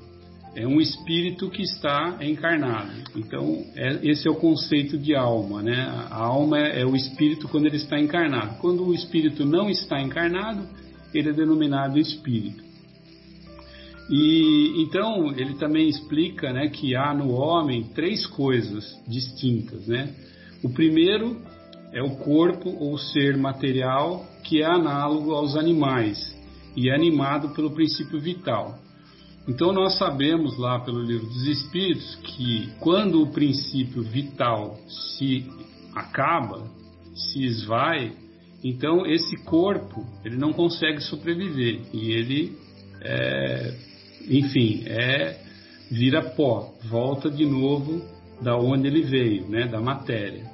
é 0.56 0.66
um 0.66 0.80
espírito 0.80 1.50
que 1.50 1.62
está 1.62 2.18
encarnado. 2.22 2.92
Então, 3.14 3.62
é, 3.76 4.00
esse 4.02 4.26
é 4.26 4.30
o 4.30 4.36
conceito 4.36 4.96
de 4.98 5.14
alma, 5.14 5.62
né? 5.62 5.82
A 6.10 6.16
alma 6.16 6.58
é, 6.58 6.80
é, 6.80 6.86
o 6.86 6.96
espírito 6.96 7.46
quando 7.48 7.66
ele 7.66 7.76
está 7.76 8.00
encarnado. 8.00 8.58
Quando 8.58 8.84
o 8.84 8.94
espírito 8.94 9.44
não 9.44 9.70
está 9.70 10.00
encarnado, 10.00 10.66
ele 11.14 11.28
é 11.28 11.32
denominado 11.32 11.98
espírito. 11.98 12.69
E 14.10 14.82
então 14.82 15.32
ele 15.36 15.54
também 15.54 15.88
explica, 15.88 16.52
né, 16.52 16.68
que 16.68 16.96
há 16.96 17.14
no 17.14 17.30
homem 17.30 17.84
três 17.94 18.26
coisas 18.26 18.84
distintas, 19.06 19.86
né? 19.86 20.12
O 20.64 20.68
primeiro 20.68 21.40
é 21.92 22.02
o 22.02 22.16
corpo 22.16 22.70
ou 22.70 22.98
ser 22.98 23.36
material 23.36 24.26
que 24.42 24.62
é 24.62 24.66
análogo 24.66 25.32
aos 25.32 25.56
animais 25.56 26.36
e 26.76 26.90
é 26.90 26.94
animado 26.94 27.50
pelo 27.50 27.70
princípio 27.70 28.20
vital. 28.20 28.78
Então 29.48 29.72
nós 29.72 29.96
sabemos 29.96 30.58
lá 30.58 30.80
pelo 30.80 31.02
livro 31.02 31.26
dos 31.26 31.46
Espíritos 31.46 32.16
que 32.16 32.68
quando 32.80 33.22
o 33.22 33.32
princípio 33.32 34.02
vital 34.02 34.76
se 35.16 35.46
acaba, 35.94 36.68
se 37.14 37.44
esvai, 37.44 38.12
então 38.62 39.06
esse 39.06 39.36
corpo 39.44 40.06
ele 40.24 40.36
não 40.36 40.52
consegue 40.52 41.00
sobreviver 41.00 41.80
e 41.92 42.10
ele, 42.12 42.56
é, 43.00 43.74
enfim, 44.28 44.84
é 44.86 45.38
vira 45.90 46.22
pó, 46.22 46.72
volta 46.88 47.30
de 47.30 47.44
novo 47.44 48.02
da 48.40 48.56
onde 48.56 48.86
ele 48.86 49.02
veio, 49.02 49.48
né, 49.48 49.66
da 49.66 49.80
matéria. 49.80 50.44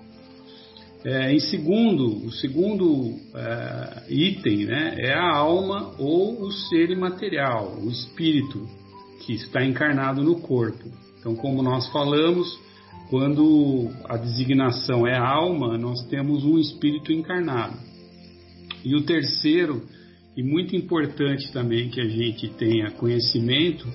É, 1.04 1.32
em 1.32 1.38
segundo, 1.38 2.26
o 2.26 2.32
segundo 2.32 3.14
é, 3.34 4.02
item 4.08 4.64
né, 4.64 4.96
é 4.98 5.12
a 5.12 5.36
alma 5.36 5.94
ou 5.98 6.42
o 6.42 6.50
ser 6.50 6.90
imaterial, 6.90 7.76
o 7.80 7.88
espírito, 7.90 8.66
que 9.24 9.34
está 9.34 9.64
encarnado 9.64 10.22
no 10.24 10.40
corpo. 10.40 10.90
Então, 11.20 11.36
como 11.36 11.62
nós 11.62 11.86
falamos, 11.88 12.58
quando 13.08 13.90
a 14.08 14.16
designação 14.16 15.06
é 15.06 15.16
alma, 15.16 15.78
nós 15.78 16.04
temos 16.08 16.44
um 16.44 16.58
espírito 16.58 17.12
encarnado. 17.12 17.76
E 18.84 18.96
o 18.96 19.02
terceiro, 19.02 19.82
e 20.37 20.43
muito 20.43 20.76
importante 20.76 21.51
também 21.53 21.89
que 21.89 22.01
a 22.01 22.09
gente 22.09 22.49
tenha 22.49 22.91
conhecimento, 22.91 23.87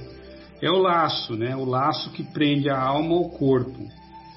é 0.61 0.69
o 0.69 0.77
laço, 0.77 1.35
né? 1.35 1.55
O 1.55 1.65
laço 1.65 2.11
que 2.11 2.23
prende 2.23 2.69
a 2.69 2.79
alma 2.79 3.15
ao 3.15 3.29
corpo. 3.29 3.87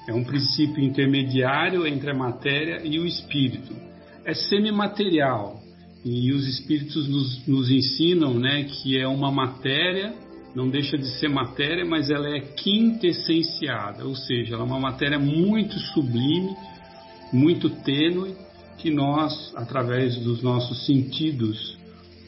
É 0.07 0.13
um 0.13 0.23
princípio 0.23 0.83
intermediário 0.83 1.87
entre 1.87 2.11
a 2.11 2.13
matéria 2.13 2.81
e 2.83 2.99
o 2.99 3.07
espírito. 3.07 3.75
É 4.23 4.33
semimaterial. 4.33 5.59
E 6.03 6.31
os 6.31 6.47
espíritos 6.47 7.07
nos, 7.07 7.47
nos 7.47 7.71
ensinam 7.71 8.35
né, 8.35 8.65
que 8.65 8.99
é 8.99 9.07
uma 9.07 9.31
matéria 9.31 10.13
não 10.55 10.69
deixa 10.69 10.97
de 10.97 11.07
ser 11.19 11.27
matéria, 11.27 11.85
mas 11.85 12.09
ela 12.09 12.29
é 12.29 12.39
quintessenciada, 12.39 14.05
ou 14.05 14.15
seja, 14.15 14.55
ela 14.55 14.63
é 14.63 14.65
uma 14.65 14.79
matéria 14.79 15.19
muito 15.19 15.77
sublime, 15.77 16.55
muito 17.33 17.69
tênue, 17.69 18.33
que 18.77 18.89
nós, 18.89 19.53
através 19.55 20.15
dos 20.17 20.41
nossos 20.41 20.85
sentidos 20.85 21.74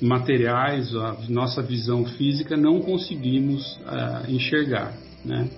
materiais, 0.02 0.96
a 0.96 1.18
nossa 1.30 1.62
visão 1.62 2.06
física, 2.06 2.56
não 2.56 2.82
conseguimos 2.82 3.78
uh, 3.78 4.30
enxergar. 4.30 4.94
Né? 5.26 5.50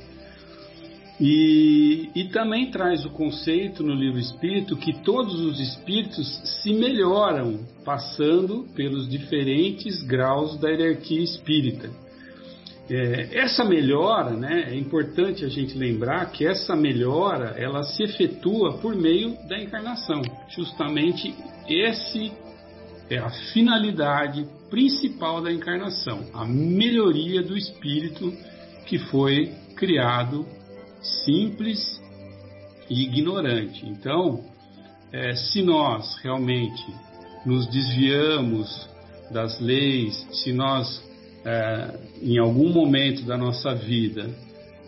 E, 1.19 2.09
e, 2.15 2.23
também 2.29 2.71
traz 2.71 3.05
o 3.05 3.09
conceito 3.09 3.83
no 3.83 3.93
livro 3.93 4.19
Espírito 4.19 4.77
que 4.77 4.93
todos 5.03 5.37
os 5.41 5.59
espíritos 5.59 6.61
se 6.61 6.73
melhoram 6.73 7.59
passando 7.83 8.65
pelos 8.73 9.09
diferentes 9.09 10.01
graus 10.01 10.57
da 10.57 10.69
hierarquia 10.69 11.21
espírita. 11.21 11.89
É, 12.89 13.37
essa 13.37 13.65
melhora, 13.65 14.31
né, 14.31 14.69
é 14.69 14.75
importante 14.75 15.43
a 15.43 15.49
gente 15.49 15.77
lembrar 15.77 16.31
que 16.31 16.47
essa 16.47 16.75
melhora 16.75 17.53
ela 17.57 17.83
se 17.83 18.01
efetua 18.01 18.77
por 18.77 18.95
meio 18.95 19.37
da 19.47 19.59
encarnação. 19.61 20.21
Justamente 20.49 21.35
esse 21.67 22.31
é 23.09 23.17
a 23.17 23.29
finalidade 23.53 24.45
principal 24.69 25.41
da 25.41 25.51
encarnação, 25.51 26.27
a 26.33 26.45
melhoria 26.45 27.41
do 27.41 27.57
espírito 27.57 28.31
que 28.85 28.99
foi 28.99 29.53
criado 29.75 30.45
simples 31.25 32.01
e 32.89 33.03
ignorante. 33.03 33.85
Então, 33.87 34.43
é, 35.11 35.33
se 35.35 35.61
nós 35.61 36.17
realmente 36.23 36.85
nos 37.45 37.67
desviamos 37.67 38.89
das 39.31 39.59
leis, 39.59 40.27
se 40.31 40.51
nós 40.51 41.03
é, 41.45 41.99
em 42.21 42.37
algum 42.37 42.69
momento 42.69 43.23
da 43.23 43.37
nossa 43.37 43.73
vida 43.73 44.29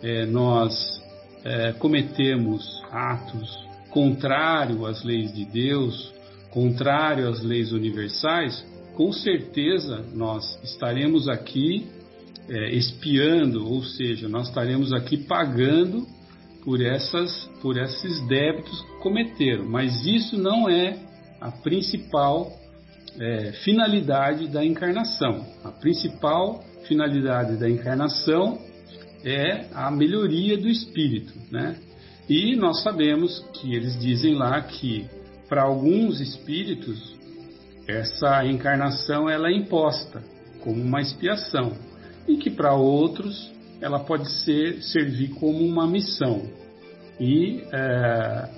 é, 0.02 0.26
nós 0.26 0.74
é, 1.44 1.72
cometemos 1.72 2.82
atos 2.90 3.50
contrários 3.90 4.84
às 4.84 5.02
leis 5.02 5.32
de 5.32 5.44
Deus, 5.44 6.12
contrário 6.52 7.28
às 7.28 7.42
leis 7.42 7.72
universais, 7.72 8.64
com 8.94 9.12
certeza 9.12 10.04
nós 10.14 10.58
estaremos 10.62 11.28
aqui 11.28 11.86
é, 12.48 12.74
espiando, 12.74 13.66
ou 13.66 13.82
seja, 13.82 14.28
nós 14.28 14.48
estaremos 14.48 14.92
aqui 14.92 15.16
pagando 15.16 16.06
por 16.64 16.80
essas 16.80 17.50
por 17.60 17.76
esses 17.76 18.20
débitos 18.26 18.82
que 18.82 18.98
cometeram. 18.98 19.64
Mas 19.64 20.04
isso 20.06 20.36
não 20.36 20.68
é 20.68 20.98
a 21.40 21.50
principal 21.50 22.52
é, 23.18 23.52
finalidade 23.64 24.48
da 24.48 24.64
encarnação. 24.64 25.44
A 25.64 25.70
principal 25.70 26.62
finalidade 26.86 27.56
da 27.56 27.68
encarnação 27.68 28.58
é 29.24 29.66
a 29.72 29.90
melhoria 29.90 30.56
do 30.56 30.68
espírito, 30.68 31.32
né? 31.50 31.76
E 32.28 32.56
nós 32.56 32.82
sabemos 32.82 33.40
que 33.54 33.74
eles 33.74 33.98
dizem 33.98 34.34
lá 34.34 34.60
que 34.60 35.06
para 35.52 35.64
alguns 35.64 36.18
espíritos 36.18 37.14
essa 37.86 38.42
encarnação 38.42 39.28
ela 39.28 39.50
é 39.50 39.52
imposta 39.52 40.22
como 40.60 40.80
uma 40.80 41.02
expiação 41.02 41.72
e 42.26 42.38
que 42.38 42.48
para 42.48 42.72
outros 42.72 43.52
ela 43.78 44.00
pode 44.00 44.30
ser 44.30 44.82
servir 44.82 45.28
como 45.34 45.58
uma 45.58 45.86
missão 45.86 46.48
e 47.20 47.62
é, 47.70 48.48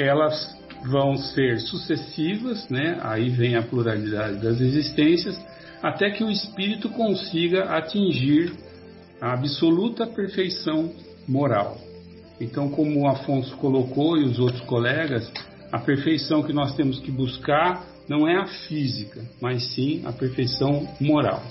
elas 0.00 0.58
vão 0.90 1.16
ser 1.18 1.60
sucessivas, 1.60 2.68
né? 2.68 2.98
Aí 3.02 3.30
vem 3.30 3.54
a 3.54 3.62
pluralidade 3.62 4.42
das 4.42 4.60
existências, 4.60 5.40
até 5.80 6.10
que 6.10 6.24
o 6.24 6.30
espírito 6.30 6.88
consiga 6.88 7.76
atingir 7.76 8.52
a 9.20 9.34
absoluta 9.34 10.04
perfeição 10.04 10.92
moral. 11.28 11.78
Então, 12.40 12.68
como 12.70 13.02
o 13.02 13.08
Afonso 13.08 13.56
colocou 13.58 14.18
e 14.18 14.24
os 14.24 14.40
outros 14.40 14.62
colegas, 14.62 15.30
a 15.72 15.78
perfeição 15.78 16.42
que 16.42 16.52
nós 16.52 16.74
temos 16.74 16.98
que 17.00 17.10
buscar 17.10 17.84
não 18.08 18.28
é 18.28 18.36
a 18.36 18.46
física, 18.46 19.20
mas 19.40 19.74
sim 19.74 20.02
a 20.04 20.12
perfeição 20.12 20.88
moral. 21.00 21.42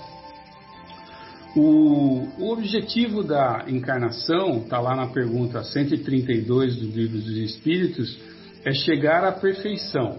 O, 1.54 2.50
objetivo 2.52 3.22
da 3.22 3.64
encarnação, 3.66 4.58
está 4.58 4.78
lá 4.78 4.94
na 4.94 5.06
pergunta 5.06 5.62
132 5.64 6.76
do 6.76 6.86
Livro 6.86 7.18
dos 7.18 7.36
Espíritos, 7.36 8.18
é 8.64 8.72
chegar 8.72 9.24
à 9.24 9.32
perfeição. 9.32 10.18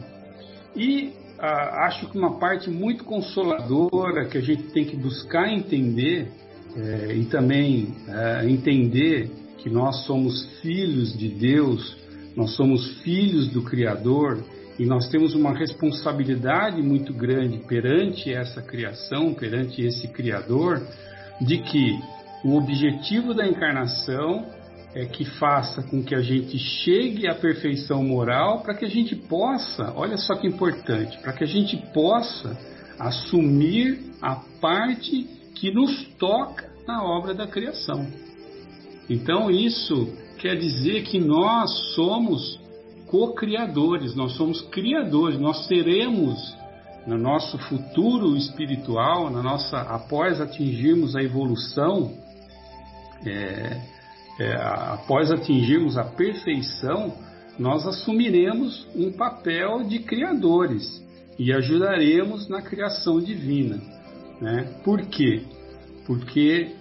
E 0.75 1.13
ah, 1.39 1.85
acho 1.85 2.09
que 2.09 2.17
uma 2.17 2.39
parte 2.39 2.69
muito 2.69 3.03
consoladora 3.03 4.25
que 4.25 4.37
a 4.37 4.41
gente 4.41 4.63
tem 4.71 4.85
que 4.85 4.95
buscar 4.95 5.47
entender 5.51 6.31
é, 6.75 7.15
e 7.15 7.25
também 7.25 7.93
é, 8.07 8.49
entender 8.49 9.29
que 9.57 9.69
nós 9.69 10.05
somos 10.05 10.45
filhos 10.61 11.17
de 11.17 11.29
Deus, 11.29 11.97
nós 12.37 12.51
somos 12.51 12.87
filhos 13.01 13.47
do 13.47 13.63
Criador 13.63 14.43
e 14.77 14.85
nós 14.85 15.09
temos 15.09 15.33
uma 15.33 15.57
responsabilidade 15.57 16.83
muito 16.83 17.11
grande 17.11 17.57
perante 17.67 18.31
essa 18.31 18.61
criação, 18.61 19.33
perante 19.33 19.81
esse 19.81 20.07
Criador, 20.09 20.85
de 21.41 21.57
que 21.57 21.99
o 22.45 22.55
objetivo 22.55 23.33
da 23.33 23.47
encarnação 23.47 24.45
é 24.93 25.05
que 25.05 25.25
faça 25.25 25.81
com 25.81 26.03
que 26.03 26.13
a 26.13 26.21
gente 26.21 26.59
chegue 26.59 27.27
à 27.27 27.33
perfeição 27.33 28.03
moral 28.03 28.61
para 28.61 28.75
que 28.75 28.85
a 28.85 28.89
gente 28.89 29.15
possa, 29.15 29.91
olha 29.95 30.15
só 30.17 30.35
que 30.35 30.45
importante, 30.45 31.17
para 31.17 31.33
que 31.33 31.43
a 31.43 31.47
gente 31.47 31.75
possa 31.91 32.55
assumir 32.99 34.11
a 34.21 34.35
parte 34.61 35.23
que 35.55 35.71
nos 35.71 36.05
toca 36.19 36.69
na 36.87 37.03
obra 37.03 37.33
da 37.33 37.47
criação. 37.47 38.07
Então 39.09 39.49
isso 39.49 40.13
quer 40.39 40.55
dizer 40.55 41.03
que 41.03 41.19
nós 41.19 41.69
somos 41.95 42.59
co-criadores, 43.07 44.15
nós 44.15 44.33
somos 44.33 44.61
criadores, 44.61 45.39
nós 45.39 45.65
seremos 45.67 46.55
no 47.05 47.17
nosso 47.17 47.57
futuro 47.57 48.35
espiritual, 48.35 49.29
na 49.29 49.41
nossa 49.41 49.79
após 49.81 50.41
atingirmos 50.41 51.15
a 51.15 51.23
evolução, 51.23 52.13
é, 53.25 53.81
é, 54.39 54.55
após 54.55 55.31
atingirmos 55.31 55.97
a 55.97 56.03
perfeição, 56.03 57.13
nós 57.57 57.87
assumiremos 57.87 58.87
um 58.95 59.11
papel 59.11 59.83
de 59.85 59.99
criadores 59.99 61.03
e 61.39 61.51
ajudaremos 61.53 62.47
na 62.49 62.61
criação 62.61 63.19
divina. 63.19 63.79
Né? 64.41 64.79
Por 64.83 65.01
quê? 65.07 65.43
Porque, 66.05 66.75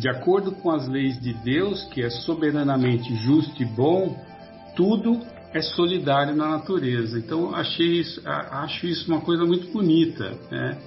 de 0.00 0.08
acordo 0.08 0.52
com 0.52 0.70
as 0.70 0.88
leis 0.88 1.20
de 1.20 1.34
Deus, 1.34 1.84
que 1.92 2.02
é 2.02 2.08
soberanamente 2.08 3.14
justo 3.16 3.62
e 3.62 3.66
bom, 3.66 4.16
tudo 4.74 5.20
é 5.52 5.60
solidário 5.60 6.34
na 6.34 6.48
natureza. 6.48 7.18
Então 7.18 7.54
achei 7.54 8.00
isso, 8.00 8.22
acho 8.26 8.86
isso 8.86 9.12
uma 9.12 9.20
coisa 9.20 9.44
muito 9.44 9.70
bonita, 9.70 10.32
né? 10.50 10.78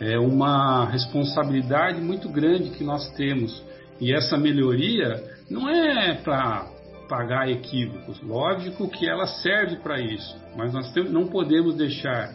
É 0.00 0.18
uma 0.18 0.84
responsabilidade 0.84 2.00
muito 2.02 2.28
grande 2.28 2.70
que 2.70 2.84
nós 2.84 3.10
temos. 3.12 3.64
E 3.98 4.12
essa 4.12 4.36
melhoria 4.36 5.24
não 5.50 5.66
é 5.68 6.14
para 6.16 6.66
pagar 7.08 7.50
equívocos. 7.50 8.20
Lógico 8.20 8.86
que 8.90 9.08
ela 9.08 9.26
serve 9.26 9.76
para 9.76 9.98
isso, 9.98 10.36
mas 10.54 10.74
nós 10.74 10.92
não 11.10 11.26
podemos 11.26 11.74
deixar 11.74 12.30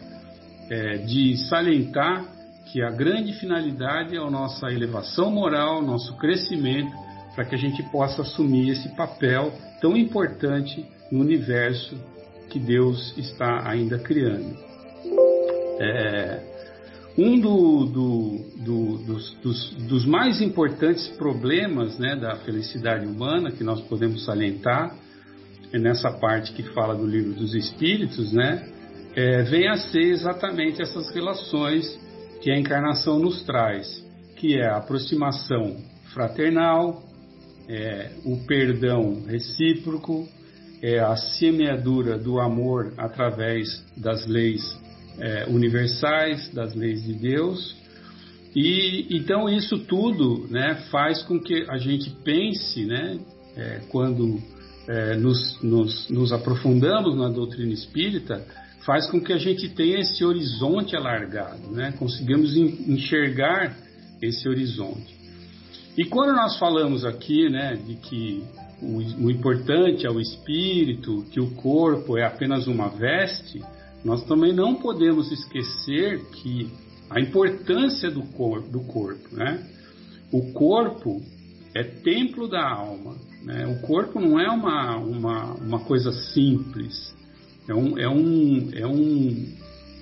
é, 0.68 0.96
de 0.98 1.36
salientar 1.48 2.33
que 2.74 2.82
a 2.82 2.90
grande 2.90 3.32
finalidade 3.34 4.16
é 4.16 4.18
a 4.18 4.28
nossa 4.28 4.66
elevação 4.66 5.30
moral, 5.30 5.80
nosso 5.80 6.16
crescimento, 6.16 6.90
para 7.32 7.44
que 7.44 7.54
a 7.54 7.58
gente 7.58 7.80
possa 7.84 8.22
assumir 8.22 8.70
esse 8.70 8.88
papel 8.96 9.52
tão 9.80 9.96
importante 9.96 10.84
no 11.08 11.20
universo 11.20 11.96
que 12.50 12.58
Deus 12.58 13.16
está 13.16 13.70
ainda 13.70 13.96
criando. 14.00 14.56
É, 15.78 16.40
um 17.16 17.38
do, 17.38 17.84
do, 17.84 18.38
do, 18.56 18.98
dos, 19.04 19.34
dos, 19.34 19.70
dos, 19.86 20.04
mais 20.04 20.40
importantes 20.40 21.06
problemas 21.10 21.96
né, 21.96 22.16
da 22.16 22.34
felicidade 22.38 23.06
humana 23.06 23.52
que 23.52 23.62
nós 23.62 23.80
podemos 23.82 24.24
salientar 24.24 24.96
é 25.72 25.78
nessa 25.78 26.10
parte 26.10 26.52
que 26.52 26.64
fala 26.74 26.96
do 26.96 27.06
livro 27.06 27.34
dos 27.34 27.54
Espíritos, 27.54 28.32
né, 28.32 28.68
é, 29.14 29.44
vem 29.44 29.68
a 29.68 29.76
ser 29.76 30.10
exatamente 30.10 30.82
essas 30.82 31.14
relações 31.14 32.02
que 32.44 32.50
a 32.50 32.58
encarnação 32.58 33.18
nos 33.18 33.42
traz, 33.44 34.04
que 34.36 34.54
é 34.54 34.66
a 34.66 34.76
aproximação 34.76 35.78
fraternal, 36.12 37.02
é, 37.66 38.10
o 38.22 38.36
perdão 38.46 39.22
recíproco, 39.26 40.28
é 40.82 40.98
a 40.98 41.16
semeadura 41.16 42.18
do 42.18 42.38
amor 42.38 42.92
através 42.98 43.82
das 43.96 44.26
leis 44.26 44.78
é, 45.18 45.46
universais, 45.48 46.52
das 46.52 46.74
leis 46.74 47.02
de 47.02 47.14
Deus. 47.14 47.74
E 48.54 49.06
então 49.16 49.48
isso 49.48 49.78
tudo 49.78 50.46
né, 50.50 50.86
faz 50.90 51.22
com 51.22 51.40
que 51.40 51.64
a 51.70 51.78
gente 51.78 52.10
pense, 52.22 52.84
né, 52.84 53.20
é, 53.56 53.80
quando 53.88 54.38
é, 54.86 55.16
nos, 55.16 55.62
nos, 55.62 56.10
nos 56.10 56.30
aprofundamos 56.30 57.16
na 57.16 57.30
doutrina 57.30 57.72
espírita, 57.72 58.44
faz 58.84 59.10
com 59.10 59.20
que 59.20 59.32
a 59.32 59.38
gente 59.38 59.68
tenha 59.70 60.00
esse 60.00 60.24
horizonte 60.24 60.94
alargado, 60.94 61.70
né? 61.70 61.92
Conseguimos 61.98 62.56
enxergar 62.56 63.76
esse 64.20 64.48
horizonte. 64.48 65.14
E 65.96 66.04
quando 66.04 66.34
nós 66.34 66.58
falamos 66.58 67.04
aqui, 67.04 67.48
né, 67.48 67.74
de 67.74 67.94
que 67.94 68.42
o, 68.82 69.26
o 69.26 69.30
importante 69.30 70.06
é 70.06 70.10
o 70.10 70.20
espírito, 70.20 71.24
que 71.30 71.40
o 71.40 71.52
corpo 71.52 72.18
é 72.18 72.24
apenas 72.24 72.66
uma 72.66 72.88
veste, 72.88 73.62
nós 74.04 74.24
também 74.24 74.52
não 74.52 74.74
podemos 74.74 75.32
esquecer 75.32 76.20
que 76.32 76.70
a 77.08 77.20
importância 77.20 78.10
do, 78.10 78.22
cor, 78.22 78.62
do 78.62 78.80
corpo, 78.80 79.34
né? 79.34 79.64
O 80.32 80.52
corpo 80.52 81.22
é 81.74 81.82
templo 81.82 82.48
da 82.48 82.62
alma, 82.68 83.16
né? 83.42 83.66
O 83.66 83.86
corpo 83.86 84.20
não 84.20 84.38
é 84.38 84.50
uma, 84.50 84.96
uma, 84.96 85.54
uma 85.54 85.80
coisa 85.80 86.12
simples, 86.12 87.14
é 87.68 87.74
um, 87.74 87.98
é 87.98 88.08
um, 88.08 88.70
é 88.74 88.86
um, 88.86 89.46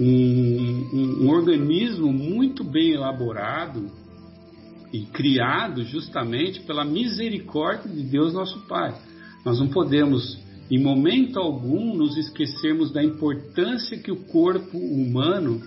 um, 0.01 0.89
um, 0.93 1.25
um 1.25 1.29
organismo 1.29 2.13
muito 2.13 2.65
bem 2.65 2.93
elaborado 2.93 3.91
e 4.93 5.03
criado 5.07 5.85
justamente 5.85 6.61
pela 6.61 6.85
misericórdia 6.85 7.91
de 7.91 8.03
Deus 8.03 8.35
nosso 8.35 8.67
Pai. 8.67 8.95
Nós 9.45 9.59
não 9.59 9.69
podemos, 9.69 10.39
em 10.71 10.79
momento 10.79 11.39
algum, 11.39 11.95
nos 11.97 12.17
esquecermos 12.17 12.93
da 12.93 13.03
importância 13.03 13.99
que 13.99 14.11
o 14.11 14.25
corpo 14.25 14.77
humano 14.77 15.63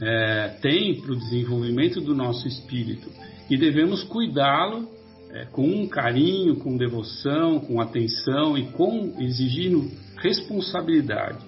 é, 0.00 0.58
tem 0.62 1.00
para 1.00 1.12
o 1.12 1.16
desenvolvimento 1.16 2.00
do 2.00 2.14
nosso 2.14 2.46
espírito 2.46 3.10
e 3.50 3.56
devemos 3.56 4.02
cuidá-lo 4.04 4.88
é, 5.30 5.44
com 5.46 5.86
carinho, 5.88 6.56
com 6.56 6.76
devoção, 6.76 7.60
com 7.60 7.80
atenção 7.80 8.56
e 8.56 8.66
com 8.68 9.14
exigindo 9.18 9.90
responsabilidade. 10.22 11.44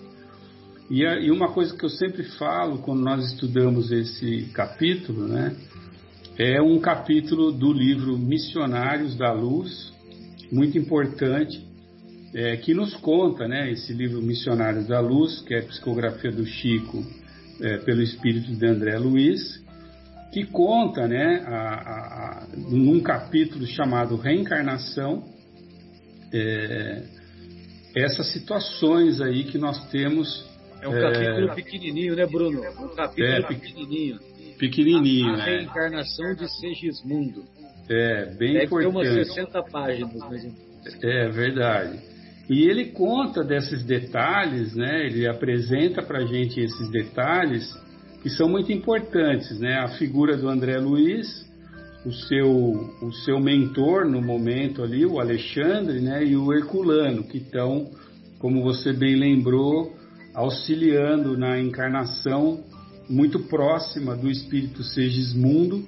E, 0.91 1.03
e 1.03 1.31
uma 1.31 1.53
coisa 1.53 1.77
que 1.77 1.85
eu 1.85 1.91
sempre 1.91 2.23
falo 2.23 2.79
quando 2.79 3.03
nós 3.03 3.33
estudamos 3.33 3.93
esse 3.93 4.51
capítulo, 4.55 5.29
né? 5.29 5.55
é 6.39 6.63
um 6.63 6.79
capítulo 6.79 7.51
do 7.51 7.73
livro 7.73 8.17
Missionários 8.17 9.17
da 9.17 9.33
Luz, 9.33 9.93
muito 10.53 10.79
importante, 10.79 11.67
é, 12.33 12.57
que 12.59 12.73
nos 12.73 12.95
conta, 12.95 13.49
né, 13.49 13.73
esse 13.73 13.93
livro 13.93 14.23
Missionários 14.23 14.87
da 14.87 15.01
Luz, 15.01 15.41
que 15.41 15.53
é 15.53 15.59
a 15.59 15.63
psicografia 15.65 16.31
do 16.31 16.47
Chico 16.47 17.05
é, 17.61 17.79
pelo 17.79 18.01
espírito 18.01 18.55
de 18.55 18.67
André 18.67 18.97
Luiz, 18.99 19.61
que 20.33 20.45
conta, 20.45 21.09
né, 21.09 21.43
a, 21.45 21.51
a, 21.51 22.45
a, 22.45 22.47
num 22.57 23.01
capítulo 23.01 23.67
chamado 23.67 24.15
Reencarnação, 24.15 25.25
é, 26.33 27.03
essas 28.05 28.33
situações 28.33 29.21
aí 29.21 29.45
que 29.45 29.59
nós 29.59 29.89
temos. 29.91 30.47
É 30.81 30.89
um 30.89 30.93
capítulo 30.93 31.51
é, 31.51 31.55
pequenininho, 31.55 32.15
né, 32.15 32.27
Bruno? 32.27 32.61
Um 32.61 32.95
capítulo 32.95 33.27
é, 33.27 33.43
pequenininho 33.43 34.19
pequenininho. 34.59 35.31
A, 35.31 35.35
a 35.35 35.45
reencarnação 35.45 36.35
de 36.35 36.49
Segismundo. 36.61 37.45
É, 37.89 38.27
bem 38.35 38.55
Deve 38.55 38.65
importante. 38.67 38.93
Tem 38.93 39.13
umas 39.17 39.29
60 39.29 39.63
páginas. 39.63 40.19
Mas... 40.29 41.03
É 41.03 41.29
verdade. 41.29 42.01
E 42.51 42.69
ele 42.69 42.87
conta 42.87 43.45
desses 43.45 43.85
detalhes, 43.85 44.75
né? 44.75 45.07
Ele 45.07 45.27
apresenta 45.27 46.03
para 46.03 46.19
a 46.19 46.27
gente 46.27 46.61
esses 46.61 46.91
detalhes 46.91 47.65
que 48.23 48.31
são 48.31 48.49
muito 48.49 48.73
importantes, 48.73 49.59
né? 49.61 49.79
A 49.79 49.89
figura 49.89 50.37
do 50.37 50.49
André 50.49 50.79
Luiz, 50.79 51.47
o 52.05 52.13
seu, 52.13 52.51
o 53.03 53.13
seu 53.25 53.41
mentor 53.41 54.05
no 54.05 54.23
momento 54.23 54.83
ali, 54.83 55.05
o 55.05 55.21
Alexandre, 55.21 56.01
né? 56.01 56.25
E 56.25 56.37
o 56.37 56.53
Herculano, 56.53 57.25
que 57.25 57.39
estão, 57.39 57.91
como 58.39 58.63
você 58.63 58.93
bem 58.93 59.17
lembrou, 59.17 59.97
auxiliando 60.35 61.37
na 61.37 61.61
encarnação 61.61 62.65
muito 63.09 63.41
próxima 63.41 64.15
do 64.15 64.31
espírito 64.31 64.83
Segismundo, 64.83 65.85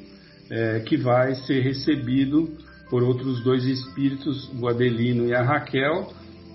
é, 0.51 0.81
que 0.81 0.97
vai 0.97 1.35
ser 1.35 1.61
recebido 1.61 2.51
por 2.89 3.03
outros 3.05 3.43
dois 3.45 3.65
espíritos, 3.65 4.51
o 4.61 4.67
Adelino 4.67 5.27
e 5.27 5.35
a 5.35 5.43
Raquel. 5.43 6.13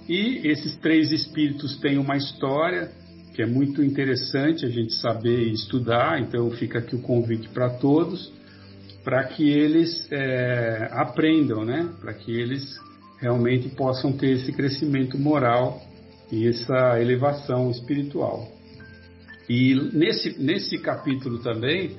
E 0.10 0.42
esses 0.48 0.76
três 0.78 1.12
espíritos 1.12 1.78
têm 1.80 1.98
uma 1.98 2.18
história 2.18 2.92
que 3.34 3.42
é 3.42 3.46
muito 3.46 3.84
interessante 3.84 4.66
a 4.66 4.70
gente 4.70 4.94
saber 4.94 5.48
e 5.48 5.54
estudar, 5.54 6.22
então 6.22 6.50
fica 6.52 6.80
aqui 6.80 6.96
o 6.96 7.02
convite 7.02 7.50
para 7.50 7.70
todos, 7.70 8.32
para 9.06 9.24
que 9.26 9.48
eles 9.48 10.12
é, 10.12 10.90
aprendam, 10.92 11.64
né? 11.64 11.88
para 12.02 12.12
que 12.12 12.32
eles 12.32 12.76
realmente 13.22 13.70
possam 13.70 14.12
ter 14.12 14.32
esse 14.32 14.52
crescimento 14.52 15.18
moral 15.18 15.80
e 16.32 16.48
essa 16.48 17.00
elevação 17.00 17.70
espiritual. 17.70 18.52
E 19.48 19.76
nesse, 19.94 20.42
nesse 20.42 20.80
capítulo 20.80 21.38
também, 21.38 21.96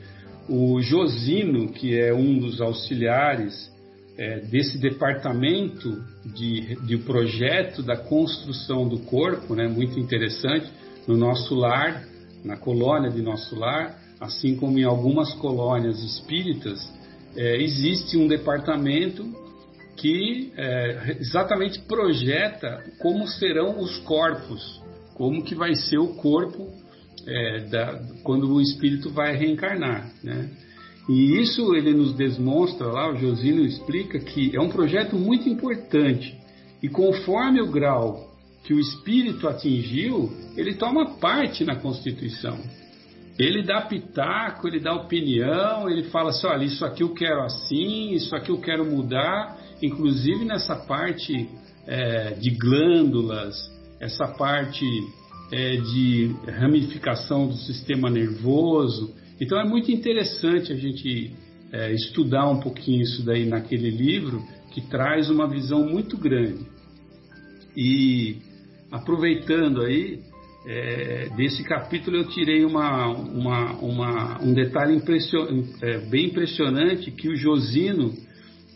o 0.49 0.81
Josino, 0.83 1.69
que 1.69 1.97
é 1.97 2.13
um 2.13 2.41
dos 2.41 2.61
auxiliares 2.61 3.71
é, 4.19 4.41
desse 4.41 4.77
departamento 4.79 6.03
de, 6.25 6.75
de 6.87 6.99
projeto 6.99 7.85
da 7.85 7.97
construção 7.97 8.89
do 8.89 8.99
corpo, 9.01 9.55
né, 9.55 9.69
muito 9.69 10.01
interessante, 10.01 10.69
no 11.07 11.17
nosso 11.17 11.55
lar, 11.55 12.05
na 12.45 12.57
colônia 12.57 13.11
de 13.11 13.23
nosso 13.23 13.57
lar, 13.57 13.97
assim 14.21 14.57
como 14.57 14.77
em 14.79 14.85
algumas 14.85 15.33
colônias 15.35 16.03
espíritas, 16.03 16.96
é, 17.37 17.63
existe 17.63 18.17
um 18.17 18.27
departamento 18.27 19.25
que 19.97 20.53
é, 20.57 21.17
exatamente 21.21 21.81
projeta 21.83 22.83
como 22.99 23.27
serão 23.27 23.81
os 23.81 23.99
corpos, 23.99 24.83
como 25.15 25.43
que 25.43 25.55
vai 25.55 25.75
ser 25.75 25.99
o 25.99 26.15
corpo 26.15 26.71
é, 27.27 27.61
da, 27.61 28.01
quando 28.23 28.53
o 28.53 28.61
espírito 28.61 29.11
vai 29.11 29.37
reencarnar, 29.37 30.13
né? 30.23 30.51
E 31.09 31.41
isso 31.41 31.75
ele 31.75 31.95
nos 31.95 32.15
demonstra 32.15 32.89
lá, 32.89 33.13
o 33.13 33.17
Josino 33.17 33.65
explica 33.65 34.19
que 34.19 34.55
é 34.57 34.61
um 34.61 34.69
projeto 34.69 35.17
muito 35.17 35.49
importante 35.49 36.37
e 36.83 36.89
conforme 36.89 37.61
o 37.61 37.71
grau 37.71 38.35
que 38.65 38.75
o 38.75 38.81
espírito 38.81 39.47
atingiu, 39.47 40.33
ele 40.57 40.75
toma 40.75 41.17
parte 41.19 41.65
na 41.65 41.77
Constituição. 41.77 42.59
Ele 43.39 43.63
dá 43.63 43.83
pitaco, 43.83 44.67
ele 44.67 44.81
dá 44.81 44.95
opinião, 44.95 45.89
ele 45.91 46.05
fala 46.05 46.31
assim: 46.31 46.47
olha, 46.47 46.65
isso 46.65 46.85
aqui 46.85 47.03
eu 47.03 47.13
quero 47.13 47.43
assim, 47.43 48.13
isso 48.13 48.35
aqui 48.35 48.51
eu 48.51 48.59
quero 48.59 48.85
mudar, 48.85 49.59
inclusive 49.83 50.45
nessa 50.45 50.75
parte 50.75 51.49
é, 51.87 52.31
de 52.33 52.51
glândulas, 52.51 53.55
essa 54.01 54.27
parte 54.27 54.85
é, 55.53 55.77
de 55.77 56.35
ramificação 56.59 57.47
do 57.47 57.55
sistema 57.55 58.09
nervoso. 58.09 59.15
Então 59.41 59.61
é 59.61 59.65
muito 59.65 59.93
interessante 59.93 60.73
a 60.73 60.77
gente 60.77 61.33
é, 61.73 61.93
estudar 61.93 62.49
um 62.49 62.61
pouquinho 62.61 63.03
isso 63.03 63.25
daí 63.25 63.45
naquele 63.45 63.91
livro, 63.91 64.43
que 64.73 64.81
traz 64.81 65.29
uma 65.29 65.47
visão 65.47 65.87
muito 65.87 66.17
grande. 66.17 66.67
E 67.77 68.39
aproveitando 68.91 69.83
aí, 69.83 70.21
é, 70.67 71.29
desse 71.37 71.63
capítulo 71.63 72.17
eu 72.17 72.29
tirei 72.29 72.65
uma, 72.65 73.07
uma, 73.09 73.73
uma, 73.75 74.43
um 74.43 74.53
detalhe 74.53 74.97
impression, 74.97 75.65
é, 75.81 75.99
bem 75.99 76.27
impressionante 76.27 77.13
que 77.13 77.29
o 77.29 77.37
Josino 77.37 78.13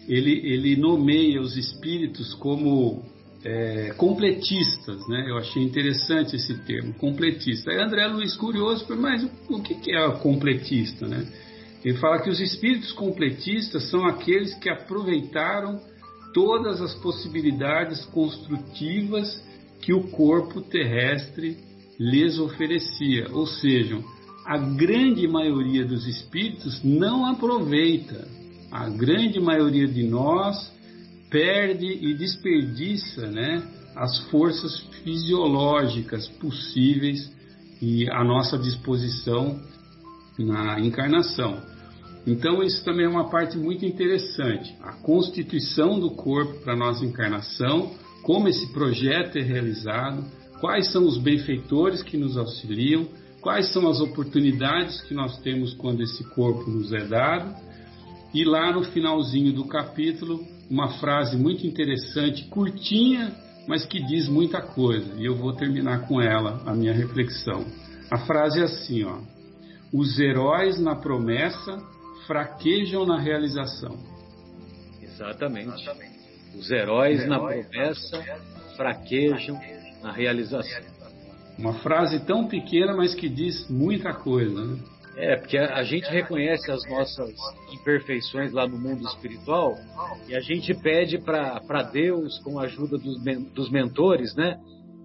ele, 0.09 0.31
ele 0.45 0.77
nomeia 0.77 1.41
os 1.41 1.57
espíritos 1.57 2.33
como 2.35 3.05
é, 3.45 3.93
completistas, 3.97 5.07
né? 5.09 5.27
Eu 5.29 5.37
achei 5.39 5.63
interessante 5.63 6.37
esse 6.37 6.59
termo, 6.65 6.95
completista. 6.95 7.71
Aí 7.71 7.81
André 7.81 8.07
Luiz 8.07 8.37
curioso, 8.37 8.87
mas 8.97 9.29
o 9.49 9.61
que 9.61 9.93
é 9.93 10.11
completista, 10.19 11.09
né? 11.09 11.27
Ele 11.85 11.97
fala 11.97 12.21
que 12.21 12.31
os 12.31 12.41
espíritos 12.41 12.93
completistas 12.93 13.91
são 13.91 14.05
aqueles 14.05 14.55
que 14.55 14.69
aproveitaram 14.69 15.81
todas 16.33 16.81
as 16.81 16.95
possibilidades 16.95 18.05
construtivas 18.07 19.43
que 19.81 19.93
o 19.93 20.09
corpo 20.09 20.61
terrestre 20.61 21.57
lhes 22.01 22.39
oferecia, 22.39 23.29
ou 23.31 23.47
seja, 23.47 24.03
a 24.47 24.57
grande 24.57 25.29
maioria 25.29 25.85
dos 25.85 26.07
espíritos 26.07 26.83
não 26.83 27.27
aproveita. 27.27 28.27
A 28.73 28.89
grande 28.89 29.39
maioria 29.39 29.87
de 29.87 30.03
nós 30.05 30.73
perde 31.29 31.87
e 31.87 32.15
desperdiça 32.15 33.27
né, 33.31 33.63
as 33.95 34.19
forças 34.31 34.81
fisiológicas 35.05 36.27
possíveis 36.27 37.31
e 37.83 38.09
à 38.11 38.25
nossa 38.25 38.57
disposição 38.59 39.61
na 40.39 40.81
encarnação. 40.81 41.61
Então, 42.27 42.63
isso 42.63 42.83
também 42.83 43.05
é 43.05 43.09
uma 43.09 43.29
parte 43.29 43.59
muito 43.59 43.85
interessante. 43.85 44.75
A 44.83 44.93
constituição 44.93 46.01
do 46.01 46.11
corpo 46.13 46.61
para 46.61 46.73
a 46.73 46.77
nossa 46.77 47.05
encarnação, 47.05 47.93
como 48.23 48.49
esse 48.49 48.73
projeto 48.73 49.37
é 49.37 49.43
realizado, 49.43 50.25
quais 50.61 50.93
são 50.93 51.07
os 51.07 51.19
benfeitores 51.19 52.03
que 52.03 52.17
nos 52.17 52.37
auxiliam, 52.37 53.09
quais 53.41 53.73
são 53.73 53.89
as 53.89 54.01
oportunidades 54.01 55.01
que 55.03 55.15
nós 55.15 55.39
temos 55.39 55.75
quando 55.75 56.03
esse 56.03 56.23
corpo 56.31 56.71
nos 56.71 56.93
é 56.93 57.05
dado. 57.05 57.55
E 58.33 58.45
lá 58.45 58.71
no 58.73 58.85
finalzinho 58.85 59.53
do 59.53 59.65
capítulo, 59.65 60.45
uma 60.71 60.91
frase 60.99 61.37
muito 61.37 61.67
interessante, 61.67 62.45
curtinha, 62.45 63.35
mas 63.67 63.85
que 63.85 64.01
diz 64.05 64.29
muita 64.29 64.61
coisa. 64.61 65.15
E 65.17 65.25
eu 65.25 65.35
vou 65.35 65.53
terminar 65.55 66.07
com 66.07 66.21
ela, 66.21 66.63
a 66.67 66.75
minha 66.75 66.93
reflexão. 66.93 67.65
A 68.11 68.19
frase 68.19 68.61
é 68.61 68.65
assim, 68.65 69.03
ó: 69.05 69.19
Os 69.93 70.19
heróis 70.19 70.79
na 70.79 70.95
promessa 70.95 71.83
fraquejam 72.27 73.05
na 73.05 73.19
realização. 73.19 73.99
Exatamente. 75.03 75.69
Os 76.57 76.71
heróis, 76.71 77.27
na 77.27 77.39
promessa 77.39 78.23
fraquejam 78.77 79.61
na 80.03 80.13
realização. 80.13 80.83
Uma 81.59 81.75
frase 81.75 82.25
tão 82.25 82.49
pequena, 82.49 82.97
mas 82.97 83.15
que 83.15 83.29
diz 83.29 83.69
muita 83.69 84.15
coisa, 84.15 84.65
né? 84.65 84.79
É, 85.17 85.37
porque 85.37 85.59
a, 85.59 85.83
gente 85.83 86.09
reconhece 86.11 86.71
as 86.71 86.89
nossas 86.89 87.35
imperfeições 87.73 88.53
lá 88.53 88.67
no 88.67 88.79
mundo 88.79 89.07
espiritual 89.07 89.75
e 90.29 90.35
a 90.35 90.41
gente 90.41 90.73
pede 90.73 91.19
para 91.19 91.83
Deus, 91.93 92.39
com 92.39 92.59
a 92.59 92.63
ajuda 92.63 92.97
dos, 92.97 93.23
dos 93.53 93.71
mentores, 93.71 94.35
né? 94.35 94.59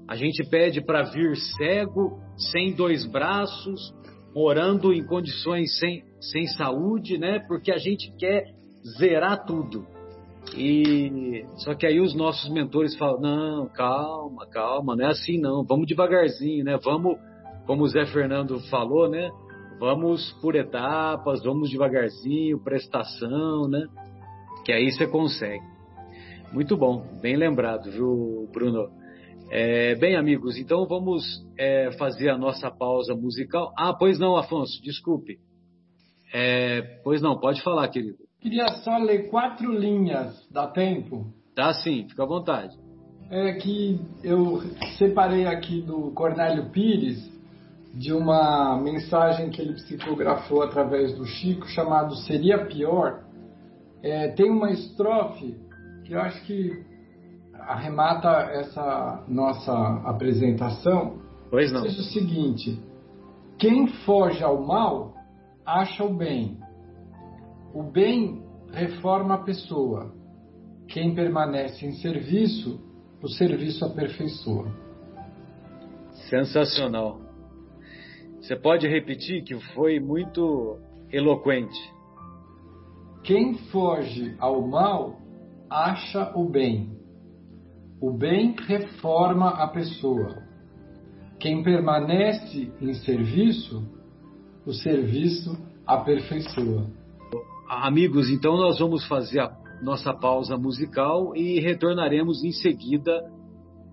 A 0.07 0.15
gente 0.15 0.47
pede 0.47 0.79
para 0.79 1.03
vir 1.03 1.35
cego, 1.35 2.19
sem 2.37 2.73
dois 2.73 3.05
braços, 3.05 3.93
morando 4.33 4.93
em 4.93 5.03
condições 5.03 5.77
sem, 5.79 6.03
sem 6.21 6.47
saúde, 6.47 7.17
né? 7.17 7.39
Porque 7.47 7.71
a 7.71 7.77
gente 7.77 8.15
quer 8.17 8.45
zerar 8.97 9.45
tudo. 9.45 9.85
E 10.53 11.45
só 11.57 11.73
que 11.73 11.85
aí 11.85 11.99
os 11.99 12.13
nossos 12.15 12.49
mentores 12.49 12.95
falam: 12.97 13.19
não, 13.19 13.69
calma, 13.69 14.45
calma, 14.47 14.95
não 14.95 15.05
é 15.05 15.09
assim 15.09 15.39
não, 15.39 15.63
vamos 15.63 15.87
devagarzinho, 15.87 16.63
né? 16.63 16.77
Vamos, 16.83 17.17
como 17.65 17.83
o 17.83 17.87
Zé 17.87 18.05
Fernando 18.05 18.59
falou, 18.69 19.09
né? 19.09 19.29
Vamos 19.79 20.31
por 20.41 20.55
etapas, 20.55 21.43
vamos 21.43 21.69
devagarzinho, 21.69 22.63
prestação, 22.63 23.67
né? 23.67 23.87
Que 24.63 24.71
aí 24.71 24.91
você 24.91 25.07
consegue. 25.07 25.63
Muito 26.53 26.77
bom, 26.77 27.05
bem 27.21 27.35
lembrado, 27.35 27.91
viu, 27.91 28.49
Bruno? 28.53 28.89
É, 29.51 29.93
bem, 29.95 30.15
amigos, 30.15 30.57
então 30.57 30.87
vamos 30.87 31.23
é, 31.57 31.91
fazer 31.97 32.29
a 32.29 32.37
nossa 32.37 32.71
pausa 32.71 33.13
musical. 33.13 33.73
Ah, 33.77 33.93
pois 33.93 34.17
não, 34.17 34.37
Afonso, 34.37 34.81
desculpe. 34.81 35.37
É, 36.33 36.81
pois 37.03 37.21
não, 37.21 37.39
pode 37.39 37.61
falar, 37.61 37.87
querido. 37.89 38.24
Queria 38.45 38.67
só 38.83 38.99
ler 38.99 39.27
quatro 39.31 39.73
linhas, 39.73 40.47
dá 40.51 40.67
tempo? 40.67 41.25
Dá 41.55 41.73
sim, 41.73 42.07
fica 42.07 42.21
à 42.21 42.27
vontade. 42.27 42.77
É 43.27 43.53
que 43.53 43.99
eu 44.23 44.61
separei 44.99 45.47
aqui 45.47 45.81
do 45.81 46.11
Cornélio 46.11 46.69
Pires 46.69 47.27
de 47.91 48.13
uma 48.13 48.79
mensagem 48.79 49.49
que 49.49 49.59
ele 49.59 49.73
psicografou 49.73 50.61
através 50.61 51.17
do 51.17 51.25
Chico, 51.25 51.67
chamado 51.69 52.13
Seria 52.17 52.67
Pior. 52.67 53.23
É, 54.03 54.27
tem 54.27 54.51
uma 54.51 54.69
estrofe 54.69 55.57
que 56.03 56.13
eu 56.13 56.21
acho 56.21 56.45
que 56.45 56.85
arremata 57.61 58.29
essa 58.51 59.23
nossa 59.27 59.73
apresentação. 60.07 61.17
Pois 61.49 61.71
não. 61.71 61.81
Diz 61.81 61.97
o 61.97 62.03
seguinte: 62.13 62.79
quem 63.57 63.87
foge 64.05 64.43
ao 64.43 64.61
mal 64.61 65.15
acha 65.65 66.03
o 66.03 66.13
bem. 66.13 66.63
O 67.75 67.83
bem 67.83 68.41
reforma 68.71 69.33
a 69.33 69.43
pessoa. 69.43 70.13
Quem 70.87 71.13
permanece 71.13 71.85
em 71.85 71.91
serviço, 71.97 72.79
o 73.21 73.27
serviço 73.27 73.83
aperfeiçoa. 73.83 74.71
Sensacional. 76.29 77.19
Você 78.39 78.55
pode 78.55 78.87
repetir 78.87 79.43
que 79.43 79.59
foi 79.73 79.99
muito 79.99 80.79
eloquente. 81.11 81.77
Quem 83.25 83.55
foge 83.55 84.33
ao 84.39 84.65
mal 84.65 85.19
acha 85.69 86.31
o 86.33 86.47
bem. 86.47 86.97
O 87.99 88.09
bem 88.09 88.55
reforma 88.57 89.49
a 89.49 89.67
pessoa. 89.67 90.43
Quem 91.37 91.61
permanece 91.61 92.71
em 92.79 92.93
serviço, 92.93 93.85
o 94.65 94.71
serviço 94.71 95.57
aperfeiçoa. 95.85 97.03
Amigos, 97.83 98.29
então 98.29 98.55
nós 98.55 98.79
vamos 98.79 99.05
fazer 99.05 99.39
a 99.39 99.51
nossa 99.81 100.13
pausa 100.13 100.57
musical 100.57 101.35
e 101.35 101.59
retornaremos 101.59 102.41
em 102.43 102.51
seguida 102.51 103.21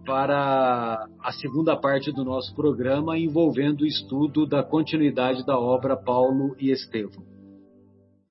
para 0.06 1.04
a 1.20 1.32
segunda 1.32 1.76
parte 1.76 2.12
do 2.12 2.24
nosso 2.24 2.54
programa 2.54 3.18
envolvendo 3.18 3.82
o 3.82 3.86
estudo 3.86 4.46
da 4.46 4.62
continuidade 4.62 5.44
da 5.44 5.58
obra 5.58 5.96
Paulo 5.96 6.54
e 6.60 6.70
Estevão. 6.70 7.31